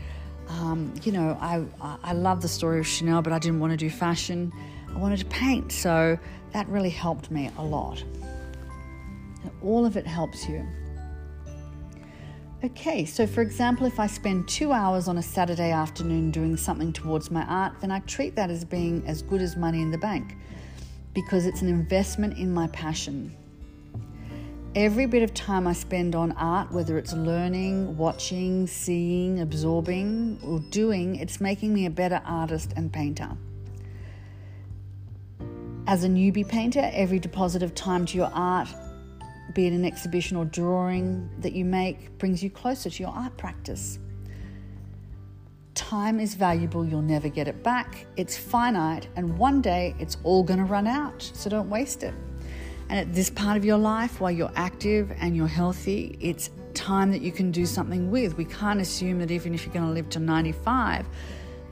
um, 0.50 0.92
you 1.02 1.10
know, 1.10 1.38
I 1.40 1.64
I 2.04 2.12
love 2.12 2.42
the 2.42 2.48
story 2.48 2.80
of 2.80 2.86
Chanel, 2.86 3.22
but 3.22 3.32
I 3.32 3.38
didn't 3.38 3.60
want 3.60 3.70
to 3.70 3.78
do 3.78 3.88
fashion. 3.88 4.52
I 4.94 4.98
wanted 4.98 5.20
to 5.20 5.26
paint, 5.26 5.72
so 5.72 6.18
that 6.52 6.68
really 6.68 6.90
helped 6.90 7.30
me 7.30 7.50
a 7.56 7.64
lot. 7.64 8.04
All 9.62 9.86
of 9.86 9.96
it 9.96 10.06
helps 10.06 10.46
you. 10.46 10.66
Okay, 12.64 13.04
so 13.04 13.26
for 13.26 13.40
example, 13.40 13.86
if 13.86 13.98
I 13.98 14.06
spend 14.06 14.46
two 14.46 14.70
hours 14.70 15.08
on 15.08 15.18
a 15.18 15.22
Saturday 15.22 15.72
afternoon 15.72 16.30
doing 16.30 16.56
something 16.56 16.92
towards 16.92 17.28
my 17.28 17.42
art, 17.46 17.72
then 17.80 17.90
I 17.90 17.98
treat 18.00 18.36
that 18.36 18.50
as 18.50 18.64
being 18.64 19.02
as 19.04 19.20
good 19.20 19.42
as 19.42 19.56
money 19.56 19.82
in 19.82 19.90
the 19.90 19.98
bank 19.98 20.36
because 21.12 21.44
it's 21.44 21.60
an 21.60 21.66
investment 21.66 22.38
in 22.38 22.54
my 22.54 22.68
passion. 22.68 23.36
Every 24.76 25.06
bit 25.06 25.24
of 25.24 25.34
time 25.34 25.66
I 25.66 25.72
spend 25.72 26.14
on 26.14 26.30
art, 26.32 26.70
whether 26.70 26.98
it's 26.98 27.12
learning, 27.12 27.96
watching, 27.96 28.68
seeing, 28.68 29.40
absorbing, 29.40 30.38
or 30.44 30.60
doing, 30.70 31.16
it's 31.16 31.40
making 31.40 31.74
me 31.74 31.86
a 31.86 31.90
better 31.90 32.22
artist 32.24 32.74
and 32.76 32.92
painter. 32.92 33.30
As 35.88 36.04
a 36.04 36.08
newbie 36.08 36.48
painter, 36.48 36.88
every 36.94 37.18
deposit 37.18 37.64
of 37.64 37.74
time 37.74 38.06
to 38.06 38.16
your 38.16 38.30
art 38.32 38.68
be 39.54 39.66
it 39.66 39.72
an 39.72 39.84
exhibition 39.84 40.36
or 40.36 40.44
drawing 40.46 41.04
mm. 41.04 41.42
that 41.42 41.52
you 41.52 41.64
make, 41.64 42.16
brings 42.18 42.42
you 42.42 42.50
closer 42.50 42.90
to 42.90 43.02
your 43.02 43.12
art 43.12 43.36
practice. 43.36 43.98
Time 45.74 46.20
is 46.20 46.34
valuable, 46.34 46.84
you'll 46.84 47.02
never 47.02 47.28
get 47.28 47.48
it 47.48 47.62
back. 47.62 48.06
It's 48.16 48.36
finite, 48.36 49.08
and 49.16 49.38
one 49.38 49.62
day 49.62 49.94
it's 49.98 50.16
all 50.22 50.42
going 50.42 50.58
to 50.58 50.64
run 50.64 50.86
out, 50.86 51.22
so 51.22 51.48
don't 51.48 51.70
waste 51.70 52.02
it. 52.02 52.14
And 52.88 52.98
at 52.98 53.14
this 53.14 53.30
part 53.30 53.56
of 53.56 53.64
your 53.64 53.78
life, 53.78 54.20
while 54.20 54.30
you're 54.30 54.52
active 54.54 55.12
and 55.18 55.34
you're 55.34 55.46
healthy, 55.46 56.16
it's 56.20 56.50
time 56.74 57.10
that 57.10 57.22
you 57.22 57.32
can 57.32 57.50
do 57.50 57.64
something 57.64 58.10
with. 58.10 58.36
We 58.36 58.44
can't 58.44 58.80
assume 58.80 59.18
that 59.20 59.30
even 59.30 59.54
if 59.54 59.64
you're 59.64 59.72
going 59.72 59.86
to 59.86 59.92
live 59.92 60.08
to 60.10 60.20
95, 60.20 61.06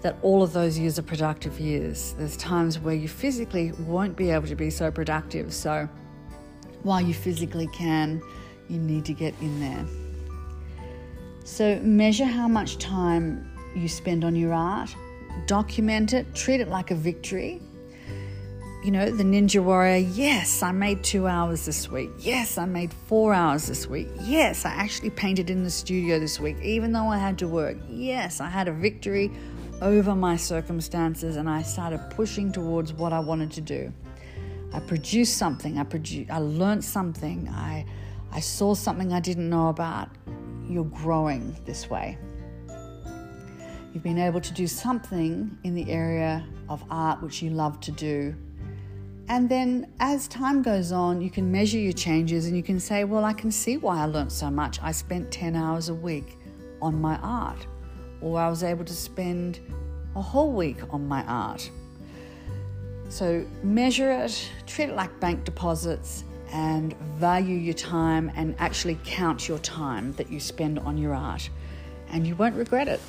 that 0.01 0.17
all 0.23 0.43
of 0.43 0.53
those 0.53 0.79
years 0.79 0.99
are 0.99 1.03
productive 1.03 1.61
years. 1.61 2.15
There's 2.17 2.37
times 2.37 2.79
where 2.79 2.95
you 2.95 3.09
physically 3.09 3.73
won't 3.73 4.17
be 4.17 4.31
able 4.31 4.47
to 4.47 4.55
be 4.55 4.71
so 4.71 4.91
productive. 4.91 5.53
So 5.53 5.89
while 6.83 7.01
you 7.01 7.15
physically 7.15 7.67
can, 7.69 8.23
you 8.69 8.79
need 8.79 9.05
to 9.07 9.13
get 9.13 9.35
in 9.41 9.61
there. 9.61 9.85
So 11.45 11.79
measure 11.81 12.25
how 12.25 12.49
much 12.49 12.79
time 12.79 13.51
you 13.75 13.89
spend 13.89 14.25
on 14.25 14.37
your 14.37 14.53
art, 14.53 14.95
document 15.47 16.13
it, 16.13 16.35
treat 16.35 16.61
it 16.61 16.69
like 16.69 16.91
a 16.91 16.95
victory. 16.95 17.61
You 18.85 18.93
know, 18.93 19.11
the 19.11 19.25
Ninja 19.25 19.63
Warrior, 19.63 19.97
yes, 19.97 20.63
I 20.63 20.73
made 20.73 21.05
two 21.05 21.27
hours 21.27 21.67
this 21.67 21.91
week. 21.91 22.11
Yes, 22.19 22.57
I 22.57 22.65
made 22.65 22.95
four 22.95 23.35
hours 23.35 23.67
this 23.67 23.87
week. 23.87 24.09
Yes, 24.23 24.65
I 24.65 24.71
actually 24.71 25.11
painted 25.11 25.51
in 25.51 25.65
the 25.65 25.71
studio 25.71 26.19
this 26.19 26.41
week, 26.41 26.57
even 26.63 26.93
though 26.93 27.09
I 27.09 27.19
had 27.19 27.37
to 27.41 27.49
work. 27.49 27.77
Yes, 27.91 28.41
I 28.41 28.49
had 28.49 28.69
a 28.69 28.73
victory 28.73 29.31
over 29.83 30.15
my 30.15 30.37
circumstances 30.37 31.37
and 31.37 31.49
I 31.49 31.63
started 31.63 32.01
pushing 32.11 32.53
towards 32.53 32.93
what 32.93 33.13
I 33.13 33.21
wanted 33.21 33.51
to 33.53 33.61
do. 33.61 33.93
I 34.73 34.81
produced 34.81 35.37
something, 35.37 35.79
I 35.79 35.85
produced 35.85 36.31
I 36.31 36.39
learned 36.39 36.85
something, 36.85 37.49
I 37.49 37.85
I 38.33 38.41
saw 38.41 38.75
something 38.75 39.13
I 39.13 39.21
didn't 39.21 39.51
know 39.51 39.69
about. 39.69 40.09
You're 40.69 40.85
growing 40.85 41.57
this 41.67 41.91
way. 41.91 42.17
You've 43.93 44.05
been 44.05 44.19
able 44.19 44.41
to 44.41 44.53
do 44.53 44.69
something 44.69 45.59
in 45.65 45.75
the 45.75 45.91
area 45.91 46.47
of 46.69 46.85
art 46.91 47.21
which 47.23 47.43
you 47.43 47.51
love 47.51 47.81
to 47.81 47.91
do. 47.91 48.37
And 49.29 49.49
then 49.49 49.93
as 49.99 50.29
time 50.29 50.63
goes 50.63 50.93
on, 50.93 51.21
you 51.21 51.31
can 51.31 51.51
measure 51.51 51.79
your 51.79 51.93
changes 51.93 52.47
and 52.47 52.57
you 52.57 52.63
can 52.63 52.79
say, 52.79 53.05
Well, 53.05 53.25
I 53.25 53.33
can 53.33 53.51
see 53.51 53.77
why 53.77 53.99
I 54.01 54.07
learned 54.07 54.33
so 54.33 54.51
much. 54.51 54.81
I 54.83 54.93
spent 54.93 55.31
10 55.33 55.57
hours 55.57 55.89
a 55.89 55.95
week 55.95 56.39
on 56.81 57.01
my 57.01 57.17
art, 57.19 57.67
or 58.21 58.41
I 58.41 58.49
was 58.49 58.63
able 58.63 58.85
to 58.85 58.93
spend 58.93 59.61
a 60.17 60.23
whole 60.23 60.53
week 60.53 60.79
on 60.91 61.07
my 61.07 61.25
art. 61.25 61.71
So 63.11 63.45
measure 63.65 64.11
it, 64.13 64.51
treat 64.67 64.89
it 64.89 64.95
like 64.95 65.19
bank 65.19 65.45
deposits, 65.45 66.25
and 66.53 66.97
value 67.19 67.57
your 67.57 67.75
time 67.75 68.31
and 68.37 68.55
actually 68.59 68.99
count 69.05 69.49
your 69.49 69.59
time 69.59 70.13
that 70.15 70.31
you 70.31 70.41
spend 70.41 70.79
on 70.79 70.97
your 70.97 71.15
art. 71.15 71.51
And 72.13 72.27
you 72.27 72.37
won't 72.37 72.55
regret 72.55 72.89
it. 72.89 73.01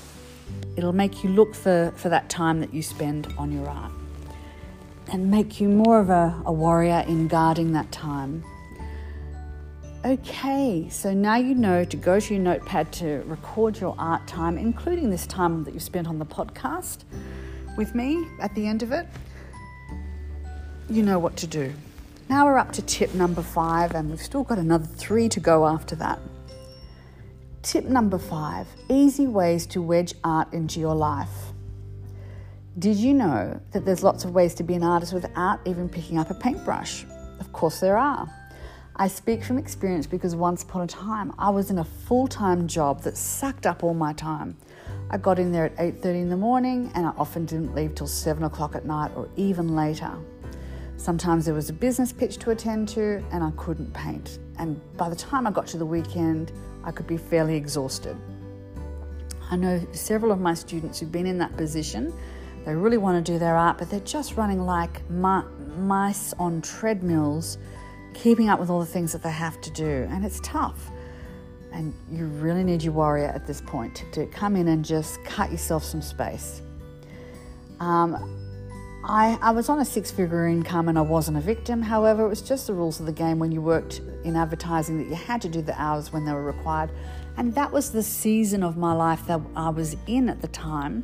It'll 0.76 0.92
make 0.92 1.24
you 1.24 1.30
look 1.30 1.56
for, 1.56 1.94
for 1.96 2.10
that 2.10 2.30
time 2.30 2.60
that 2.60 2.74
you 2.74 2.82
spend 2.82 3.34
on 3.38 3.52
your 3.52 3.70
art 3.70 3.92
and 5.12 5.30
make 5.30 5.62
you 5.62 5.70
more 5.70 6.00
of 6.00 6.10
a, 6.10 6.42
a 6.46 6.52
warrior 6.52 7.04
in 7.08 7.28
guarding 7.28 7.74
that 7.74 7.92
time. 7.92 8.44
Okay, 10.04 10.88
so 10.90 11.14
now 11.14 11.36
you 11.36 11.54
know 11.54 11.84
to 11.84 11.98
go 11.98 12.20
to 12.20 12.34
your 12.34 12.42
notepad 12.42 12.92
to 12.94 13.22
record 13.28 13.80
your 13.80 13.94
art 14.00 14.26
time, 14.26 14.58
including 14.58 15.12
this 15.12 15.28
time 15.28 15.64
that 15.66 15.76
you 15.76 15.80
spent 15.80 16.08
on 16.08 16.18
the 16.18 16.26
podcast 16.26 17.04
with 17.78 17.94
me 17.94 18.26
at 18.40 18.54
the 18.56 18.66
end 18.66 18.82
of 18.82 18.92
it. 18.92 19.08
You 20.92 21.04
know 21.04 21.20
what 21.20 21.38
to 21.38 21.48
do. 21.48 21.74
Now 22.28 22.46
we're 22.46 22.58
up 22.58 22.74
to 22.74 22.82
tip 22.82 23.14
number 23.14 23.42
five, 23.42 23.96
and 23.96 24.10
we've 24.10 24.22
still 24.22 24.44
got 24.44 24.58
another 24.58 24.84
three 24.84 25.30
to 25.30 25.40
go 25.40 25.66
after 25.66 25.96
that. 25.96 26.20
Tip 27.62 27.86
number 27.86 28.18
five 28.18 28.68
easy 28.90 29.26
ways 29.26 29.66
to 29.68 29.82
wedge 29.82 30.14
art 30.26 30.52
into 30.52 30.82
your 30.82 30.94
life. 30.94 31.54
Did 32.78 32.98
you 32.98 33.14
know 33.14 33.58
that 33.72 33.86
there's 33.86 34.04
lots 34.04 34.26
of 34.26 34.34
ways 34.34 34.54
to 34.56 34.64
be 34.64 34.74
an 34.74 34.84
artist 34.84 35.14
without 35.14 35.62
even 35.66 35.88
picking 35.88 36.18
up 36.18 36.30
a 36.30 36.34
paintbrush? 36.34 37.06
Of 37.40 37.54
course, 37.54 37.80
there 37.80 37.98
are. 37.98 38.30
I 38.98 39.08
speak 39.08 39.46
from 39.46 39.58
experience 39.58 40.08
because 40.08 40.36
once 40.36 40.62
upon 40.62 40.82
a 40.82 40.88
time 40.88 41.32
I 41.40 41.52
was 41.52 41.72
in 41.72 41.80
a 41.80 41.86
full-time 41.86 42.68
job 42.68 43.04
that 43.04 43.16
sucked 43.16 43.66
up 43.66 43.82
all 43.86 43.94
my 43.94 44.12
time. 44.12 44.58
I 45.10 45.20
got 45.20 45.40
in 45.40 45.54
there 45.54 45.68
at 45.68 45.78
8:30 45.78 46.24
in 46.24 46.30
the 46.30 46.36
morning 46.36 46.92
and 46.96 47.06
I 47.06 47.12
often 47.18 47.46
didn't 47.46 47.74
leave 47.74 47.96
till 47.96 48.08
7 48.08 48.44
o'clock 48.44 48.76
at 48.76 48.84
night 48.84 49.12
or 49.16 49.30
even 49.38 49.74
later. 49.74 50.12
Sometimes 51.02 51.46
there 51.46 51.56
was 51.56 51.68
a 51.68 51.74
business 51.74 52.14
pitch 52.14 52.38
to 52.38 52.52
attend 52.52 52.88
to 52.90 53.24
and 53.32 53.44
I 53.44 53.50
couldn't 53.58 53.92
paint. 53.92 54.38
And 54.60 54.80
by 54.98 55.10
the 55.10 55.16
time 55.16 55.48
I 55.48 55.52
got 55.52 55.66
to 55.68 55.80
the 55.80 55.86
weekend, 55.86 56.52
I 56.84 56.92
could 56.92 57.08
be 57.08 57.18
fairly 57.18 57.56
exhausted. 57.56 58.16
I 59.50 59.56
know 59.56 59.84
several 59.94 60.32
of 60.32 60.40
my 60.40 60.54
students 60.54 61.00
who've 61.00 61.12
been 61.12 61.26
in 61.26 61.40
that 61.40 61.58
position. 61.58 62.14
They 62.66 62.76
really 62.76 63.00
want 63.00 63.26
to 63.26 63.32
do 63.32 63.40
their 63.40 63.58
art, 63.58 63.80
but 63.80 63.90
they're 63.90 64.00
just 64.02 64.38
running 64.38 64.62
like 64.62 65.02
mice 65.10 66.34
on 66.34 66.62
treadmills, 66.62 67.58
keeping 68.14 68.50
up 68.50 68.60
with 68.60 68.70
all 68.70 68.80
the 68.80 68.86
things 68.86 69.12
that 69.14 69.24
they 69.24 69.32
have 69.32 69.60
to 69.62 69.72
do. 69.72 70.08
And 70.12 70.24
it's 70.24 70.40
tough. 70.42 70.92
And 71.74 71.96
you 72.12 72.28
really 72.28 72.64
need 72.64 72.84
your 72.84 72.94
warrior 72.94 73.30
at 73.30 73.48
this 73.48 73.60
point 73.60 74.06
to 74.12 74.28
come 74.28 74.56
in 74.56 74.68
and 74.68 74.86
just 74.86 75.24
cut 75.24 75.50
yourself 75.52 75.84
some 75.84 76.04
space. 76.04 76.62
Um, 77.80 78.41
I, 79.04 79.40
I 79.42 79.50
was 79.52 79.68
on 79.68 79.80
a 79.80 79.86
six 79.86 80.12
figure 80.12 80.48
income 80.48 80.88
and 80.88 80.98
I 80.98 81.02
wasn't 81.02 81.38
a 81.38 81.42
victim. 81.42 81.82
However, 81.82 82.26
it 82.26 82.30
was 82.30 82.42
just 82.42 82.68
the 82.68 82.74
rules 82.74 83.00
of 83.00 83.08
the 83.08 83.12
game 83.12 83.40
when 83.40 83.52
you 83.52 83.62
worked 83.62 84.00
in 84.24 84.36
advertising 84.36 85.00
that 85.00 85.08
you 85.08 85.16
had 85.16 85.42
to 85.42 85.50
do 85.50 85.62
the 85.62 85.80
hours 85.82 86.14
when 86.14 86.24
they 86.24 86.32
were 86.32 86.44
required. 86.44 86.92
And 87.38 87.56
that 87.56 87.72
was 87.72 87.92
the 87.92 88.04
season 88.04 88.64
of 88.64 88.78
my 88.78 88.94
life 88.94 89.26
that 89.26 89.42
I 89.56 89.70
was 89.70 89.96
in 90.06 90.30
at 90.30 90.42
the 90.42 90.48
time. 90.50 91.04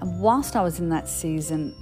And 0.00 0.20
whilst 0.20 0.56
I 0.56 0.62
was 0.62 0.80
in 0.80 0.88
that 0.88 1.08
season, 1.08 1.74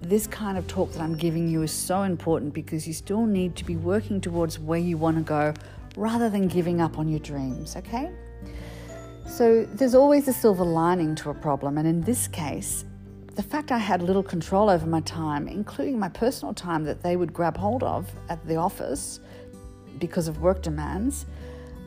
this 0.00 0.26
kind 0.26 0.56
of 0.56 0.66
talk 0.66 0.92
that 0.92 1.00
I'm 1.00 1.16
giving 1.16 1.46
you 1.46 1.62
is 1.62 1.72
so 1.72 2.02
important 2.02 2.54
because 2.54 2.86
you 2.86 2.94
still 2.94 3.26
need 3.26 3.54
to 3.56 3.64
be 3.64 3.76
working 3.76 4.20
towards 4.20 4.58
where 4.58 4.80
you 4.80 4.96
want 4.96 5.18
to 5.18 5.22
go 5.22 5.52
rather 5.96 6.30
than 6.30 6.48
giving 6.48 6.80
up 6.80 6.98
on 6.98 7.08
your 7.08 7.20
dreams, 7.20 7.76
okay? 7.76 8.10
So 9.26 9.66
there's 9.74 9.94
always 9.94 10.26
a 10.28 10.32
silver 10.32 10.64
lining 10.64 11.14
to 11.16 11.30
a 11.30 11.34
problem, 11.34 11.78
and 11.78 11.86
in 11.86 12.00
this 12.00 12.26
case, 12.28 12.84
the 13.34 13.42
fact 13.42 13.72
I 13.72 13.78
had 13.78 14.02
little 14.02 14.22
control 14.22 14.68
over 14.68 14.86
my 14.86 15.00
time, 15.00 15.48
including 15.48 15.98
my 15.98 16.08
personal 16.08 16.52
time 16.52 16.84
that 16.84 17.02
they 17.02 17.16
would 17.16 17.32
grab 17.32 17.56
hold 17.56 17.82
of 17.82 18.10
at 18.28 18.46
the 18.46 18.56
office 18.56 19.20
because 19.98 20.28
of 20.28 20.40
work 20.40 20.62
demands, 20.62 21.26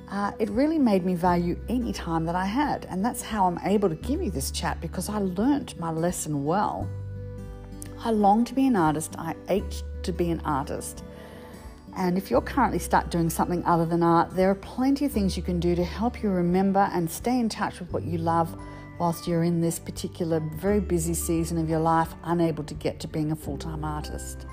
uh, 0.09 0.31
it 0.39 0.49
really 0.49 0.79
made 0.79 1.05
me 1.05 1.15
value 1.15 1.59
any 1.69 1.91
time 1.91 2.25
that 2.25 2.35
I 2.35 2.45
had. 2.45 2.85
And 2.89 3.03
that's 3.03 3.21
how 3.21 3.45
I'm 3.45 3.59
able 3.63 3.89
to 3.89 3.95
give 3.95 4.21
you 4.21 4.31
this 4.31 4.51
chat 4.51 4.79
because 4.81 5.09
I 5.09 5.17
learnt 5.19 5.79
my 5.79 5.91
lesson 5.91 6.45
well. 6.45 6.87
I 7.99 8.11
long 8.11 8.43
to 8.45 8.53
be 8.53 8.67
an 8.67 8.75
artist, 8.75 9.15
I 9.17 9.35
ached 9.49 9.83
to 10.03 10.11
be 10.11 10.29
an 10.29 10.41
artist. 10.41 11.03
And 11.97 12.17
if 12.17 12.29
you're 12.29 12.41
currently 12.41 12.79
stuck 12.79 13.09
doing 13.09 13.29
something 13.29 13.63
other 13.65 13.85
than 13.85 14.03
art, 14.03 14.35
there 14.35 14.49
are 14.49 14.55
plenty 14.55 15.05
of 15.05 15.11
things 15.11 15.37
you 15.37 15.43
can 15.43 15.59
do 15.59 15.75
to 15.75 15.83
help 15.83 16.21
you 16.21 16.29
remember 16.29 16.89
and 16.91 17.09
stay 17.09 17.39
in 17.39 17.49
touch 17.49 17.79
with 17.79 17.91
what 17.93 18.03
you 18.03 18.17
love 18.17 18.55
whilst 18.99 19.27
you're 19.27 19.43
in 19.43 19.61
this 19.61 19.79
particular 19.79 20.39
very 20.39 20.79
busy 20.79 21.13
season 21.13 21.57
of 21.57 21.69
your 21.69 21.79
life, 21.79 22.13
unable 22.23 22.63
to 22.63 22.73
get 22.73 22.99
to 23.01 23.07
being 23.07 23.31
a 23.31 23.35
full 23.35 23.57
time 23.57 23.83
artist. 23.83 24.45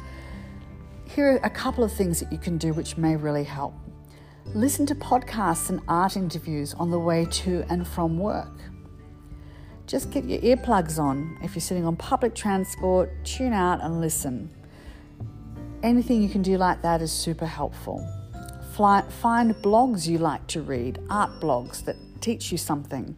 Here 1.05 1.33
are 1.33 1.41
a 1.45 1.51
couple 1.51 1.85
of 1.85 1.93
things 1.93 2.21
that 2.21 2.33
you 2.33 2.39
can 2.39 2.59
do 2.59 2.73
which 2.73 2.97
may 2.97 3.17
really 3.17 3.45
help. 3.45 3.75
Listen 4.55 4.87
to 4.87 4.95
podcasts 4.95 5.71
and 5.71 5.81
art 5.89 6.17
interviews 6.17 6.75
on 6.75 6.91
the 6.91 6.99
way 6.99 7.27
to 7.27 7.65
and 7.69 7.87
from 7.87 8.19
work. 8.19 8.53
Just 9.87 10.11
get 10.11 10.25
your 10.25 10.41
earplugs 10.41 10.99
on. 10.99 11.39
If 11.43 11.55
you're 11.55 11.61
sitting 11.61 11.85
on 11.85 11.97
public 11.97 12.35
transport, 12.35 13.11
tune 13.25 13.53
out 13.53 13.83
and 13.83 14.01
listen. 14.01 14.51
Anything 15.83 16.23
you 16.23 16.29
can 16.29 16.43
do 16.43 16.57
like 16.57 16.81
that 16.83 17.03
is 17.03 17.13
super 17.13 17.47
helpful. 17.47 18.07
Fly, 18.75 19.03
find 19.03 19.55
blogs 19.57 20.07
you 20.07 20.19
like 20.19 20.47
to 20.47 20.63
read, 20.63 20.99
art 21.11 21.41
blogs 21.41 21.85
that 21.85 21.97
teach 22.21 22.51
you 22.51 22.57
something. 22.57 23.17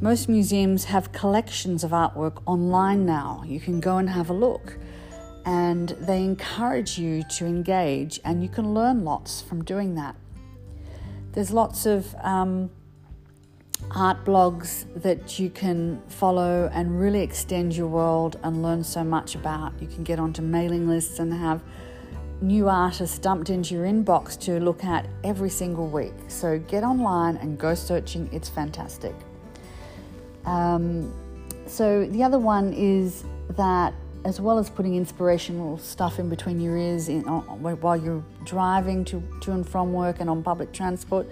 Most 0.00 0.28
museums 0.28 0.84
have 0.84 1.10
collections 1.12 1.82
of 1.82 1.92
artwork 1.92 2.42
online 2.44 3.06
now. 3.06 3.42
You 3.46 3.58
can 3.58 3.80
go 3.80 3.96
and 3.96 4.10
have 4.10 4.28
a 4.28 4.34
look. 4.34 4.76
And 5.46 5.88
they 5.88 6.22
encourage 6.22 6.98
you 6.98 7.22
to 7.36 7.46
engage, 7.46 8.20
and 8.22 8.42
you 8.42 8.48
can 8.50 8.74
learn 8.74 9.04
lots 9.04 9.40
from 9.40 9.64
doing 9.64 9.94
that. 9.94 10.14
There's 11.32 11.50
lots 11.50 11.86
of 11.86 12.14
um, 12.20 12.70
art 13.90 14.22
blogs 14.26 14.84
that 15.00 15.38
you 15.38 15.48
can 15.48 16.02
follow 16.08 16.68
and 16.74 17.00
really 17.00 17.22
extend 17.22 17.74
your 17.74 17.88
world 17.88 18.38
and 18.42 18.62
learn 18.62 18.84
so 18.84 19.02
much 19.02 19.34
about. 19.34 19.80
You 19.80 19.86
can 19.86 20.04
get 20.04 20.18
onto 20.18 20.42
mailing 20.42 20.88
lists 20.88 21.20
and 21.20 21.32
have 21.32 21.62
new 22.42 22.68
artists 22.68 23.18
dumped 23.18 23.48
into 23.48 23.74
your 23.74 23.84
inbox 23.84 24.38
to 24.40 24.60
look 24.60 24.84
at 24.84 25.08
every 25.24 25.48
single 25.48 25.88
week. 25.88 26.14
So 26.28 26.58
get 26.58 26.84
online 26.84 27.38
and 27.38 27.56
go 27.56 27.74
searching, 27.74 28.28
it's 28.30 28.50
fantastic. 28.50 29.14
Um, 30.46 31.12
so 31.66 32.06
the 32.06 32.22
other 32.22 32.38
one 32.38 32.72
is 32.72 33.24
that 33.50 33.92
as 34.24 34.40
well 34.40 34.58
as 34.58 34.68
putting 34.68 34.96
inspirational 34.96 35.78
stuff 35.78 36.18
in 36.18 36.28
between 36.28 36.60
your 36.60 36.76
ears 36.76 37.08
in, 37.08 37.22
while 37.22 37.96
you're 37.96 38.24
driving 38.44 39.04
to, 39.04 39.22
to 39.40 39.52
and 39.52 39.68
from 39.68 39.92
work 39.92 40.18
and 40.18 40.28
on 40.28 40.42
public 40.42 40.72
transport, 40.72 41.26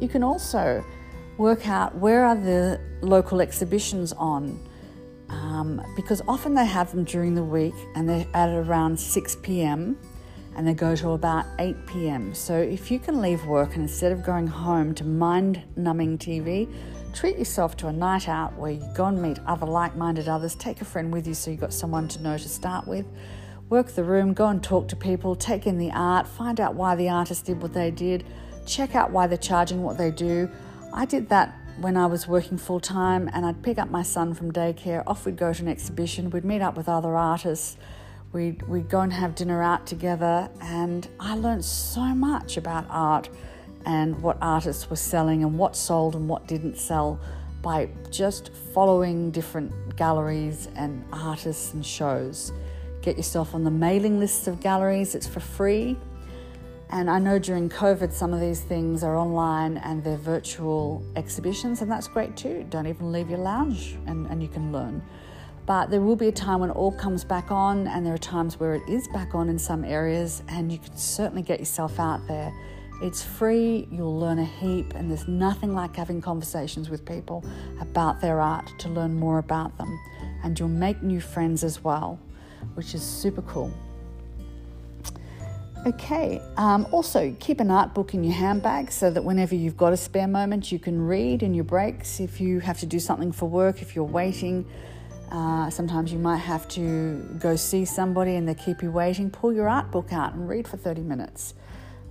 you 0.00 0.08
can 0.08 0.22
also 0.22 0.84
work 1.38 1.68
out 1.68 1.94
where 1.96 2.24
are 2.24 2.36
the 2.36 2.80
local 3.00 3.40
exhibitions 3.40 4.12
on. 4.12 4.60
Um, 5.28 5.82
because 5.96 6.22
often 6.28 6.54
they 6.54 6.66
have 6.66 6.92
them 6.92 7.02
during 7.02 7.34
the 7.34 7.42
week 7.42 7.74
and 7.96 8.08
they're 8.08 8.26
at 8.32 8.48
around 8.48 8.98
6 8.98 9.36
p.m. 9.42 9.98
and 10.56 10.66
they 10.66 10.72
go 10.72 10.96
to 10.96 11.10
about 11.10 11.44
8 11.58 11.86
p.m. 11.86 12.34
So 12.34 12.56
if 12.56 12.90
you 12.90 12.98
can 12.98 13.20
leave 13.20 13.44
work 13.44 13.74
and 13.74 13.82
instead 13.82 14.10
of 14.10 14.24
going 14.24 14.46
home 14.46 14.94
to 14.94 15.04
mind 15.04 15.62
numbing 15.76 16.16
TV, 16.16 16.72
treat 17.14 17.38
yourself 17.38 17.76
to 17.78 17.88
a 17.88 17.92
night 17.92 18.26
out 18.26 18.56
where 18.56 18.72
you 18.72 18.84
go 18.94 19.04
and 19.04 19.20
meet 19.20 19.38
other 19.46 19.66
like 19.66 19.96
minded 19.96 20.28
others. 20.28 20.54
Take 20.54 20.80
a 20.80 20.84
friend 20.86 21.12
with 21.12 21.26
you 21.26 21.34
so 21.34 21.50
you've 21.50 21.60
got 21.60 21.74
someone 21.74 22.08
to 22.08 22.22
know 22.22 22.38
to 22.38 22.48
start 22.48 22.88
with. 22.88 23.06
Work 23.68 23.88
the 23.88 24.04
room, 24.04 24.32
go 24.32 24.48
and 24.48 24.62
talk 24.62 24.88
to 24.88 24.96
people, 24.96 25.36
take 25.36 25.66
in 25.66 25.76
the 25.76 25.90
art, 25.90 26.26
find 26.26 26.58
out 26.58 26.74
why 26.74 26.94
the 26.94 27.10
artist 27.10 27.44
did 27.44 27.60
what 27.60 27.74
they 27.74 27.90
did, 27.90 28.24
check 28.66 28.94
out 28.94 29.10
why 29.10 29.26
they're 29.26 29.36
charging 29.36 29.82
what 29.82 29.98
they 29.98 30.10
do. 30.10 30.48
I 30.94 31.04
did 31.04 31.28
that 31.28 31.54
when 31.80 31.98
I 31.98 32.06
was 32.06 32.26
working 32.26 32.56
full 32.56 32.80
time 32.80 33.28
and 33.34 33.44
I'd 33.44 33.62
pick 33.62 33.76
up 33.76 33.90
my 33.90 34.02
son 34.02 34.32
from 34.32 34.52
daycare, 34.52 35.02
off 35.06 35.26
we'd 35.26 35.36
go 35.36 35.52
to 35.52 35.62
an 35.62 35.68
exhibition, 35.68 36.30
we'd 36.30 36.44
meet 36.44 36.62
up 36.62 36.76
with 36.76 36.88
other 36.88 37.14
artists, 37.14 37.76
we'd, 38.36 38.60
we'd 38.68 38.88
go 38.90 39.00
and 39.00 39.12
have 39.14 39.34
dinner 39.34 39.62
out 39.62 39.86
together, 39.86 40.50
and 40.60 41.08
I 41.18 41.36
learned 41.36 41.64
so 41.64 42.02
much 42.02 42.58
about 42.58 42.84
art 42.90 43.30
and 43.86 44.20
what 44.20 44.36
artists 44.42 44.90
were 44.90 44.96
selling 44.96 45.42
and 45.42 45.58
what 45.58 45.74
sold 45.74 46.14
and 46.14 46.28
what 46.28 46.46
didn't 46.46 46.76
sell 46.76 47.18
by 47.62 47.88
just 48.10 48.50
following 48.74 49.30
different 49.30 49.96
galleries 49.96 50.68
and 50.76 51.02
artists 51.14 51.72
and 51.72 51.84
shows. 51.84 52.52
Get 53.00 53.16
yourself 53.16 53.54
on 53.54 53.64
the 53.64 53.70
mailing 53.70 54.20
lists 54.20 54.46
of 54.46 54.60
galleries, 54.60 55.14
it's 55.14 55.26
for 55.26 55.40
free. 55.40 55.96
And 56.90 57.08
I 57.08 57.18
know 57.18 57.38
during 57.38 57.70
COVID, 57.70 58.12
some 58.12 58.34
of 58.34 58.40
these 58.40 58.60
things 58.60 59.02
are 59.02 59.16
online 59.16 59.78
and 59.78 60.04
they're 60.04 60.18
virtual 60.18 61.02
exhibitions, 61.16 61.80
and 61.80 61.90
that's 61.90 62.06
great 62.06 62.36
too. 62.36 62.66
Don't 62.68 62.86
even 62.86 63.12
leave 63.12 63.30
your 63.30 63.38
lounge 63.38 63.96
and, 64.06 64.26
and 64.26 64.42
you 64.42 64.48
can 64.48 64.72
learn. 64.72 65.02
But 65.66 65.90
there 65.90 66.00
will 66.00 66.16
be 66.16 66.28
a 66.28 66.32
time 66.32 66.60
when 66.60 66.70
all 66.70 66.92
comes 66.92 67.24
back 67.24 67.50
on, 67.50 67.88
and 67.88 68.06
there 68.06 68.14
are 68.14 68.18
times 68.18 68.60
where 68.60 68.74
it 68.74 68.88
is 68.88 69.08
back 69.08 69.34
on 69.34 69.48
in 69.48 69.58
some 69.58 69.84
areas, 69.84 70.42
and 70.48 70.70
you 70.70 70.78
can 70.78 70.96
certainly 70.96 71.42
get 71.42 71.58
yourself 71.58 71.98
out 71.98 72.26
there. 72.28 72.52
It's 73.02 73.22
free, 73.22 73.88
you'll 73.90 74.18
learn 74.18 74.38
a 74.38 74.44
heap, 74.44 74.94
and 74.94 75.10
there's 75.10 75.26
nothing 75.26 75.74
like 75.74 75.96
having 75.96 76.20
conversations 76.20 76.88
with 76.88 77.04
people 77.04 77.44
about 77.80 78.20
their 78.20 78.40
art 78.40 78.70
to 78.78 78.88
learn 78.88 79.14
more 79.14 79.38
about 79.38 79.76
them. 79.76 79.98
And 80.44 80.58
you'll 80.58 80.68
make 80.68 81.02
new 81.02 81.20
friends 81.20 81.64
as 81.64 81.82
well, 81.82 82.18
which 82.74 82.94
is 82.94 83.02
super 83.02 83.42
cool. 83.42 83.72
Okay, 85.84 86.40
um, 86.56 86.86
also 86.90 87.36
keep 87.38 87.60
an 87.60 87.70
art 87.70 87.92
book 87.92 88.14
in 88.14 88.24
your 88.24 88.34
handbag 88.34 88.90
so 88.90 89.10
that 89.10 89.22
whenever 89.22 89.54
you've 89.54 89.76
got 89.76 89.92
a 89.92 89.96
spare 89.96 90.26
moment, 90.26 90.72
you 90.72 90.78
can 90.78 91.00
read 91.00 91.42
in 91.42 91.54
your 91.54 91.64
breaks. 91.64 92.18
If 92.18 92.40
you 92.40 92.60
have 92.60 92.78
to 92.80 92.86
do 92.86 92.98
something 92.98 93.30
for 93.30 93.48
work, 93.48 93.82
if 93.82 93.94
you're 93.94 94.04
waiting, 94.04 94.64
uh, 95.36 95.68
sometimes 95.70 96.12
you 96.12 96.18
might 96.18 96.38
have 96.38 96.66
to 96.68 97.18
go 97.38 97.56
see 97.56 97.84
somebody 97.84 98.36
and 98.36 98.48
they 98.48 98.54
keep 98.54 98.82
you 98.82 98.90
waiting. 98.90 99.30
Pull 99.30 99.52
your 99.52 99.68
art 99.68 99.90
book 99.90 100.12
out 100.12 100.32
and 100.32 100.48
read 100.48 100.66
for 100.66 100.76
30 100.76 101.02
minutes. 101.02 101.54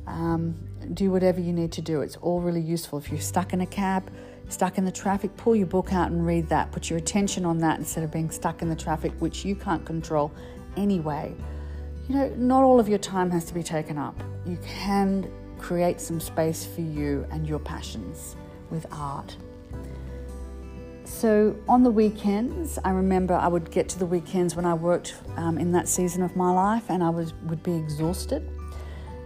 Um, 0.06 0.56
do 0.94 1.12
whatever 1.12 1.40
you 1.42 1.52
need 1.52 1.72
to 1.74 1.82
do. 1.82 2.02
It's 2.02 2.18
all 2.18 2.40
really 2.40 2.62
useful. 2.62 3.00
If 3.00 3.10
you're 3.10 3.20
stuck 3.20 3.54
in 3.54 3.62
a 3.62 3.66
cab, 3.66 4.12
stuck 4.50 4.78
in 4.78 4.86
the 4.86 4.92
traffic, 4.92 5.36
pull 5.38 5.56
your 5.56 5.66
book 5.68 5.92
out 5.92 6.12
and 6.12 6.26
read 6.26 6.50
that. 6.50 6.72
Put 6.72 6.90
your 6.90 7.00
attention 7.00 7.46
on 7.46 7.58
that 7.60 7.80
instead 7.80 8.04
of 8.04 8.12
being 8.12 8.30
stuck 8.30 8.62
in 8.62 8.70
the 8.70 8.76
traffic, 8.76 9.12
which 9.20 9.44
you 9.44 9.56
can't 9.56 9.84
control 9.84 10.32
anyway 10.78 11.34
you 12.08 12.16
know, 12.16 12.30
not 12.38 12.64
all 12.64 12.80
of 12.80 12.88
your 12.88 13.00
time 13.00 13.32
has 13.32 13.46
to 13.46 13.54
be 13.54 13.64
taken 13.64 13.98
up. 13.98 14.16
You 14.46 14.58
can 14.64 15.32
create 15.58 16.00
some 16.00 16.20
space 16.20 16.66
for 16.66 16.82
you 16.82 17.26
and 17.32 17.48
your 17.48 17.60
passions 17.60 18.36
with 18.70 18.86
art. 18.92 19.36
So 21.06 21.56
on 21.68 21.84
the 21.84 21.92
weekends, 21.92 22.80
I 22.84 22.90
remember 22.90 23.36
I 23.36 23.48
would 23.48 23.70
get 23.70 23.88
to 23.90 24.00
the 24.00 24.08
weekends 24.08 24.56
when 24.56 24.66
I 24.66 24.74
worked 24.74 25.16
um, 25.38 25.58
in 25.60 25.72
that 25.74 25.88
season 25.88 26.24
of 26.24 26.36
my 26.36 26.52
life, 26.52 26.90
and 26.90 27.04
I 27.04 27.10
was 27.10 27.34
would 27.44 27.62
be 27.62 27.76
exhausted, 27.76 28.50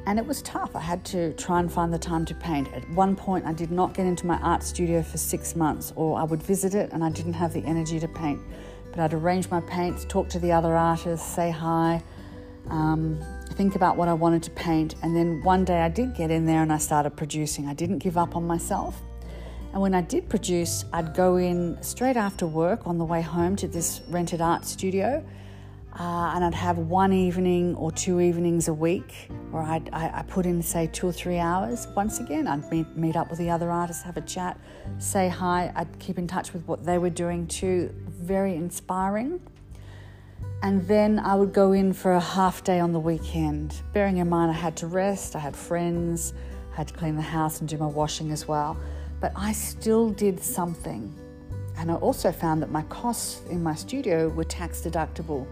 and 0.06 0.20
it 0.20 0.26
was 0.26 0.42
tough. 0.42 0.76
I 0.76 0.82
had 0.82 1.06
to 1.06 1.34
try 1.34 1.60
and 1.60 1.72
find 1.72 1.94
the 1.94 2.00
time 2.00 2.26
to 2.26 2.36
paint. 2.36 2.68
At 2.74 2.88
one 2.90 3.16
point, 3.16 3.46
I 3.46 3.54
did 3.54 3.72
not 3.72 3.94
get 3.94 4.06
into 4.06 4.28
my 4.28 4.38
art 4.40 4.62
studio 4.62 5.02
for 5.02 5.18
six 5.18 5.56
months, 5.56 5.94
or 5.96 6.20
I 6.20 6.24
would 6.24 6.44
visit 6.44 6.76
it 6.76 6.92
and 6.92 7.04
I 7.04 7.10
didn't 7.12 7.34
have 7.34 7.54
the 7.54 7.64
energy 7.66 8.00
to 8.00 8.08
paint. 8.08 8.42
But 8.92 9.00
I'd 9.00 9.14
arrange 9.14 9.50
my 9.50 9.62
paints, 9.62 10.06
talk 10.06 10.28
to 10.30 10.40
the 10.40 10.52
other 10.52 10.76
artists, 10.76 11.28
say 11.28 11.52
hi, 11.52 12.04
um, 12.70 13.24
think 13.54 13.76
about 13.76 13.98
what 13.98 14.08
I 14.08 14.14
wanted 14.14 14.44
to 14.44 14.52
paint. 14.52 14.96
And 15.04 15.16
then 15.16 15.44
one 15.44 15.64
day 15.64 15.82
I 15.82 15.90
did 15.90 16.16
get 16.16 16.32
in 16.32 16.46
there 16.46 16.62
and 16.62 16.74
I 16.74 16.78
started 16.78 17.12
producing. 17.12 17.68
I 17.68 17.74
didn't 17.74 18.00
give 18.00 18.18
up 18.18 18.36
on 18.36 18.46
myself. 18.46 19.02
And 19.72 19.82
when 19.82 19.94
I 19.94 20.02
did 20.02 20.28
produce, 20.30 20.86
I'd 20.92 21.14
go 21.14 21.38
in 21.38 21.82
straight 21.82 22.18
after 22.18 22.48
work 22.48 22.88
on 22.88 22.98
the 22.98 23.06
way 23.06 23.22
home 23.22 23.56
to 23.58 23.68
this 23.68 24.02
rented 24.10 24.42
art 24.42 24.66
studio. 24.66 25.24
Uh, 26.00 26.32
and 26.34 26.46
I'd 26.46 26.54
have 26.54 26.78
one 26.78 27.12
evening 27.12 27.76
or 27.76 27.92
two 27.92 28.20
evenings 28.22 28.68
a 28.68 28.74
week 28.74 29.30
where 29.52 29.64
I'd, 29.64 29.90
I, 29.92 30.20
I 30.20 30.22
put 30.24 30.46
in, 30.46 30.62
say, 30.62 30.88
two 30.92 31.08
or 31.08 31.12
three 31.12 31.40
hours. 31.40 31.88
Once 31.96 32.20
again, 32.20 32.48
I'd 32.48 32.70
meet, 32.72 32.88
meet 32.96 33.16
up 33.16 33.30
with 33.30 33.38
the 33.38 33.50
other 33.50 33.70
artists, 33.70 34.04
have 34.04 34.18
a 34.18 34.22
chat, 34.22 34.60
say 34.98 35.28
hi. 35.30 35.72
I'd 35.76 36.00
keep 36.00 36.18
in 36.18 36.28
touch 36.28 36.54
with 36.54 36.66
what 36.68 36.86
they 36.86 36.98
were 36.98 37.10
doing 37.10 37.48
too. 37.48 37.94
Very 38.08 38.56
inspiring. 38.56 39.42
And 40.62 40.88
then 40.88 41.20
I 41.20 41.36
would 41.36 41.54
go 41.54 41.72
in 41.74 41.94
for 41.94 42.14
a 42.14 42.20
half 42.20 42.64
day 42.64 42.80
on 42.80 42.92
the 42.92 43.00
weekend. 43.00 43.82
Bearing 43.94 44.18
in 44.18 44.30
mind, 44.30 44.52
I 44.52 44.56
had 44.56 44.78
to 44.78 44.88
rest, 44.88 45.36
I 45.36 45.40
had 45.40 45.56
friends, 45.56 46.34
I 46.74 46.78
had 46.78 46.88
to 46.90 46.94
clean 46.94 47.16
the 47.16 47.22
house 47.22 47.60
and 47.60 47.70
do 47.70 47.78
my 47.78 47.88
washing 47.88 48.32
as 48.32 48.48
well. 48.48 48.78
But 49.20 49.34
I 49.36 49.52
still 49.52 50.10
did 50.10 50.40
something. 50.42 51.14
And 51.78 51.92
I 51.92 51.96
also 51.96 52.32
found 52.32 52.62
that 52.62 52.72
my 52.72 52.84
costs 52.84 53.42
in 53.50 53.64
my 53.64 53.76
studio 53.76 54.30
were 54.30 54.44
tax 54.44 54.82
deductible 54.82 55.48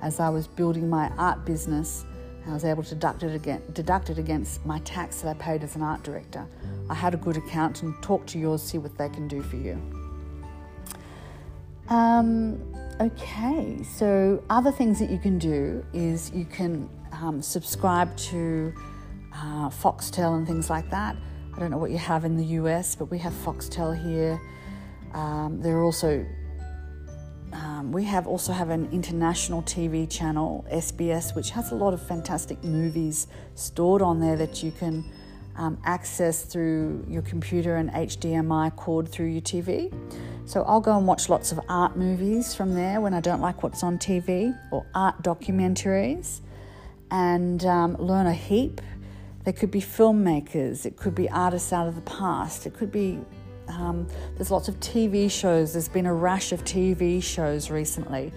as 0.00 0.20
I 0.20 0.28
was 0.28 0.46
building 0.46 0.88
my 0.88 1.08
art 1.18 1.44
business. 1.44 2.04
I 2.46 2.52
was 2.52 2.64
able 2.64 2.82
to 2.82 2.94
deduct 2.94 3.22
it, 3.22 3.34
again, 3.34 3.62
deduct 3.72 4.10
it 4.10 4.18
against 4.18 4.64
my 4.66 4.80
tax 4.80 5.20
that 5.22 5.28
I 5.28 5.34
paid 5.34 5.62
as 5.62 5.76
an 5.76 5.82
art 5.82 6.02
director. 6.02 6.46
I 6.90 6.94
had 6.94 7.14
a 7.14 7.16
good 7.16 7.36
accountant. 7.36 8.02
Talk 8.02 8.26
to 8.26 8.38
yours, 8.38 8.62
see 8.62 8.78
what 8.78 8.96
they 8.98 9.08
can 9.08 9.28
do 9.28 9.42
for 9.42 9.56
you. 9.56 9.80
Um, 11.88 12.60
Okay, 13.02 13.82
so 13.82 14.40
other 14.48 14.70
things 14.70 15.00
that 15.00 15.10
you 15.10 15.18
can 15.18 15.36
do 15.36 15.84
is 15.92 16.30
you 16.32 16.44
can 16.44 16.88
um, 17.10 17.42
subscribe 17.42 18.16
to 18.16 18.72
uh, 19.34 19.68
Foxtel 19.70 20.36
and 20.36 20.46
things 20.46 20.70
like 20.70 20.88
that. 20.90 21.16
Don't 21.62 21.70
know 21.70 21.78
what 21.78 21.92
you 21.92 21.98
have 21.98 22.24
in 22.24 22.36
the 22.36 22.44
US, 22.58 22.96
but 22.96 23.04
we 23.04 23.18
have 23.18 23.32
Foxtel 23.32 23.94
here. 23.96 24.40
Um, 25.14 25.60
there 25.62 25.76
are 25.76 25.84
also 25.84 26.26
um, 27.52 27.92
we 27.92 28.02
have 28.02 28.26
also 28.26 28.52
have 28.52 28.70
an 28.70 28.88
international 28.90 29.62
TV 29.62 30.10
channel, 30.10 30.66
SBS, 30.72 31.36
which 31.36 31.50
has 31.50 31.70
a 31.70 31.76
lot 31.76 31.94
of 31.94 32.04
fantastic 32.04 32.64
movies 32.64 33.28
stored 33.54 34.02
on 34.02 34.18
there 34.18 34.34
that 34.38 34.64
you 34.64 34.72
can 34.72 35.04
um, 35.54 35.78
access 35.84 36.42
through 36.42 37.06
your 37.08 37.22
computer 37.22 37.76
and 37.76 37.90
HDMI 37.92 38.74
cord 38.74 39.08
through 39.08 39.26
your 39.26 39.42
TV. 39.42 39.94
So 40.46 40.64
I'll 40.64 40.80
go 40.80 40.98
and 40.98 41.06
watch 41.06 41.28
lots 41.28 41.52
of 41.52 41.60
art 41.68 41.96
movies 41.96 42.56
from 42.56 42.74
there 42.74 43.00
when 43.00 43.14
I 43.14 43.20
don't 43.20 43.40
like 43.40 43.62
what's 43.62 43.84
on 43.84 43.98
TV 43.98 44.52
or 44.72 44.84
art 44.96 45.22
documentaries 45.22 46.40
and 47.12 47.64
um, 47.66 47.94
learn 47.98 48.26
a 48.26 48.34
heap. 48.34 48.80
They 49.44 49.52
could 49.52 49.70
be 49.70 49.80
filmmakers, 49.80 50.86
it 50.86 50.96
could 50.96 51.14
be 51.14 51.28
artists 51.28 51.72
out 51.72 51.88
of 51.88 51.94
the 51.96 52.02
past, 52.02 52.66
it 52.66 52.74
could 52.74 52.92
be 52.92 53.20
um, 53.68 54.06
there's 54.36 54.50
lots 54.50 54.68
of 54.68 54.78
TV 54.80 55.30
shows. 55.30 55.72
There's 55.72 55.88
been 55.88 56.06
a 56.06 56.14
rash 56.14 56.52
of 56.52 56.64
TV 56.64 57.22
shows 57.22 57.70
recently. 57.70 58.32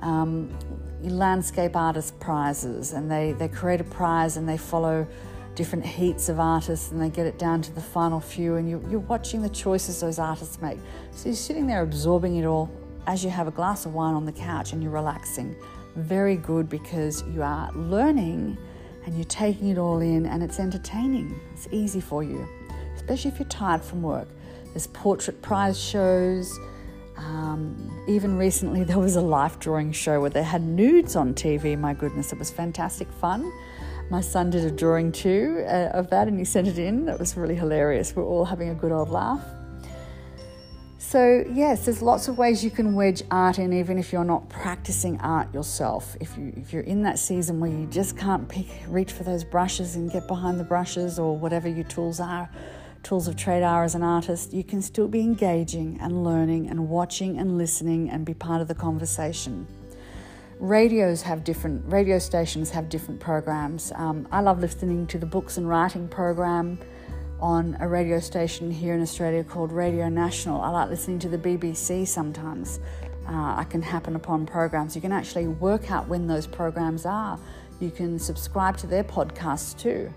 Um, 0.00 0.56
landscape 1.02 1.76
artist 1.76 2.18
prizes, 2.20 2.92
and 2.92 3.10
they, 3.10 3.32
they 3.32 3.48
create 3.48 3.80
a 3.80 3.84
prize 3.84 4.36
and 4.36 4.48
they 4.48 4.56
follow 4.56 5.06
different 5.54 5.84
heats 5.84 6.28
of 6.28 6.38
artists 6.38 6.92
and 6.92 7.02
they 7.02 7.10
get 7.10 7.26
it 7.26 7.36
down 7.36 7.60
to 7.60 7.72
the 7.74 7.80
final 7.80 8.20
few 8.20 8.56
and 8.56 8.70
you're, 8.70 8.80
you're 8.88 9.00
watching 9.00 9.42
the 9.42 9.48
choices 9.48 10.00
those 10.00 10.20
artists 10.20 10.62
make. 10.62 10.78
So 11.10 11.28
you're 11.28 11.36
sitting 11.36 11.66
there 11.66 11.82
absorbing 11.82 12.36
it 12.36 12.44
all 12.44 12.70
as 13.08 13.24
you 13.24 13.30
have 13.30 13.48
a 13.48 13.50
glass 13.50 13.84
of 13.84 13.92
wine 13.92 14.14
on 14.14 14.24
the 14.24 14.32
couch 14.32 14.72
and 14.72 14.80
you're 14.80 14.92
relaxing. 14.92 15.56
Very 15.96 16.36
good 16.36 16.68
because 16.68 17.24
you 17.34 17.42
are 17.42 17.72
learning 17.72 18.56
and 19.08 19.16
you're 19.16 19.24
taking 19.24 19.70
it 19.70 19.78
all 19.78 20.00
in 20.00 20.26
and 20.26 20.42
it's 20.42 20.60
entertaining. 20.60 21.40
It's 21.54 21.66
easy 21.70 21.98
for 21.98 22.22
you, 22.22 22.46
especially 22.94 23.30
if 23.30 23.38
you're 23.38 23.48
tired 23.48 23.82
from 23.82 24.02
work. 24.02 24.28
There's 24.66 24.86
portrait 24.88 25.40
prize 25.40 25.80
shows. 25.82 26.58
Um, 27.16 28.04
even 28.06 28.36
recently, 28.36 28.84
there 28.90 28.98
was 28.98 29.16
a 29.16 29.22
life 29.22 29.58
drawing 29.58 29.92
show 29.92 30.20
where 30.20 30.28
they 30.28 30.42
had 30.42 30.62
nudes 30.62 31.16
on 31.16 31.32
TV. 31.32 31.76
My 31.78 31.94
goodness, 31.94 32.34
it 32.34 32.38
was 32.38 32.50
fantastic 32.50 33.10
fun. 33.12 33.50
My 34.10 34.20
son 34.20 34.50
did 34.50 34.64
a 34.66 34.70
drawing 34.70 35.10
too 35.10 35.64
uh, 35.66 35.88
of 35.94 36.10
that 36.10 36.28
and 36.28 36.38
he 36.38 36.44
sent 36.44 36.68
it 36.68 36.78
in. 36.78 37.06
That 37.06 37.18
was 37.18 37.34
really 37.34 37.56
hilarious. 37.56 38.14
We're 38.14 38.26
all 38.26 38.44
having 38.44 38.68
a 38.68 38.74
good 38.74 38.92
old 38.92 39.08
laugh. 39.08 39.42
So, 41.10 41.42
yes, 41.50 41.86
there's 41.86 42.02
lots 42.02 42.28
of 42.28 42.36
ways 42.36 42.62
you 42.62 42.70
can 42.70 42.92
wedge 42.92 43.22
art 43.30 43.58
in, 43.58 43.72
even 43.72 43.96
if 43.96 44.12
you're 44.12 44.26
not 44.26 44.50
practicing 44.50 45.18
art 45.22 45.54
yourself. 45.54 46.14
If, 46.20 46.36
you, 46.36 46.52
if 46.54 46.70
you're 46.70 46.82
in 46.82 47.02
that 47.04 47.18
season 47.18 47.60
where 47.60 47.70
you 47.70 47.86
just 47.86 48.14
can't 48.18 48.46
pick, 48.46 48.66
reach 48.86 49.12
for 49.12 49.22
those 49.22 49.42
brushes 49.42 49.96
and 49.96 50.12
get 50.12 50.28
behind 50.28 50.60
the 50.60 50.64
brushes 50.64 51.18
or 51.18 51.34
whatever 51.34 51.66
your 51.66 51.84
tools 51.84 52.20
are, 52.20 52.50
tools 53.02 53.26
of 53.26 53.36
trade 53.36 53.62
are 53.62 53.84
as 53.84 53.94
an 53.94 54.02
artist, 54.02 54.52
you 54.52 54.62
can 54.62 54.82
still 54.82 55.08
be 55.08 55.20
engaging 55.20 55.98
and 56.02 56.24
learning 56.24 56.68
and 56.68 56.90
watching 56.90 57.38
and 57.38 57.56
listening 57.56 58.10
and 58.10 58.26
be 58.26 58.34
part 58.34 58.60
of 58.60 58.68
the 58.68 58.74
conversation 58.74 59.66
radios 60.60 61.22
have 61.22 61.44
different 61.44 61.80
radio 61.86 62.18
stations 62.18 62.70
have 62.70 62.88
different 62.88 63.20
programs. 63.20 63.92
Um, 63.94 64.26
I 64.32 64.40
love 64.40 64.58
listening 64.58 65.06
to 65.06 65.16
the 65.16 65.24
books 65.24 65.56
and 65.56 65.68
writing 65.68 66.08
program 66.08 66.80
on 67.40 67.76
a 67.80 67.88
radio 67.88 68.18
station 68.18 68.70
here 68.70 68.94
in 68.94 69.02
Australia 69.02 69.44
called 69.44 69.72
Radio 69.72 70.08
National. 70.08 70.60
I 70.60 70.70
like 70.70 70.90
listening 70.90 71.18
to 71.20 71.28
the 71.28 71.38
BBC 71.38 72.06
sometimes. 72.06 72.80
Uh, 73.26 73.54
I 73.56 73.64
can 73.68 73.82
happen 73.82 74.16
upon 74.16 74.46
programs. 74.46 74.94
You 74.94 75.02
can 75.02 75.12
actually 75.12 75.48
work 75.48 75.90
out 75.90 76.08
when 76.08 76.26
those 76.26 76.46
programs 76.46 77.06
are. 77.06 77.38
You 77.80 77.90
can 77.90 78.18
subscribe 78.18 78.76
to 78.78 78.86
their 78.86 79.04
podcasts 79.04 79.78
too. 79.78 80.12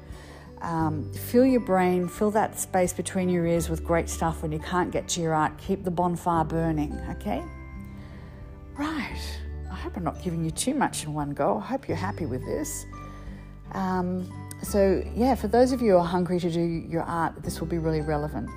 Um, 0.61 1.11
fill 1.13 1.45
your 1.45 1.59
brain, 1.59 2.07
fill 2.07 2.31
that 2.31 2.59
space 2.59 2.93
between 2.93 3.29
your 3.29 3.45
ears 3.45 3.69
with 3.69 3.83
great 3.83 4.09
stuff 4.09 4.41
when 4.41 4.51
you 4.51 4.59
can't 4.59 4.91
get 4.91 5.07
to 5.09 5.21
your 5.21 5.33
art. 5.33 5.57
Keep 5.57 5.83
the 5.83 5.91
bonfire 5.91 6.43
burning, 6.43 6.99
okay? 7.09 7.43
Right. 8.77 9.39
I 9.71 9.75
hope 9.75 9.97
I'm 9.97 10.03
not 10.03 10.23
giving 10.23 10.43
you 10.45 10.51
too 10.51 10.75
much 10.75 11.03
in 11.03 11.13
one 11.13 11.31
go. 11.31 11.57
I 11.57 11.65
hope 11.65 11.87
you're 11.87 11.97
happy 11.97 12.25
with 12.25 12.45
this. 12.45 12.85
Um, 13.73 14.31
so, 14.63 15.03
yeah, 15.15 15.35
for 15.35 15.47
those 15.47 15.71
of 15.71 15.81
you 15.81 15.91
who 15.91 15.97
are 15.97 16.05
hungry 16.05 16.39
to 16.39 16.51
do 16.51 16.61
your 16.61 17.03
art, 17.03 17.41
this 17.43 17.59
will 17.59 17.67
be 17.67 17.77
really 17.77 18.01
relevant. 18.01 18.49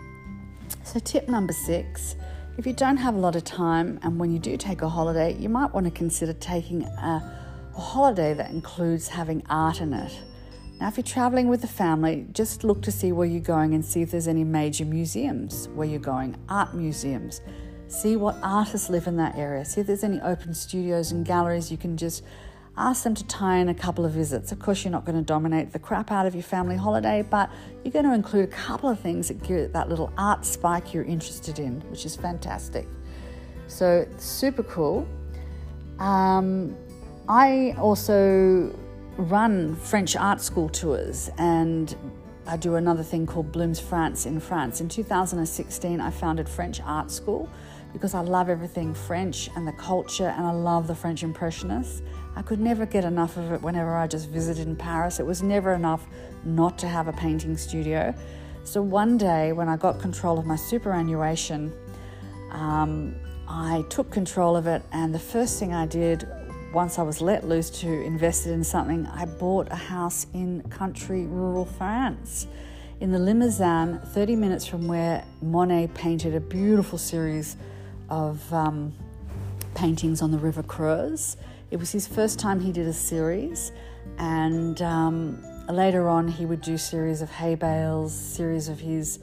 So, 0.83 0.99
tip 0.99 1.29
number 1.29 1.53
six 1.53 2.17
if 2.57 2.67
you 2.67 2.73
don't 2.73 2.99
have 2.99 3.17
a 3.17 3.19
lot 3.19 3.35
of 3.35 3.43
time 3.43 3.99
and 4.03 4.19
when 4.19 4.31
you 4.31 4.39
do 4.39 4.57
take 4.57 4.83
a 4.83 4.89
holiday, 4.89 5.35
you 5.35 5.49
might 5.49 5.75
want 5.75 5.87
to 5.87 5.91
consider 5.91 6.33
taking 6.35 6.85
a, 6.85 7.33
a 7.77 7.81
holiday 7.81 8.33
that 8.33 8.51
includes 8.51 9.09
having 9.09 9.43
art 9.51 9.81
in 9.81 9.93
it. 9.93 10.13
Now, 10.81 10.87
if 10.87 10.97
you're 10.97 11.03
traveling 11.03 11.49
with 11.49 11.63
the 11.63 11.69
family, 11.69 12.27
just 12.33 12.63
look 12.63 12.81
to 12.83 12.93
see 12.93 13.11
where 13.11 13.27
you're 13.27 13.41
going 13.41 13.75
and 13.75 13.85
see 13.85 14.03
if 14.03 14.13
there's 14.13 14.29
any 14.29 14.45
major 14.45 14.85
museums 14.85 15.69
where 15.75 15.87
you're 15.87 15.99
going, 15.99 16.37
art 16.49 16.75
museums. 16.75 17.41
See 17.89 18.15
what 18.17 18.37
artists 18.43 18.89
live 18.89 19.09
in 19.09 19.17
that 19.17 19.37
area. 19.37 19.65
See 19.65 19.81
if 19.81 19.89
there's 19.89 20.05
any 20.05 20.21
open 20.21 20.55
studios 20.55 21.11
and 21.11 21.27
galleries 21.27 21.73
you 21.73 21.77
can 21.77 21.97
just 21.97 22.23
Ask 22.77 23.05
them 23.05 23.15
to 23.15 23.25
tie 23.27 23.59
in 23.59 23.69
a 23.69 23.75
couple 23.75 24.05
of 24.05 24.13
visits. 24.13 24.51
Of 24.51 24.59
course, 24.59 24.85
you're 24.85 24.91
not 24.91 25.05
going 25.05 25.17
to 25.17 25.23
dominate 25.23 25.73
the 25.73 25.79
crap 25.79 26.11
out 26.11 26.27
of 26.27 26.35
your 26.35 26.43
family 26.43 26.77
holiday, 26.77 27.23
but 27.23 27.49
you're 27.85 27.93
going 27.93 28.05
to 28.05 28.15
include 28.15 28.45
a 28.45 28.53
couple 28.53 28.89
of 28.89 28.99
things 28.99 29.29
that 29.29 29.43
give 29.43 29.57
it 29.57 29.73
that 29.73 29.89
little 29.89 30.13
art 30.19 30.45
spike 30.45 30.93
you're 30.93 31.05
interested 31.05 31.61
in, 31.61 31.81
which 31.91 32.05
is 32.05 32.17
fantastic. 32.17 32.89
So, 33.69 34.07
super 34.19 34.65
cool. 34.65 35.07
Um, 36.01 36.77
I 37.29 37.77
also 37.79 38.77
run 39.17 39.77
French 39.77 40.17
art 40.17 40.41
school 40.41 40.69
tours 40.69 41.31
and 41.39 41.97
I 42.47 42.57
do 42.57 42.75
another 42.75 43.03
thing 43.03 43.27
called 43.27 43.53
Blooms 43.53 43.81
France 43.81 44.27
in 44.27 44.39
France. 44.39 44.81
In 44.81 44.89
2016, 44.89 46.01
I 46.01 46.11
founded 46.11 46.49
French 46.49 46.81
Art 46.83 47.11
School 47.11 47.49
because 47.93 48.13
I 48.13 48.21
love 48.21 48.51
everything 48.51 48.93
French 48.93 49.49
and 49.57 49.67
the 49.67 49.73
culture, 49.73 50.27
and 50.27 50.45
I 50.45 50.51
love 50.51 50.87
the 50.87 50.95
French 50.95 51.23
Impressionists. 51.23 52.03
I 52.37 52.43
could 52.43 52.61
never 52.61 52.87
get 52.87 53.05
enough 53.05 53.37
of 53.37 53.53
it 53.53 53.63
whenever 53.63 53.95
I 53.95 54.07
just 54.07 54.29
visited 54.29 54.67
in 54.67 54.77
Paris. 54.77 55.21
It 55.21 55.27
was 55.27 55.43
never 55.43 55.73
enough 55.73 56.07
not 56.45 56.79
to 56.79 56.89
have 56.89 57.09
a 57.09 57.13
painting 57.13 57.57
studio. 57.57 58.15
So 58.65 58.83
one 58.83 59.19
day, 59.19 59.53
when 59.53 59.69
I 59.69 59.77
got 59.77 60.01
control 60.01 60.39
of 60.39 60.47
my 60.47 60.57
superannuation, 60.57 61.73
um, 62.51 63.15
I 63.47 63.85
took 63.91 64.11
control 64.11 64.57
of 64.57 64.67
it, 64.67 64.83
and 64.93 65.15
the 65.15 65.19
first 65.19 65.59
thing 65.59 65.75
I 65.75 65.87
did 65.87 66.27
once 66.73 66.99
I 66.99 67.03
was 67.03 67.21
let 67.21 67.47
loose 67.47 67.71
to 67.81 67.89
invest 67.89 68.47
in 68.47 68.65
something, 68.65 69.07
I 69.07 69.27
bought 69.27 69.71
a 69.71 69.77
house 69.77 70.27
in 70.35 70.63
country 70.71 71.25
rural 71.27 71.65
France 71.65 72.49
in 73.01 73.13
the 73.13 73.19
Limousin, 73.19 74.01
30 74.07 74.37
minutes 74.37 74.67
from 74.67 74.89
where 74.89 75.25
Monet 75.43 75.89
painted 75.95 76.35
a 76.35 76.41
beautiful 76.41 76.99
series 76.99 77.57
of 78.09 78.53
um, 78.53 78.93
paintings 79.75 80.23
on 80.23 80.31
the 80.31 80.39
River 80.39 80.63
Creuse. 80.63 81.37
It 81.71 81.79
was 81.79 81.91
his 81.91 82.07
first 82.07 82.39
time 82.39 82.61
he 82.61 82.73
did 82.73 82.87
a 82.87 82.93
series, 82.93 83.73
and 84.19 84.81
um, 84.83 85.43
later 85.69 86.09
on 86.09 86.29
he 86.29 86.47
would 86.47 86.61
do 86.61 86.77
series 86.77 87.23
of 87.23 87.31
hay 87.31 87.55
bales, 87.55 88.13
series 88.13 88.69
of 88.69 88.81
his 88.81 89.19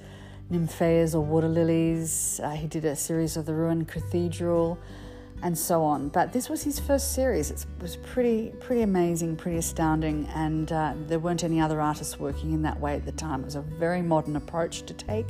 nymphaeas 0.49 1.15
or 1.15 1.21
water 1.21 1.47
lilies. 1.47 2.41
Uh, 2.43 2.51
he 2.51 2.67
did 2.67 2.83
a 2.83 2.95
series 2.95 3.37
of 3.37 3.45
the 3.45 3.53
ruined 3.53 3.87
cathedral, 3.87 4.77
and 5.43 5.57
so 5.57 5.83
on. 5.83 6.09
But 6.09 6.33
this 6.33 6.49
was 6.49 6.63
his 6.63 6.79
first 6.79 7.13
series. 7.13 7.51
It 7.51 7.65
was 7.79 7.95
pretty, 7.97 8.53
pretty 8.59 8.81
amazing, 8.81 9.37
pretty 9.37 9.57
astounding, 9.57 10.27
and 10.35 10.71
uh, 10.71 10.93
there 11.07 11.19
weren't 11.19 11.43
any 11.43 11.61
other 11.61 11.79
artists 11.79 12.19
working 12.19 12.53
in 12.53 12.63
that 12.63 12.79
way 12.79 12.95
at 12.95 13.05
the 13.05 13.11
time. 13.11 13.41
It 13.41 13.45
was 13.45 13.55
a 13.55 13.61
very 13.61 14.01
modern 14.01 14.35
approach 14.35 14.83
to 14.83 14.93
take 14.93 15.27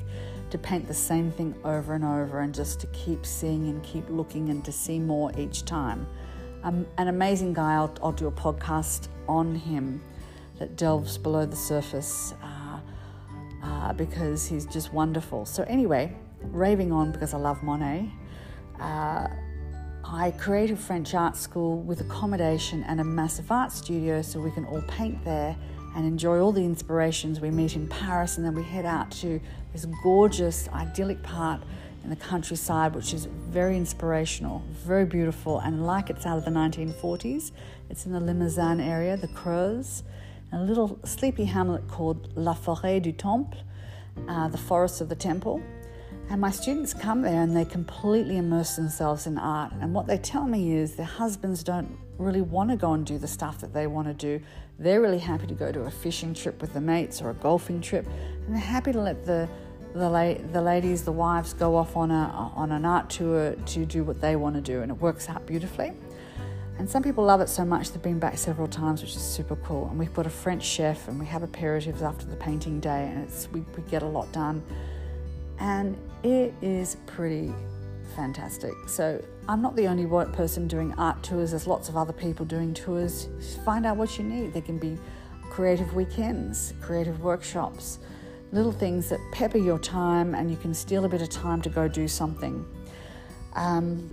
to 0.50 0.58
paint 0.58 0.86
the 0.86 0.94
same 0.94 1.32
thing 1.32 1.56
over 1.64 1.94
and 1.94 2.04
over, 2.04 2.40
and 2.40 2.54
just 2.54 2.80
to 2.82 2.88
keep 2.88 3.26
seeing 3.26 3.68
and 3.68 3.82
keep 3.84 4.10
looking 4.10 4.50
and 4.50 4.66
to 4.66 4.72
see 4.72 5.00
more 5.00 5.32
each 5.38 5.66
time 5.66 6.08
um, 6.64 6.86
an 6.98 7.08
amazing 7.08 7.54
guy. 7.54 7.74
I'll, 7.74 7.94
I'll, 8.04 8.12
do 8.12 8.28
a 8.28 8.32
podcast 8.32 9.08
on 9.28 9.56
him 9.56 10.02
that 10.60 10.76
delves 10.76 11.18
below 11.18 11.46
the 11.46 11.56
surface 11.56 12.34
uh, 12.44 12.80
uh, 13.64 13.94
because 13.94 14.48
he's 14.48 14.66
just 14.66 14.94
wonderful. 14.94 15.46
So, 15.46 15.64
anyway, 15.64 16.16
raving 16.42 16.92
on 16.92 17.12
because 17.12 17.34
I 17.34 17.38
love 17.38 17.64
Monet. 17.64 18.12
Uh, 18.80 19.28
I 20.04 20.32
created 20.32 20.78
French 20.78 21.14
art 21.14 21.38
school 21.38 21.78
with 21.78 22.02
accommodation 22.02 22.84
and 22.84 23.00
a 23.00 23.04
massive 23.04 23.52
art 23.52 23.72
studio 23.72 24.22
so 24.22 24.40
we 24.40 24.52
can 24.52 24.66
all 24.66 24.82
paint 24.88 25.24
there 25.24 25.56
and 25.96 26.06
enjoy 26.06 26.40
all 26.40 26.52
the 26.52 26.64
inspirations. 26.64 27.40
We 27.40 27.52
meet 27.52 27.76
in 27.76 27.88
Paris 27.88 28.38
and 28.38 28.46
then 28.46 28.56
we 28.56 28.64
head 28.64 28.86
out 28.86 29.12
to 29.12 29.40
this 29.74 29.86
gorgeous, 30.04 30.68
idyllic 30.70 31.22
part 31.24 31.62
in 32.04 32.10
the 32.10 32.16
countryside, 32.16 32.96
which 32.96 33.14
is 33.14 33.26
very 33.26 33.78
inspirational, 33.78 34.64
very 34.86 35.06
beautiful, 35.06 35.60
and 35.60 35.86
like 35.86 36.10
it's 36.10 36.26
out 36.26 36.38
of 36.38 36.46
the 36.46 36.52
1940s. 36.52 37.52
It's 37.90 38.06
in 38.06 38.12
the 38.12 38.20
Limousin 38.20 38.80
area, 38.80 39.18
the 39.18 39.28
Creuse, 39.28 40.04
a 40.52 40.60
little 40.60 41.00
sleepy 41.06 41.46
hamlet 41.46 41.88
called 41.88 42.36
La 42.36 42.54
Forêt 42.54 43.02
du 43.02 43.12
Temple, 43.12 43.60
uh, 44.28 44.48
the 44.48 44.58
Forest 44.58 45.02
of 45.02 45.10
the 45.10 45.16
Temple. 45.16 45.62
And 46.30 46.40
my 46.40 46.52
students 46.52 46.94
come 46.94 47.22
there 47.22 47.42
and 47.42 47.56
they 47.56 47.66
completely 47.66 48.38
immerse 48.38 48.76
themselves 48.78 49.28
in 49.28 49.38
art. 49.38 49.74
And 49.82 49.94
what 49.94 50.08
they 50.08 50.18
tell 50.18 50.46
me 50.46 50.74
is 50.76 50.96
their 50.96 51.06
husbands 51.06 51.64
don't 51.64 51.98
really 52.18 52.42
want 52.42 52.70
to 52.70 52.78
go 52.78 52.94
and 52.94 53.06
do 53.06 53.18
the 53.18 53.28
stuff 53.28 53.60
that 53.60 53.74
they 53.74 53.88
want 53.88 54.08
to 54.08 54.14
do. 54.14 54.44
They're 54.80 55.02
really 55.02 55.20
happy 55.20 55.48
to 55.48 55.54
go 55.54 55.72
to 55.72 55.82
a 55.82 55.92
fishing 55.92 56.34
trip 56.34 56.62
with 56.62 56.74
the 56.74 56.82
mates 56.82 57.22
or 57.22 57.32
a 57.32 57.34
golfing 57.34 57.82
trip, 57.82 58.08
and 58.46 58.56
they're 58.56 58.62
happy 58.62 58.92
to 58.94 59.02
let 59.02 59.26
the 59.26 59.50
the, 59.94 60.10
la- 60.10 60.52
the 60.52 60.62
ladies, 60.62 61.04
the 61.04 61.12
wives, 61.12 61.54
go 61.54 61.76
off 61.76 61.96
on, 61.98 62.12
a, 62.12 62.52
on 62.56 62.72
an 62.72 62.86
art 62.86 63.10
tour 63.10 63.54
to 63.54 63.86
do 63.86 64.04
what 64.04 64.22
they 64.22 64.36
want 64.36 64.56
to 64.56 64.62
do, 64.62 64.82
and 64.82 64.92
it 64.92 64.96
works 64.96 65.30
out 65.30 65.46
beautifully. 65.46 65.94
And 66.78 66.90
some 66.90 67.04
people 67.04 67.24
love 67.24 67.42
it 67.42 67.50
so 67.50 67.64
much 67.64 67.92
they've 67.92 68.02
been 68.02 68.20
back 68.20 68.38
several 68.38 68.68
times, 68.68 69.02
which 69.02 69.16
is 69.16 69.22
super 69.22 69.56
cool. 69.58 69.88
And 69.90 70.00
we've 70.00 70.14
got 70.14 70.26
a 70.26 70.32
French 70.32 70.64
chef, 70.64 71.08
and 71.08 71.20
we 71.20 71.26
have 71.28 71.42
aperitifs 71.42 72.02
after 72.02 72.26
the 72.26 72.36
painting 72.38 72.80
day, 72.80 73.08
and 73.08 73.24
it's 73.24 73.48
we, 73.52 73.62
we 73.78 73.84
get 73.90 74.02
a 74.02 74.08
lot 74.08 74.32
done. 74.32 74.64
And 75.60 75.96
it 76.24 76.54
is 76.62 76.98
pretty 77.06 77.54
fantastic. 78.16 78.74
So 78.88 79.24
I'm 79.48 79.62
not 79.62 79.76
the 79.76 79.88
only 79.88 80.08
person 80.34 80.68
doing 80.68 80.94
art 80.98 81.22
tours. 81.22 81.52
There's 81.52 81.68
lots 81.68 81.90
of 81.90 81.98
other 81.98 82.14
people 82.14 82.46
doing 82.46 82.74
tours. 82.74 83.28
Find 83.64 83.86
out 83.86 83.98
what 83.98 84.18
you 84.18 84.24
need. 84.24 84.54
There 84.54 84.62
can 84.62 84.80
be 84.80 84.98
creative 85.50 85.94
weekends, 85.94 86.74
creative 86.82 87.22
workshops 87.22 88.00
little 88.52 88.72
things 88.72 89.10
that 89.10 89.20
pepper 89.32 89.58
your 89.58 89.80
time 89.80 90.36
and 90.36 90.52
you 90.52 90.58
can 90.58 90.74
steal 90.74 91.06
a 91.06 91.10
bit 91.10 91.22
of 91.22 91.30
time 91.30 91.62
to 91.62 91.70
go 91.70 91.88
do 91.88 92.08
something. 92.08 92.66
Um, 93.54 94.10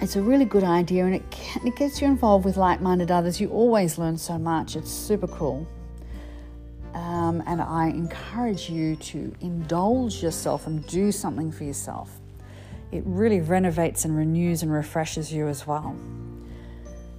it's 0.00 0.16
a 0.16 0.22
really 0.22 0.44
good 0.44 0.64
idea 0.64 1.04
and 1.04 1.14
it, 1.14 1.28
can, 1.30 1.66
it 1.66 1.76
gets 1.76 2.00
you 2.00 2.06
involved 2.06 2.44
with 2.44 2.56
like 2.56 2.80
minded 2.80 3.10
others. 3.10 3.40
You 3.40 3.48
always 3.50 3.98
learn 3.98 4.16
so 4.16 4.38
much, 4.38 4.76
it's 4.76 4.90
super 4.90 5.26
cool. 5.26 5.66
Um, 6.94 7.42
and 7.46 7.60
I 7.60 7.88
encourage 7.88 8.70
you 8.70 8.96
to 8.96 9.34
indulge 9.40 10.22
yourself 10.22 10.66
and 10.66 10.86
do 10.86 11.12
something 11.12 11.50
for 11.52 11.64
yourself. 11.64 12.10
It 12.90 13.02
really 13.04 13.40
renovates 13.40 14.04
and 14.04 14.16
renews 14.16 14.62
and 14.62 14.72
refreshes 14.72 15.32
you 15.32 15.48
as 15.48 15.66
well. 15.66 15.96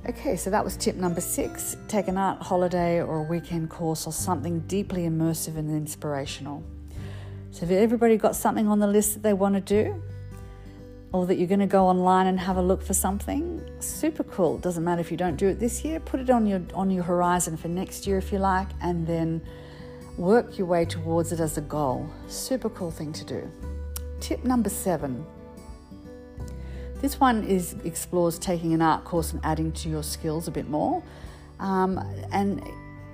Okay, 0.08 0.38
so 0.38 0.50
that 0.50 0.64
was 0.64 0.78
tip 0.78 0.96
number 0.96 1.20
six 1.20 1.76
take 1.90 2.08
an 2.08 2.18
art 2.18 2.42
holiday 2.42 3.02
or 3.02 3.18
a 3.18 3.24
weekend 3.24 3.70
course 3.70 4.08
or 4.08 4.14
something 4.14 4.62
deeply 4.62 5.04
immersive 5.04 5.58
and 5.58 5.70
inspirational. 5.70 6.64
So, 7.52 7.62
have 7.62 7.72
everybody 7.72 8.16
got 8.16 8.36
something 8.36 8.68
on 8.68 8.80
the 8.80 8.88
list 8.88 9.16
that 9.16 9.24
they 9.24 9.34
want 9.34 9.56
to 9.56 9.62
do? 9.62 10.02
Or 11.12 11.26
that 11.26 11.38
you're 11.38 11.48
going 11.48 11.60
to 11.60 11.66
go 11.66 11.88
online 11.88 12.28
and 12.28 12.40
have 12.40 12.58
a 12.58 12.62
look 12.62 12.84
for 12.84 12.94
something? 12.94 13.68
Super 13.80 14.24
cool. 14.24 14.60
Doesn't 14.60 14.84
matter 14.84 15.02
if 15.02 15.10
you 15.10 15.18
don't 15.18 15.36
do 15.36 15.48
it 15.48 15.60
this 15.60 15.84
year, 15.84 16.00
put 16.00 16.20
it 16.20 16.30
on 16.30 16.46
your, 16.46 16.62
on 16.76 16.92
your 16.92 17.04
horizon 17.04 17.58
for 17.58 17.68
next 17.68 18.06
year 18.06 18.20
if 18.20 18.32
you 18.32 18.38
like, 18.38 18.68
and 18.82 19.08
then 19.08 19.42
work 20.18 20.58
your 20.58 20.68
way 20.68 20.86
towards 20.86 21.32
it 21.32 21.40
as 21.40 21.58
a 21.58 21.62
goal. 21.62 22.08
Super 22.28 22.70
cool 22.70 22.92
thing 22.92 23.12
to 23.14 23.26
do. 23.26 23.52
Tip 24.20 24.44
number 24.44 24.70
seven 24.70 25.26
this 27.02 27.20
one 27.20 27.44
is 27.44 27.76
explores 27.84 28.38
taking 28.38 28.74
an 28.74 28.82
art 28.82 29.04
course 29.06 29.34
and 29.34 29.42
adding 29.44 29.72
to 29.74 29.90
your 29.90 30.04
skills 30.04 30.48
a 30.48 30.52
bit 30.52 30.70
more. 30.70 31.02
Um, 31.60 31.98
and 32.32 32.64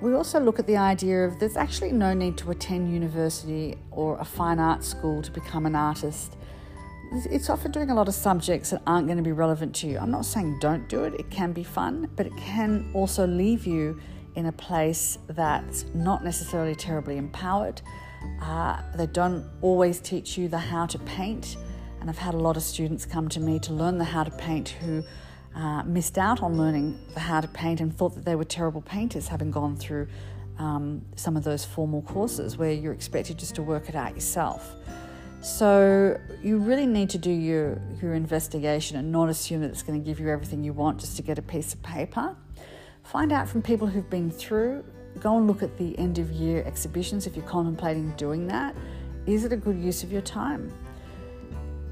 we 0.00 0.14
also 0.14 0.38
look 0.40 0.58
at 0.58 0.66
the 0.66 0.76
idea 0.76 1.24
of 1.24 1.38
there's 1.38 1.56
actually 1.56 1.92
no 1.92 2.12
need 2.12 2.36
to 2.38 2.50
attend 2.50 2.92
university 2.92 3.76
or 3.90 4.18
a 4.18 4.24
fine 4.24 4.58
arts 4.58 4.88
school 4.88 5.22
to 5.22 5.30
become 5.30 5.66
an 5.66 5.74
artist. 5.74 6.36
It's 7.12 7.48
often 7.48 7.70
doing 7.70 7.90
a 7.90 7.94
lot 7.94 8.08
of 8.08 8.14
subjects 8.14 8.70
that 8.70 8.82
aren't 8.86 9.06
going 9.06 9.16
to 9.16 9.22
be 9.22 9.32
relevant 9.32 9.74
to 9.76 9.86
you. 9.86 9.98
I'm 9.98 10.10
not 10.10 10.26
saying 10.26 10.58
don't 10.60 10.88
do 10.88 11.04
it, 11.04 11.14
it 11.14 11.30
can 11.30 11.52
be 11.52 11.62
fun, 11.62 12.10
but 12.16 12.26
it 12.26 12.36
can 12.36 12.90
also 12.92 13.26
leave 13.26 13.66
you 13.66 14.00
in 14.34 14.46
a 14.46 14.52
place 14.52 15.18
that's 15.28 15.86
not 15.94 16.24
necessarily 16.24 16.74
terribly 16.74 17.16
empowered. 17.16 17.80
Uh, 18.42 18.82
they 18.96 19.06
don't 19.06 19.48
always 19.62 20.00
teach 20.00 20.36
you 20.36 20.48
the 20.48 20.58
how 20.58 20.84
to 20.86 20.98
paint. 21.00 21.56
And 22.06 22.14
I've 22.14 22.22
had 22.22 22.34
a 22.34 22.38
lot 22.38 22.56
of 22.56 22.62
students 22.62 23.04
come 23.04 23.28
to 23.30 23.40
me 23.40 23.58
to 23.58 23.72
learn 23.72 23.98
the 23.98 24.04
how 24.04 24.22
to 24.22 24.30
paint 24.30 24.68
who 24.68 25.02
uh, 25.56 25.82
missed 25.82 26.18
out 26.18 26.40
on 26.40 26.56
learning 26.56 27.00
the 27.14 27.18
how 27.18 27.40
to 27.40 27.48
paint 27.48 27.80
and 27.80 27.92
thought 27.92 28.14
that 28.14 28.24
they 28.24 28.36
were 28.36 28.44
terrible 28.44 28.80
painters, 28.80 29.26
having 29.26 29.50
gone 29.50 29.74
through 29.74 30.06
um, 30.60 31.04
some 31.16 31.36
of 31.36 31.42
those 31.42 31.64
formal 31.64 32.02
courses 32.02 32.56
where 32.56 32.70
you're 32.70 32.92
expected 32.92 33.36
just 33.38 33.56
to 33.56 33.62
work 33.64 33.88
it 33.88 33.96
out 33.96 34.14
yourself. 34.14 34.76
So 35.40 36.16
you 36.44 36.58
really 36.58 36.86
need 36.86 37.10
to 37.10 37.18
do 37.18 37.32
your, 37.32 37.82
your 38.00 38.14
investigation 38.14 38.96
and 38.96 39.10
not 39.10 39.28
assume 39.28 39.62
that 39.62 39.70
it's 39.70 39.82
going 39.82 40.00
to 40.00 40.06
give 40.08 40.20
you 40.20 40.28
everything 40.28 40.62
you 40.62 40.74
want 40.74 41.00
just 41.00 41.16
to 41.16 41.22
get 41.22 41.40
a 41.40 41.42
piece 41.42 41.74
of 41.74 41.82
paper. 41.82 42.36
Find 43.02 43.32
out 43.32 43.48
from 43.48 43.62
people 43.62 43.88
who've 43.88 44.08
been 44.08 44.30
through. 44.30 44.84
Go 45.18 45.38
and 45.38 45.48
look 45.48 45.64
at 45.64 45.76
the 45.76 45.98
end 45.98 46.20
of 46.20 46.30
year 46.30 46.62
exhibitions 46.64 47.26
if 47.26 47.34
you're 47.34 47.44
contemplating 47.46 48.12
doing 48.12 48.46
that. 48.46 48.76
Is 49.26 49.44
it 49.44 49.52
a 49.52 49.56
good 49.56 49.76
use 49.76 50.04
of 50.04 50.12
your 50.12 50.22
time? 50.22 50.72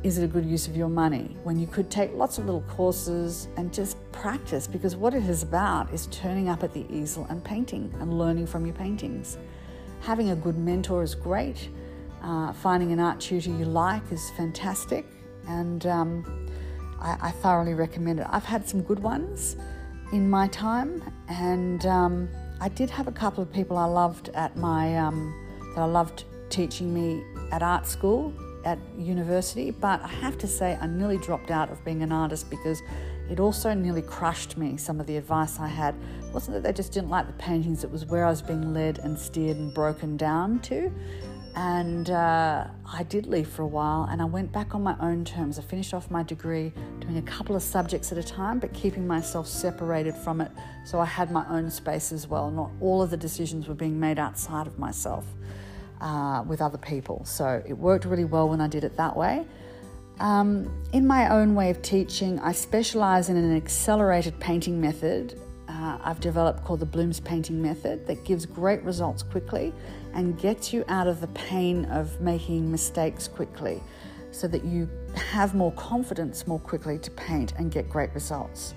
Is 0.04 0.18
it 0.18 0.24
a 0.24 0.28
good 0.28 0.44
use 0.44 0.68
of 0.68 0.76
your 0.76 0.90
money? 0.90 1.34
When 1.44 1.58
you 1.58 1.66
could 1.66 1.90
take 1.90 2.12
lots 2.12 2.36
of 2.36 2.44
little 2.44 2.60
courses 2.68 3.48
and 3.56 3.72
just 3.72 3.96
practice 4.12 4.66
because 4.66 4.96
what 4.96 5.14
it 5.14 5.24
is 5.24 5.42
about 5.42 5.90
is 5.94 6.08
turning 6.08 6.50
up 6.50 6.62
at 6.62 6.74
the 6.74 6.84
easel 6.90 7.26
and 7.30 7.42
painting 7.42 7.90
and 8.00 8.18
learning 8.18 8.46
from 8.46 8.66
your 8.66 8.74
paintings. 8.74 9.38
Having 10.02 10.28
a 10.28 10.36
good 10.36 10.58
mentor 10.58 11.02
is 11.02 11.14
great 11.14 11.70
uh, 12.22 12.52
finding 12.52 12.92
an 12.92 13.00
art 13.00 13.18
tutor 13.18 13.48
you 13.50 13.64
like 13.64 14.02
is 14.12 14.30
fantastic, 14.36 15.06
and 15.46 15.86
um, 15.86 16.48
I, 17.00 17.16
I, 17.20 17.30
thoroughly 17.30 17.74
recommend 17.74 18.20
it. 18.20 18.26
I've 18.30 18.44
had 18.44 18.66
some 18.66 18.82
good 18.82 18.98
ones 18.98 19.56
in 20.12 20.28
my 20.30 20.48
time, 20.48 21.02
and 21.28 21.84
um, 21.84 22.28
I 22.60 22.70
did 22.70 22.88
have 22.88 23.08
a 23.08 23.12
couple 23.12 23.42
of 23.42 23.52
people 23.52 23.76
I 23.76 23.84
loved 23.84 24.30
at 24.30 24.56
my 24.56 24.96
um, 24.96 25.34
that 25.74 25.82
I 25.82 25.84
loved 25.84 26.24
teaching 26.48 26.94
me 26.94 27.22
at 27.52 27.62
art 27.62 27.86
school 27.86 28.32
at 28.64 28.78
university, 28.98 29.70
but 29.70 30.02
I 30.02 30.08
have 30.08 30.38
to 30.38 30.46
say 30.46 30.78
I 30.80 30.86
nearly 30.86 31.18
dropped 31.18 31.50
out 31.50 31.70
of 31.70 31.84
being 31.84 32.02
an 32.02 32.12
artist 32.12 32.50
because 32.50 32.82
it 33.30 33.40
also 33.40 33.74
nearly 33.74 34.02
crushed 34.02 34.56
me. 34.56 34.76
Some 34.76 35.00
of 35.00 35.06
the 35.06 35.16
advice 35.16 35.58
I 35.58 35.68
had 35.68 35.94
it 35.94 36.32
wasn't 36.32 36.54
that 36.54 36.62
they 36.62 36.72
just 36.72 36.92
didn't 36.92 37.10
like 37.10 37.26
the 37.26 37.32
paintings; 37.34 37.84
it 37.84 37.90
was 37.90 38.06
where 38.06 38.26
I 38.26 38.30
was 38.30 38.42
being 38.42 38.74
led 38.74 38.98
and 38.98 39.18
steered 39.18 39.56
and 39.56 39.72
broken 39.72 40.16
down 40.16 40.60
to. 40.60 40.92
And 41.56 42.10
uh, 42.10 42.66
I 42.92 43.04
did 43.04 43.26
leave 43.26 43.46
for 43.46 43.62
a 43.62 43.66
while 43.66 44.08
and 44.10 44.20
I 44.20 44.24
went 44.24 44.50
back 44.50 44.74
on 44.74 44.82
my 44.82 44.96
own 45.00 45.24
terms. 45.24 45.56
I 45.56 45.62
finished 45.62 45.94
off 45.94 46.10
my 46.10 46.24
degree 46.24 46.72
doing 46.98 47.16
a 47.16 47.22
couple 47.22 47.54
of 47.54 47.62
subjects 47.62 48.10
at 48.10 48.18
a 48.18 48.24
time, 48.24 48.58
but 48.58 48.72
keeping 48.74 49.06
myself 49.06 49.46
separated 49.46 50.16
from 50.16 50.40
it 50.40 50.50
so 50.84 50.98
I 50.98 51.04
had 51.04 51.30
my 51.30 51.46
own 51.48 51.70
space 51.70 52.10
as 52.10 52.26
well. 52.26 52.50
Not 52.50 52.72
all 52.80 53.02
of 53.02 53.10
the 53.10 53.16
decisions 53.16 53.68
were 53.68 53.74
being 53.74 54.00
made 54.00 54.18
outside 54.18 54.66
of 54.66 54.80
myself 54.80 55.24
uh, 56.00 56.44
with 56.46 56.60
other 56.60 56.78
people. 56.78 57.24
So 57.24 57.62
it 57.66 57.74
worked 57.74 58.04
really 58.04 58.24
well 58.24 58.48
when 58.48 58.60
I 58.60 58.68
did 58.68 58.84
it 58.84 58.96
that 58.96 59.16
way. 59.16 59.46
Um, 60.20 60.82
in 60.92 61.06
my 61.06 61.28
own 61.30 61.54
way 61.54 61.70
of 61.70 61.82
teaching, 61.82 62.38
I 62.38 62.52
specialize 62.52 63.28
in 63.28 63.36
an 63.36 63.56
accelerated 63.56 64.38
painting 64.38 64.80
method 64.80 65.38
uh, 65.74 65.98
I've 66.02 66.20
developed 66.20 66.64
called 66.64 66.80
the 66.80 66.86
Blooms 66.86 67.20
Painting 67.20 67.60
Method 67.60 68.06
that 68.06 68.24
gives 68.24 68.46
great 68.46 68.82
results 68.82 69.22
quickly 69.22 69.72
and 70.12 70.38
gets 70.38 70.72
you 70.72 70.84
out 70.88 71.06
of 71.06 71.20
the 71.20 71.26
pain 71.28 71.86
of 71.86 72.20
making 72.20 72.70
mistakes 72.70 73.26
quickly 73.26 73.82
so 74.30 74.46
that 74.48 74.64
you 74.64 74.88
have 75.16 75.54
more 75.54 75.72
confidence 75.72 76.46
more 76.46 76.58
quickly 76.58 76.98
to 76.98 77.10
paint 77.12 77.54
and 77.56 77.72
get 77.72 77.88
great 77.88 78.12
results. 78.14 78.74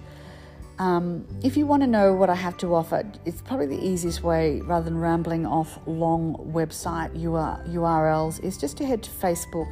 Um, 0.79 1.25
if 1.43 1.57
you 1.57 1.65
want 1.65 1.81
to 1.81 1.87
know 1.87 2.13
what 2.13 2.29
I 2.29 2.35
have 2.35 2.55
to 2.57 2.75
offer, 2.75 3.03
it's 3.25 3.41
probably 3.41 3.65
the 3.65 3.83
easiest 3.83 4.21
way, 4.21 4.61
rather 4.61 4.85
than 4.85 4.99
rambling 4.99 5.45
off 5.45 5.79
long 5.87 6.35
website 6.53 7.19
URLs, 7.19 8.43
is 8.43 8.57
just 8.57 8.77
to 8.77 8.85
head 8.85 9.01
to 9.03 9.09
Facebook 9.09 9.71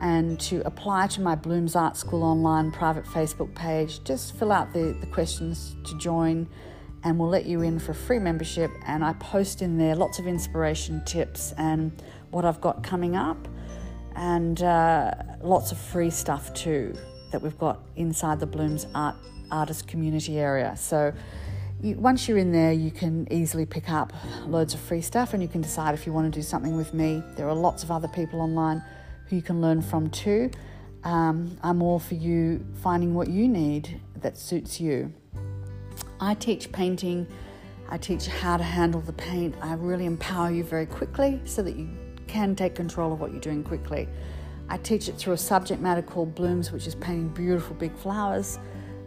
and 0.00 0.40
to 0.40 0.60
apply 0.66 1.06
to 1.06 1.20
my 1.20 1.36
Blooms 1.36 1.76
Art 1.76 1.96
School 1.96 2.24
online 2.24 2.72
private 2.72 3.04
Facebook 3.04 3.54
page. 3.54 4.02
Just 4.02 4.36
fill 4.36 4.50
out 4.50 4.72
the, 4.72 4.96
the 5.00 5.06
questions 5.06 5.76
to 5.84 5.96
join, 5.96 6.48
and 7.04 7.20
we'll 7.20 7.28
let 7.28 7.46
you 7.46 7.62
in 7.62 7.78
for 7.78 7.94
free 7.94 8.18
membership. 8.18 8.72
And 8.84 9.04
I 9.04 9.12
post 9.14 9.62
in 9.62 9.78
there 9.78 9.94
lots 9.94 10.18
of 10.18 10.26
inspiration 10.26 11.04
tips 11.04 11.54
and 11.56 12.02
what 12.30 12.44
I've 12.44 12.60
got 12.60 12.82
coming 12.82 13.14
up, 13.14 13.46
and 14.16 14.60
uh, 14.60 15.12
lots 15.40 15.70
of 15.70 15.78
free 15.78 16.10
stuff 16.10 16.52
too 16.52 16.96
that 17.30 17.40
we've 17.40 17.58
got 17.58 17.78
inside 17.94 18.40
the 18.40 18.46
Blooms 18.46 18.88
Art 18.92 19.14
Artist 19.52 19.86
Community 19.86 20.38
area. 20.38 20.74
So 20.76 21.12
you, 21.80 21.96
once 21.96 22.26
you're 22.26 22.38
in 22.38 22.52
there, 22.52 22.72
you 22.72 22.90
can 22.90 23.30
easily 23.30 23.66
pick 23.66 23.90
up 23.90 24.12
loads 24.46 24.74
of 24.74 24.80
free 24.80 25.02
stuff, 25.02 25.34
and 25.34 25.42
you 25.42 25.48
can 25.48 25.60
decide 25.60 25.94
if 25.94 26.06
you 26.06 26.12
want 26.12 26.32
to 26.32 26.36
do 26.38 26.42
something 26.42 26.76
with 26.76 26.94
me. 26.94 27.22
There 27.36 27.48
are 27.48 27.54
lots 27.54 27.82
of 27.82 27.90
other 27.90 28.08
people 28.08 28.40
online 28.40 28.82
who 29.26 29.36
you 29.36 29.42
can 29.42 29.60
learn 29.60 29.82
from 29.82 30.10
too. 30.10 30.50
Um, 31.04 31.58
I'm 31.62 31.82
all 31.82 31.98
for 31.98 32.14
you 32.14 32.64
finding 32.82 33.14
what 33.14 33.28
you 33.28 33.48
need 33.48 34.00
that 34.20 34.38
suits 34.38 34.80
you. 34.80 35.12
I 36.20 36.34
teach 36.34 36.70
painting, 36.70 37.26
I 37.88 37.98
teach 37.98 38.26
how 38.26 38.56
to 38.56 38.62
handle 38.62 39.00
the 39.00 39.12
paint. 39.12 39.56
I 39.60 39.74
really 39.74 40.06
empower 40.06 40.50
you 40.50 40.62
very 40.62 40.86
quickly 40.86 41.40
so 41.44 41.62
that 41.62 41.74
you 41.74 41.88
can 42.28 42.54
take 42.54 42.76
control 42.76 43.12
of 43.12 43.20
what 43.20 43.32
you're 43.32 43.40
doing 43.40 43.64
quickly. 43.64 44.08
I 44.68 44.78
teach 44.78 45.08
it 45.08 45.16
through 45.16 45.34
a 45.34 45.38
subject 45.38 45.82
matter 45.82 46.00
called 46.00 46.34
Blooms, 46.34 46.70
which 46.70 46.86
is 46.86 46.94
painting 46.94 47.28
beautiful 47.28 47.74
big 47.74 47.94
flowers 47.96 48.58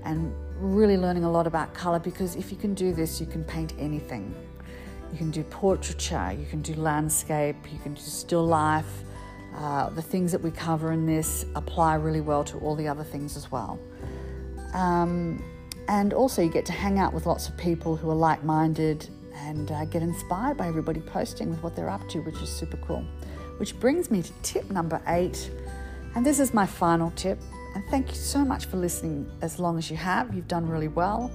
and 0.06 0.34
really 0.60 0.98
learning 0.98 1.26
a 1.26 1.32
lot 1.32 1.48
about 1.48 1.74
colour 1.74 2.00
because 2.00 2.36
if 2.36 2.52
you 2.52 2.58
can 2.58 2.74
do 2.74 2.94
this, 2.94 3.20
you 3.20 3.26
can 3.28 3.44
paint 3.44 3.74
anything. 3.78 4.34
You 5.12 5.18
can 5.18 5.32
do 5.32 5.44
portraiture, 5.44 6.36
you 6.38 6.46
can 6.46 6.62
do 6.62 6.74
landscape, 6.76 7.56
you 7.72 7.80
can 7.80 7.94
do 7.94 8.02
still 8.02 8.46
life, 8.46 9.04
uh, 9.56 9.90
the 9.90 10.02
things 10.02 10.32
that 10.32 10.42
we 10.42 10.52
cover 10.52 10.92
in 10.92 11.06
this 11.06 11.46
apply 11.56 11.96
really 11.96 12.22
well 12.22 12.44
to 12.46 12.58
all 12.60 12.76
the 12.76 12.88
other 12.88 13.04
things 13.04 13.38
as 13.38 13.52
well. 13.52 13.80
Um, 14.74 15.44
and 15.88 16.14
also, 16.14 16.42
you 16.42 16.50
get 16.50 16.66
to 16.66 16.74
hang 16.74 17.00
out 17.00 17.14
with 17.14 17.26
lots 17.26 17.48
of 17.48 17.56
people 17.58 17.96
who 17.96 18.10
are 18.10 18.16
like 18.16 18.44
minded 18.44 19.08
and 19.36 19.72
uh, 19.72 19.86
get 19.86 20.02
inspired 20.02 20.58
by 20.58 20.68
everybody 20.68 21.00
posting 21.00 21.50
with 21.50 21.62
what 21.62 21.76
they're 21.76 21.90
up 21.90 22.08
to, 22.10 22.20
which 22.20 22.42
is 22.42 22.50
super 22.50 22.78
cool. 22.78 23.06
Which 23.58 23.80
brings 23.80 24.10
me 24.10 24.22
to 24.22 24.34
tip 24.42 24.70
number 24.70 25.02
eight. 25.08 25.50
And 26.16 26.26
this 26.26 26.40
is 26.40 26.54
my 26.54 26.66
final 26.66 27.12
tip. 27.12 27.40
And 27.76 27.84
thank 27.90 28.10
you 28.10 28.16
so 28.16 28.46
much 28.46 28.66
for 28.66 28.78
listening 28.78 29.30
as 29.42 29.60
long 29.60 29.78
as 29.78 29.92
you 29.92 29.98
have. 29.98 30.34
You've 30.34 30.48
done 30.48 30.68
really 30.68 30.88
well. 30.88 31.30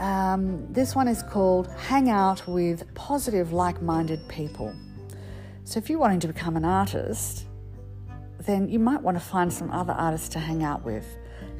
Um, 0.00 0.70
this 0.72 0.96
one 0.96 1.06
is 1.06 1.22
called 1.22 1.68
Hang 1.78 2.10
Out 2.10 2.46
with 2.48 2.92
Positive, 2.94 3.52
Like 3.52 3.80
Minded 3.80 4.26
People. 4.28 4.74
So 5.62 5.78
if 5.78 5.88
you're 5.88 6.00
wanting 6.00 6.20
to 6.20 6.26
become 6.26 6.56
an 6.56 6.64
artist, 6.64 7.46
then 8.40 8.68
you 8.68 8.80
might 8.80 9.00
want 9.00 9.16
to 9.16 9.22
find 9.22 9.52
some 9.52 9.70
other 9.70 9.92
artists 9.92 10.28
to 10.30 10.40
hang 10.40 10.64
out 10.64 10.84
with. 10.84 11.06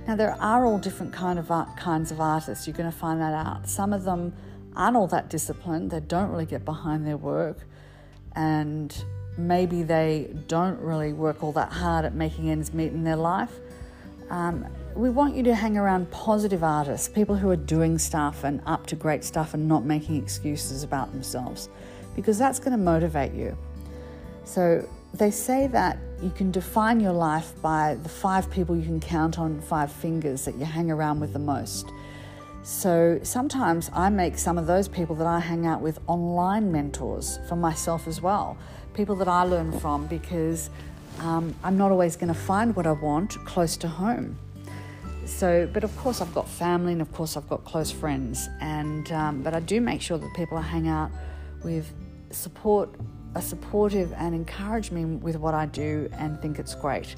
Now 0.06 0.16
there 0.16 0.36
are 0.40 0.66
all 0.66 0.78
different 0.78 1.12
kind 1.12 1.38
of 1.38 1.50
art, 1.50 1.76
kinds 1.76 2.10
of 2.10 2.20
artists. 2.20 2.66
You're 2.66 2.76
going 2.76 2.90
to 2.90 2.96
find 2.96 3.20
that 3.20 3.34
out. 3.34 3.68
Some 3.68 3.92
of 3.92 4.04
them 4.04 4.34
aren't 4.74 4.96
all 4.96 5.06
that 5.08 5.30
disciplined. 5.30 5.92
They 5.92 6.00
don't 6.00 6.30
really 6.30 6.46
get 6.46 6.64
behind 6.64 7.06
their 7.06 7.16
work, 7.16 7.66
and 8.34 8.94
maybe 9.38 9.82
they 9.82 10.34
don't 10.46 10.78
really 10.80 11.12
work 11.12 11.42
all 11.42 11.52
that 11.52 11.72
hard 11.72 12.04
at 12.04 12.14
making 12.14 12.50
ends 12.50 12.74
meet 12.74 12.92
in 12.92 13.04
their 13.04 13.16
life. 13.16 13.52
Um, 14.30 14.66
we 14.94 15.10
want 15.10 15.36
you 15.36 15.42
to 15.44 15.54
hang 15.54 15.76
around 15.76 16.10
positive 16.10 16.64
artists, 16.64 17.08
people 17.08 17.36
who 17.36 17.50
are 17.50 17.56
doing 17.56 17.98
stuff 17.98 18.44
and 18.44 18.60
up 18.66 18.86
to 18.86 18.96
great 18.96 19.22
stuff 19.24 19.54
and 19.54 19.68
not 19.68 19.84
making 19.84 20.16
excuses 20.16 20.82
about 20.82 21.12
themselves, 21.12 21.68
because 22.14 22.38
that's 22.38 22.58
going 22.58 22.72
to 22.72 22.78
motivate 22.78 23.32
you. 23.32 23.56
So 24.44 24.88
they 25.14 25.30
say 25.30 25.66
that 25.68 25.98
you 26.22 26.30
can 26.30 26.50
define 26.50 26.98
your 27.00 27.12
life 27.12 27.52
by 27.62 27.96
the 28.02 28.08
five 28.08 28.50
people 28.50 28.76
you 28.76 28.84
can 28.84 29.00
count 29.00 29.38
on 29.38 29.60
five 29.60 29.92
fingers 29.92 30.44
that 30.44 30.56
you 30.56 30.64
hang 30.64 30.90
around 30.90 31.20
with 31.20 31.32
the 31.32 31.38
most. 31.38 31.90
So 32.62 33.20
sometimes 33.22 33.90
I 33.92 34.08
make 34.08 34.38
some 34.38 34.58
of 34.58 34.66
those 34.66 34.88
people 34.88 35.14
that 35.16 35.26
I 35.26 35.38
hang 35.38 35.66
out 35.66 35.80
with 35.80 36.00
online 36.08 36.72
mentors 36.72 37.38
for 37.48 37.54
myself 37.54 38.08
as 38.08 38.20
well, 38.20 38.56
people 38.92 39.14
that 39.16 39.28
I 39.28 39.42
learn 39.42 39.78
from 39.78 40.06
because 40.08 40.70
um, 41.20 41.54
I'm 41.62 41.76
not 41.76 41.90
always 41.90 42.16
going 42.16 42.28
to 42.28 42.38
find 42.38 42.74
what 42.76 42.86
I 42.86 42.92
want 42.92 43.32
close 43.44 43.76
to 43.78 43.88
home. 43.88 44.38
So, 45.24 45.68
but 45.72 45.82
of 45.82 45.96
course, 45.96 46.20
I've 46.20 46.32
got 46.34 46.48
family 46.48 46.92
and 46.92 47.02
of 47.02 47.12
course, 47.12 47.36
I've 47.36 47.48
got 47.48 47.64
close 47.64 47.90
friends, 47.90 48.48
and 48.60 49.10
um, 49.12 49.42
but 49.42 49.54
I 49.54 49.60
do 49.60 49.80
make 49.80 50.00
sure 50.00 50.18
that 50.18 50.34
people 50.34 50.56
I 50.56 50.62
hang 50.62 50.88
out 50.88 51.10
with 51.64 51.92
support 52.30 52.90
are 53.34 53.42
supportive 53.42 54.12
and 54.14 54.34
encourage 54.34 54.90
me 54.90 55.04
with 55.04 55.36
what 55.36 55.52
I 55.52 55.66
do 55.66 56.08
and 56.12 56.40
think 56.40 56.58
it's 56.58 56.74
great. 56.74 57.16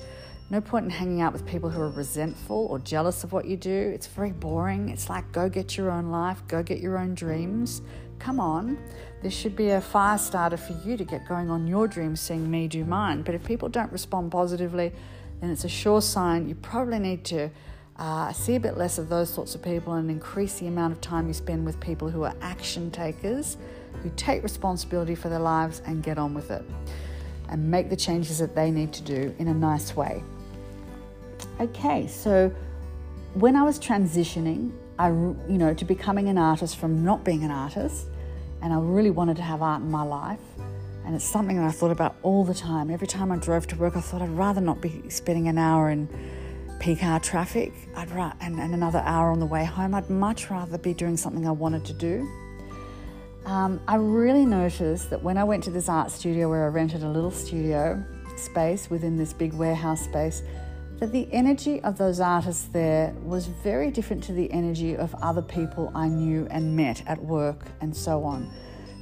No 0.50 0.60
point 0.60 0.86
in 0.86 0.90
hanging 0.90 1.20
out 1.20 1.32
with 1.34 1.46
people 1.46 1.68
who 1.68 1.80
are 1.80 1.90
resentful 1.90 2.66
or 2.70 2.78
jealous 2.78 3.22
of 3.22 3.32
what 3.32 3.44
you 3.44 3.56
do. 3.56 3.92
It's 3.94 4.06
very 4.06 4.32
boring. 4.32 4.88
It's 4.88 5.10
like, 5.10 5.30
go 5.30 5.48
get 5.48 5.76
your 5.76 5.90
own 5.90 6.10
life, 6.10 6.42
go 6.48 6.62
get 6.62 6.80
your 6.80 6.96
own 6.96 7.14
dreams. 7.14 7.82
Come 8.18 8.40
on. 8.40 8.78
this 9.22 9.34
should 9.34 9.56
be 9.56 9.70
a 9.70 9.80
fire 9.80 10.18
starter 10.18 10.56
for 10.56 10.74
you 10.84 10.96
to 10.96 11.04
get 11.04 11.26
going 11.26 11.50
on 11.50 11.66
your 11.66 11.88
dreams, 11.88 12.20
seeing 12.20 12.48
me 12.50 12.68
do 12.68 12.84
mine. 12.84 13.22
But 13.22 13.34
if 13.34 13.44
people 13.44 13.68
don't 13.68 13.90
respond 13.90 14.30
positively, 14.30 14.92
then 15.40 15.50
it's 15.50 15.64
a 15.64 15.68
sure 15.68 16.00
sign 16.00 16.48
you 16.48 16.54
probably 16.54 16.98
need 16.98 17.24
to 17.26 17.50
uh, 17.96 18.32
see 18.32 18.54
a 18.54 18.60
bit 18.60 18.76
less 18.76 18.98
of 18.98 19.08
those 19.08 19.28
sorts 19.28 19.54
of 19.54 19.62
people 19.62 19.94
and 19.94 20.10
increase 20.10 20.60
the 20.60 20.68
amount 20.68 20.92
of 20.92 21.00
time 21.00 21.26
you 21.26 21.34
spend 21.34 21.66
with 21.66 21.80
people 21.80 22.08
who 22.08 22.22
are 22.22 22.34
action 22.40 22.90
takers 22.90 23.56
who 24.02 24.10
take 24.16 24.42
responsibility 24.42 25.14
for 25.14 25.28
their 25.28 25.40
lives 25.40 25.82
and 25.86 26.02
get 26.02 26.18
on 26.18 26.32
with 26.32 26.50
it 26.50 26.62
and 27.48 27.68
make 27.68 27.90
the 27.90 27.96
changes 27.96 28.38
that 28.38 28.54
they 28.54 28.70
need 28.70 28.92
to 28.92 29.02
do 29.02 29.34
in 29.38 29.48
a 29.48 29.54
nice 29.54 29.96
way. 29.96 30.22
Okay, 31.60 32.06
so 32.06 32.54
when 33.34 33.56
I 33.56 33.62
was 33.62 33.80
transitioning, 33.80 34.70
I 34.98 35.08
you 35.08 35.58
know, 35.58 35.74
to 35.74 35.84
becoming 35.84 36.28
an 36.28 36.38
artist 36.38 36.76
from 36.76 37.04
not 37.04 37.24
being 37.24 37.44
an 37.44 37.50
artist, 37.50 38.06
and 38.62 38.72
I 38.72 38.78
really 38.78 39.10
wanted 39.10 39.36
to 39.36 39.42
have 39.42 39.62
art 39.62 39.82
in 39.82 39.90
my 39.90 40.02
life. 40.02 40.40
And 41.04 41.14
it's 41.14 41.24
something 41.24 41.56
that 41.56 41.64
I 41.64 41.70
thought 41.70 41.90
about 41.90 42.16
all 42.22 42.44
the 42.44 42.52
time. 42.52 42.90
Every 42.90 43.06
time 43.06 43.32
I 43.32 43.36
drove 43.36 43.66
to 43.68 43.76
work, 43.76 43.96
I 43.96 44.00
thought 44.00 44.20
I'd 44.20 44.28
rather 44.30 44.60
not 44.60 44.82
be 44.82 45.08
spending 45.08 45.48
an 45.48 45.56
hour 45.56 45.88
in 45.88 46.08
peak 46.80 47.02
hour 47.02 47.18
traffic 47.18 47.72
I'd 47.96 48.10
ra- 48.10 48.34
and, 48.40 48.60
and 48.60 48.74
another 48.74 49.00
hour 49.00 49.30
on 49.30 49.40
the 49.40 49.46
way 49.46 49.64
home. 49.64 49.94
I'd 49.94 50.10
much 50.10 50.50
rather 50.50 50.78
be 50.78 50.94
doing 50.94 51.16
something 51.16 51.46
I 51.46 51.50
wanted 51.50 51.84
to 51.86 51.92
do. 51.92 52.28
Um, 53.46 53.80
I 53.88 53.96
really 53.96 54.44
noticed 54.44 55.10
that 55.10 55.22
when 55.22 55.38
I 55.38 55.44
went 55.44 55.64
to 55.64 55.70
this 55.70 55.88
art 55.88 56.10
studio 56.10 56.50
where 56.50 56.64
I 56.64 56.68
rented 56.68 57.02
a 57.02 57.08
little 57.08 57.30
studio 57.30 58.04
space 58.36 58.90
within 58.90 59.16
this 59.16 59.32
big 59.32 59.54
warehouse 59.54 60.02
space, 60.02 60.42
that 60.98 61.12
the 61.12 61.28
energy 61.30 61.80
of 61.82 61.96
those 61.96 62.18
artists 62.18 62.68
there 62.72 63.14
was 63.22 63.46
very 63.46 63.90
different 63.90 64.22
to 64.24 64.32
the 64.32 64.50
energy 64.52 64.96
of 64.96 65.14
other 65.22 65.42
people 65.42 65.92
I 65.94 66.08
knew 66.08 66.48
and 66.50 66.74
met 66.74 67.02
at 67.06 67.22
work 67.22 67.66
and 67.80 67.96
so 67.96 68.24
on. 68.24 68.50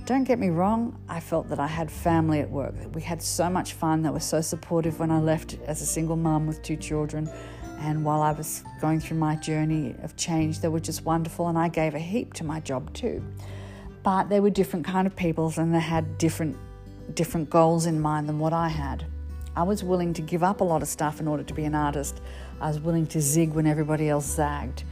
Don't 0.04 0.24
get 0.24 0.38
me 0.38 0.50
wrong, 0.50 0.98
I 1.08 1.20
felt 1.20 1.48
that 1.48 1.58
I 1.58 1.66
had 1.66 1.90
family 1.90 2.40
at 2.40 2.50
work. 2.50 2.74
We 2.94 3.00
had 3.00 3.22
so 3.22 3.48
much 3.48 3.72
fun, 3.72 4.02
they 4.02 4.10
were 4.10 4.20
so 4.20 4.40
supportive 4.40 5.00
when 5.00 5.10
I 5.10 5.18
left 5.20 5.56
as 5.66 5.80
a 5.80 5.86
single 5.86 6.16
mum 6.16 6.46
with 6.46 6.62
two 6.62 6.76
children. 6.76 7.30
And 7.78 8.04
while 8.04 8.22
I 8.22 8.32
was 8.32 8.62
going 8.80 9.00
through 9.00 9.18
my 9.18 9.34
journey 9.36 9.94
of 10.02 10.16
change, 10.16 10.60
they 10.60 10.68
were 10.68 10.80
just 10.80 11.04
wonderful, 11.04 11.48
and 11.48 11.58
I 11.58 11.68
gave 11.68 11.94
a 11.94 11.98
heap 11.98 12.34
to 12.34 12.44
my 12.44 12.60
job 12.60 12.92
too. 12.94 13.22
But 14.02 14.28
they 14.28 14.40
were 14.40 14.50
different 14.50 14.86
kind 14.86 15.06
of 15.06 15.16
peoples, 15.16 15.58
and 15.58 15.74
they 15.74 15.80
had 15.80 16.18
different 16.18 16.56
different 17.14 17.50
goals 17.50 17.86
in 17.86 18.00
mind 18.00 18.28
than 18.28 18.38
what 18.38 18.52
I 18.52 18.68
had. 18.68 19.04
I 19.56 19.62
was 19.62 19.82
willing 19.82 20.12
to 20.14 20.22
give 20.22 20.42
up 20.42 20.60
a 20.60 20.64
lot 20.64 20.82
of 20.82 20.88
stuff 20.88 21.18
in 21.18 21.26
order 21.26 21.42
to 21.42 21.54
be 21.54 21.64
an 21.64 21.74
artist. 21.74 22.20
I 22.60 22.68
was 22.68 22.78
willing 22.78 23.06
to 23.08 23.22
zig 23.22 23.54
when 23.54 23.66
everybody 23.66 24.06
else 24.08 24.26
zagged. 24.26 24.84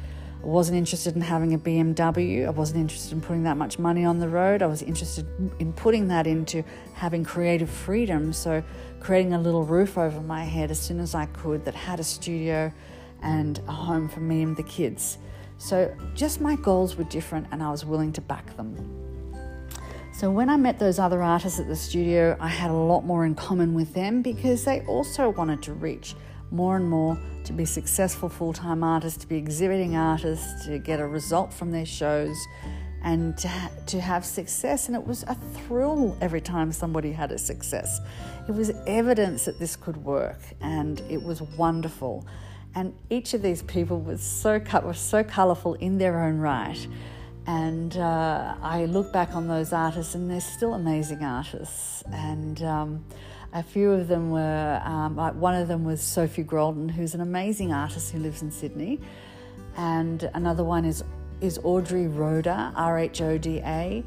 I 0.42 0.46
wasn't 0.46 0.78
interested 0.78 1.14
in 1.14 1.20
having 1.20 1.52
a 1.52 1.58
BMW. 1.58 2.46
I 2.46 2.50
wasn't 2.50 2.80
interested 2.80 3.12
in 3.12 3.20
putting 3.20 3.44
that 3.44 3.58
much 3.58 3.78
money 3.78 4.06
on 4.06 4.20
the 4.20 4.28
road. 4.28 4.62
I 4.62 4.66
was 4.66 4.82
interested 4.82 5.26
in 5.58 5.74
putting 5.74 6.08
that 6.08 6.26
into 6.26 6.64
having 6.94 7.24
creative 7.24 7.68
freedom. 7.68 8.32
So, 8.32 8.62
creating 9.00 9.34
a 9.34 9.40
little 9.40 9.64
roof 9.64 9.98
over 9.98 10.20
my 10.22 10.44
head 10.44 10.70
as 10.70 10.80
soon 10.80 10.98
as 10.98 11.14
I 11.14 11.26
could 11.26 11.66
that 11.66 11.74
had 11.74 12.00
a 12.00 12.04
studio 12.04 12.72
and 13.22 13.58
a 13.68 13.72
home 13.72 14.08
for 14.08 14.20
me 14.20 14.42
and 14.42 14.56
the 14.56 14.62
kids. 14.62 15.18
So, 15.58 15.94
just 16.14 16.40
my 16.40 16.56
goals 16.56 16.96
were 16.96 17.04
different 17.04 17.48
and 17.50 17.62
I 17.62 17.70
was 17.70 17.84
willing 17.84 18.12
to 18.12 18.22
back 18.22 18.56
them. 18.56 19.13
So 20.14 20.30
when 20.30 20.48
I 20.48 20.56
met 20.56 20.78
those 20.78 21.00
other 21.00 21.24
artists 21.24 21.58
at 21.58 21.66
the 21.66 21.74
studio, 21.74 22.36
I 22.38 22.46
had 22.46 22.70
a 22.70 22.74
lot 22.74 23.04
more 23.04 23.26
in 23.26 23.34
common 23.34 23.74
with 23.74 23.94
them 23.94 24.22
because 24.22 24.64
they 24.64 24.80
also 24.82 25.30
wanted 25.30 25.60
to 25.64 25.74
reach 25.74 26.14
more 26.52 26.76
and 26.76 26.88
more 26.88 27.18
to 27.42 27.52
be 27.52 27.64
successful 27.64 28.28
full 28.28 28.52
time 28.52 28.84
artists, 28.84 29.18
to 29.22 29.26
be 29.26 29.36
exhibiting 29.36 29.96
artists, 29.96 30.66
to 30.66 30.78
get 30.78 31.00
a 31.00 31.06
result 31.06 31.52
from 31.52 31.72
their 31.72 31.84
shows, 31.84 32.36
and 33.02 33.36
to, 33.38 33.48
ha- 33.48 33.72
to 33.86 34.00
have 34.00 34.24
success. 34.24 34.86
And 34.86 34.94
it 34.94 35.04
was 35.04 35.24
a 35.24 35.34
thrill 35.34 36.16
every 36.20 36.40
time 36.40 36.70
somebody 36.70 37.10
had 37.10 37.32
a 37.32 37.38
success. 37.38 38.00
It 38.48 38.52
was 38.52 38.70
evidence 38.86 39.46
that 39.46 39.58
this 39.58 39.74
could 39.74 39.96
work, 39.96 40.38
and 40.60 41.00
it 41.10 41.24
was 41.24 41.42
wonderful. 41.42 42.24
And 42.76 42.94
each 43.10 43.34
of 43.34 43.42
these 43.42 43.62
people 43.62 44.00
was 44.00 44.22
so, 44.22 44.62
was 44.84 44.98
so 45.00 45.24
colourful 45.24 45.74
in 45.74 45.98
their 45.98 46.22
own 46.22 46.38
right. 46.38 46.86
And 47.46 47.96
uh, 47.96 48.54
I 48.62 48.86
look 48.86 49.12
back 49.12 49.34
on 49.34 49.48
those 49.48 49.72
artists, 49.72 50.14
and 50.14 50.30
they're 50.30 50.40
still 50.40 50.74
amazing 50.74 51.22
artists. 51.22 52.02
And 52.12 52.62
um, 52.62 53.04
a 53.52 53.62
few 53.62 53.90
of 53.92 54.08
them 54.08 54.30
were, 54.30 54.80
um, 54.84 55.16
like 55.16 55.34
one 55.34 55.54
of 55.54 55.68
them 55.68 55.84
was 55.84 56.00
Sophie 56.00 56.44
Grolden, 56.44 56.90
who's 56.90 57.14
an 57.14 57.20
amazing 57.20 57.72
artist 57.72 58.12
who 58.12 58.18
lives 58.18 58.42
in 58.42 58.50
Sydney. 58.50 58.98
And 59.76 60.30
another 60.34 60.64
one 60.64 60.84
is, 60.84 61.04
is 61.40 61.58
Audrey 61.62 62.06
Rhoda, 62.06 62.72
R 62.76 62.98
H 62.98 63.20
O 63.20 63.36
D 63.36 63.60
A, 63.64 64.02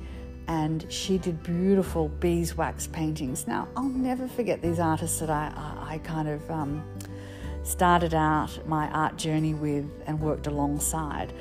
and 0.48 0.92
she 0.92 1.18
did 1.18 1.44
beautiful 1.44 2.08
beeswax 2.08 2.88
paintings. 2.88 3.48
Now, 3.48 3.68
I'll 3.76 3.84
never 3.84 4.28
forget 4.28 4.62
these 4.62 4.80
artists 4.80 5.20
that 5.20 5.30
I, 5.30 5.52
I, 5.56 5.94
I 5.96 5.98
kind 6.00 6.28
of 6.28 6.50
um, 6.50 6.84
started 7.64 8.14
out 8.14 8.66
my 8.66 8.88
art 8.92 9.18
journey 9.18 9.54
with 9.54 9.86
and 10.08 10.20
worked 10.20 10.48
alongside. 10.48 11.34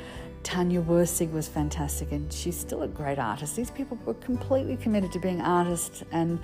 Tanya 0.47 0.81
Wursig 0.81 1.33
was 1.33 1.49
fantastic, 1.49 2.13
and 2.13 2.33
she's 2.33 2.57
still 2.57 2.83
a 2.83 2.89
great 2.89 3.19
artist. 3.19 3.57
These 3.57 3.73
people 3.73 3.99
were 4.05 4.15
completely 4.15 4.77
committed 4.77 5.11
to 5.11 5.19
being 5.19 5.41
artists, 5.41 6.05
and 6.13 6.39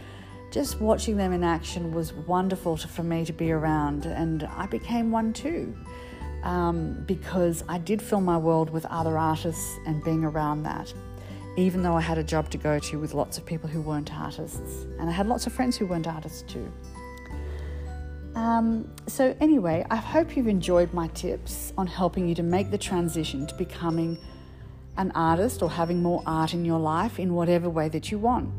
just 0.50 0.80
watching 0.80 1.16
them 1.16 1.32
in 1.32 1.44
action 1.44 1.94
was 1.94 2.12
wonderful 2.12 2.76
to, 2.78 2.88
for 2.88 3.04
me 3.04 3.24
to 3.24 3.32
be 3.32 3.52
around, 3.52 4.06
and 4.06 4.42
I 4.42 4.66
became 4.66 5.12
one 5.12 5.32
too. 5.32 5.72
Um, 6.42 7.04
because 7.06 7.62
I 7.68 7.78
did 7.78 8.02
fill 8.02 8.20
my 8.20 8.36
world 8.36 8.70
with 8.70 8.84
other 8.86 9.16
artists 9.16 9.78
and 9.86 10.02
being 10.02 10.24
around 10.24 10.64
that, 10.64 10.92
even 11.56 11.84
though 11.84 11.94
I 11.94 12.00
had 12.00 12.18
a 12.18 12.24
job 12.24 12.50
to 12.50 12.58
go 12.58 12.80
to 12.80 12.98
with 12.98 13.14
lots 13.14 13.38
of 13.38 13.46
people 13.46 13.68
who 13.68 13.80
weren't 13.80 14.12
artists. 14.12 14.84
And 14.98 15.08
I 15.08 15.12
had 15.12 15.28
lots 15.28 15.46
of 15.46 15.52
friends 15.52 15.76
who 15.76 15.86
weren't 15.86 16.08
artists 16.08 16.42
too. 16.42 16.72
Um, 18.34 18.90
so, 19.06 19.36
anyway, 19.40 19.84
I 19.90 19.96
hope 19.96 20.36
you've 20.36 20.48
enjoyed 20.48 20.92
my 20.94 21.08
tips 21.08 21.72
on 21.76 21.86
helping 21.86 22.26
you 22.28 22.34
to 22.36 22.42
make 22.42 22.70
the 22.70 22.78
transition 22.78 23.46
to 23.46 23.54
becoming 23.56 24.18
an 24.96 25.10
artist 25.14 25.62
or 25.62 25.70
having 25.70 26.02
more 26.02 26.22
art 26.26 26.54
in 26.54 26.64
your 26.64 26.78
life 26.78 27.18
in 27.18 27.34
whatever 27.34 27.68
way 27.68 27.88
that 27.90 28.10
you 28.10 28.18
want. 28.18 28.50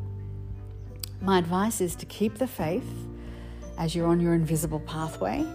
My 1.21 1.39
advice 1.39 1.81
is 1.81 1.95
to 1.97 2.05
keep 2.05 2.37
the 2.37 2.47
faith 2.47 2.87
as 3.77 3.95
you're 3.95 4.07
on 4.07 4.19
your 4.19 4.33
invisible 4.33 4.79
pathway, 4.81 5.45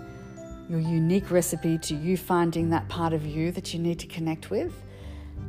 your 0.68 0.80
unique 0.80 1.30
recipe 1.30 1.78
to 1.78 1.94
you 1.94 2.16
finding 2.16 2.70
that 2.70 2.88
part 2.88 3.12
of 3.12 3.24
you 3.24 3.52
that 3.52 3.72
you 3.72 3.80
need 3.80 3.98
to 4.00 4.06
connect 4.06 4.50
with. 4.50 4.72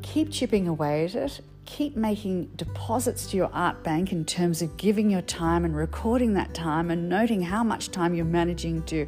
Keep 0.01 0.31
chipping 0.31 0.67
away 0.67 1.05
at 1.05 1.15
it 1.15 1.41
keep 1.69 1.95
making 1.95 2.45
deposits 2.55 3.27
to 3.27 3.37
your 3.37 3.49
art 3.53 3.83
bank 3.83 4.11
in 4.11 4.25
terms 4.25 4.63
of 4.63 4.75
giving 4.75 5.09
your 5.11 5.21
time 5.21 5.63
and 5.63 5.75
recording 5.75 6.33
that 6.33 6.51
time 6.55 6.89
and 6.89 7.07
noting 7.07 7.43
how 7.43 7.63
much 7.63 7.91
time 7.91 8.15
you're 8.15 8.25
managing 8.25 8.81
to 8.83 9.07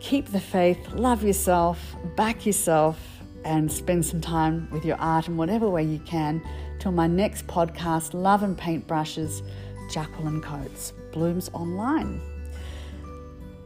Keep 0.00 0.26
the 0.26 0.40
faith, 0.40 0.78
love 0.92 1.24
yourself, 1.24 1.96
back 2.16 2.46
yourself, 2.46 3.00
and 3.44 3.70
spend 3.70 4.06
some 4.06 4.20
time 4.20 4.68
with 4.70 4.84
your 4.84 4.96
art 4.96 5.26
in 5.26 5.36
whatever 5.36 5.68
way 5.68 5.82
you 5.82 5.98
can. 6.00 6.40
Till 6.78 6.92
my 6.92 7.08
next 7.08 7.46
podcast, 7.48 8.14
Love 8.14 8.44
and 8.44 8.56
Paintbrushes, 8.56 9.42
Jacqueline 9.90 10.40
Coates, 10.40 10.92
Blooms 11.12 11.50
Online. 11.52 12.20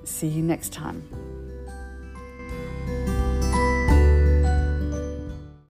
See 0.04 0.28
you 0.28 0.42
next 0.42 0.72
time. 0.72 1.06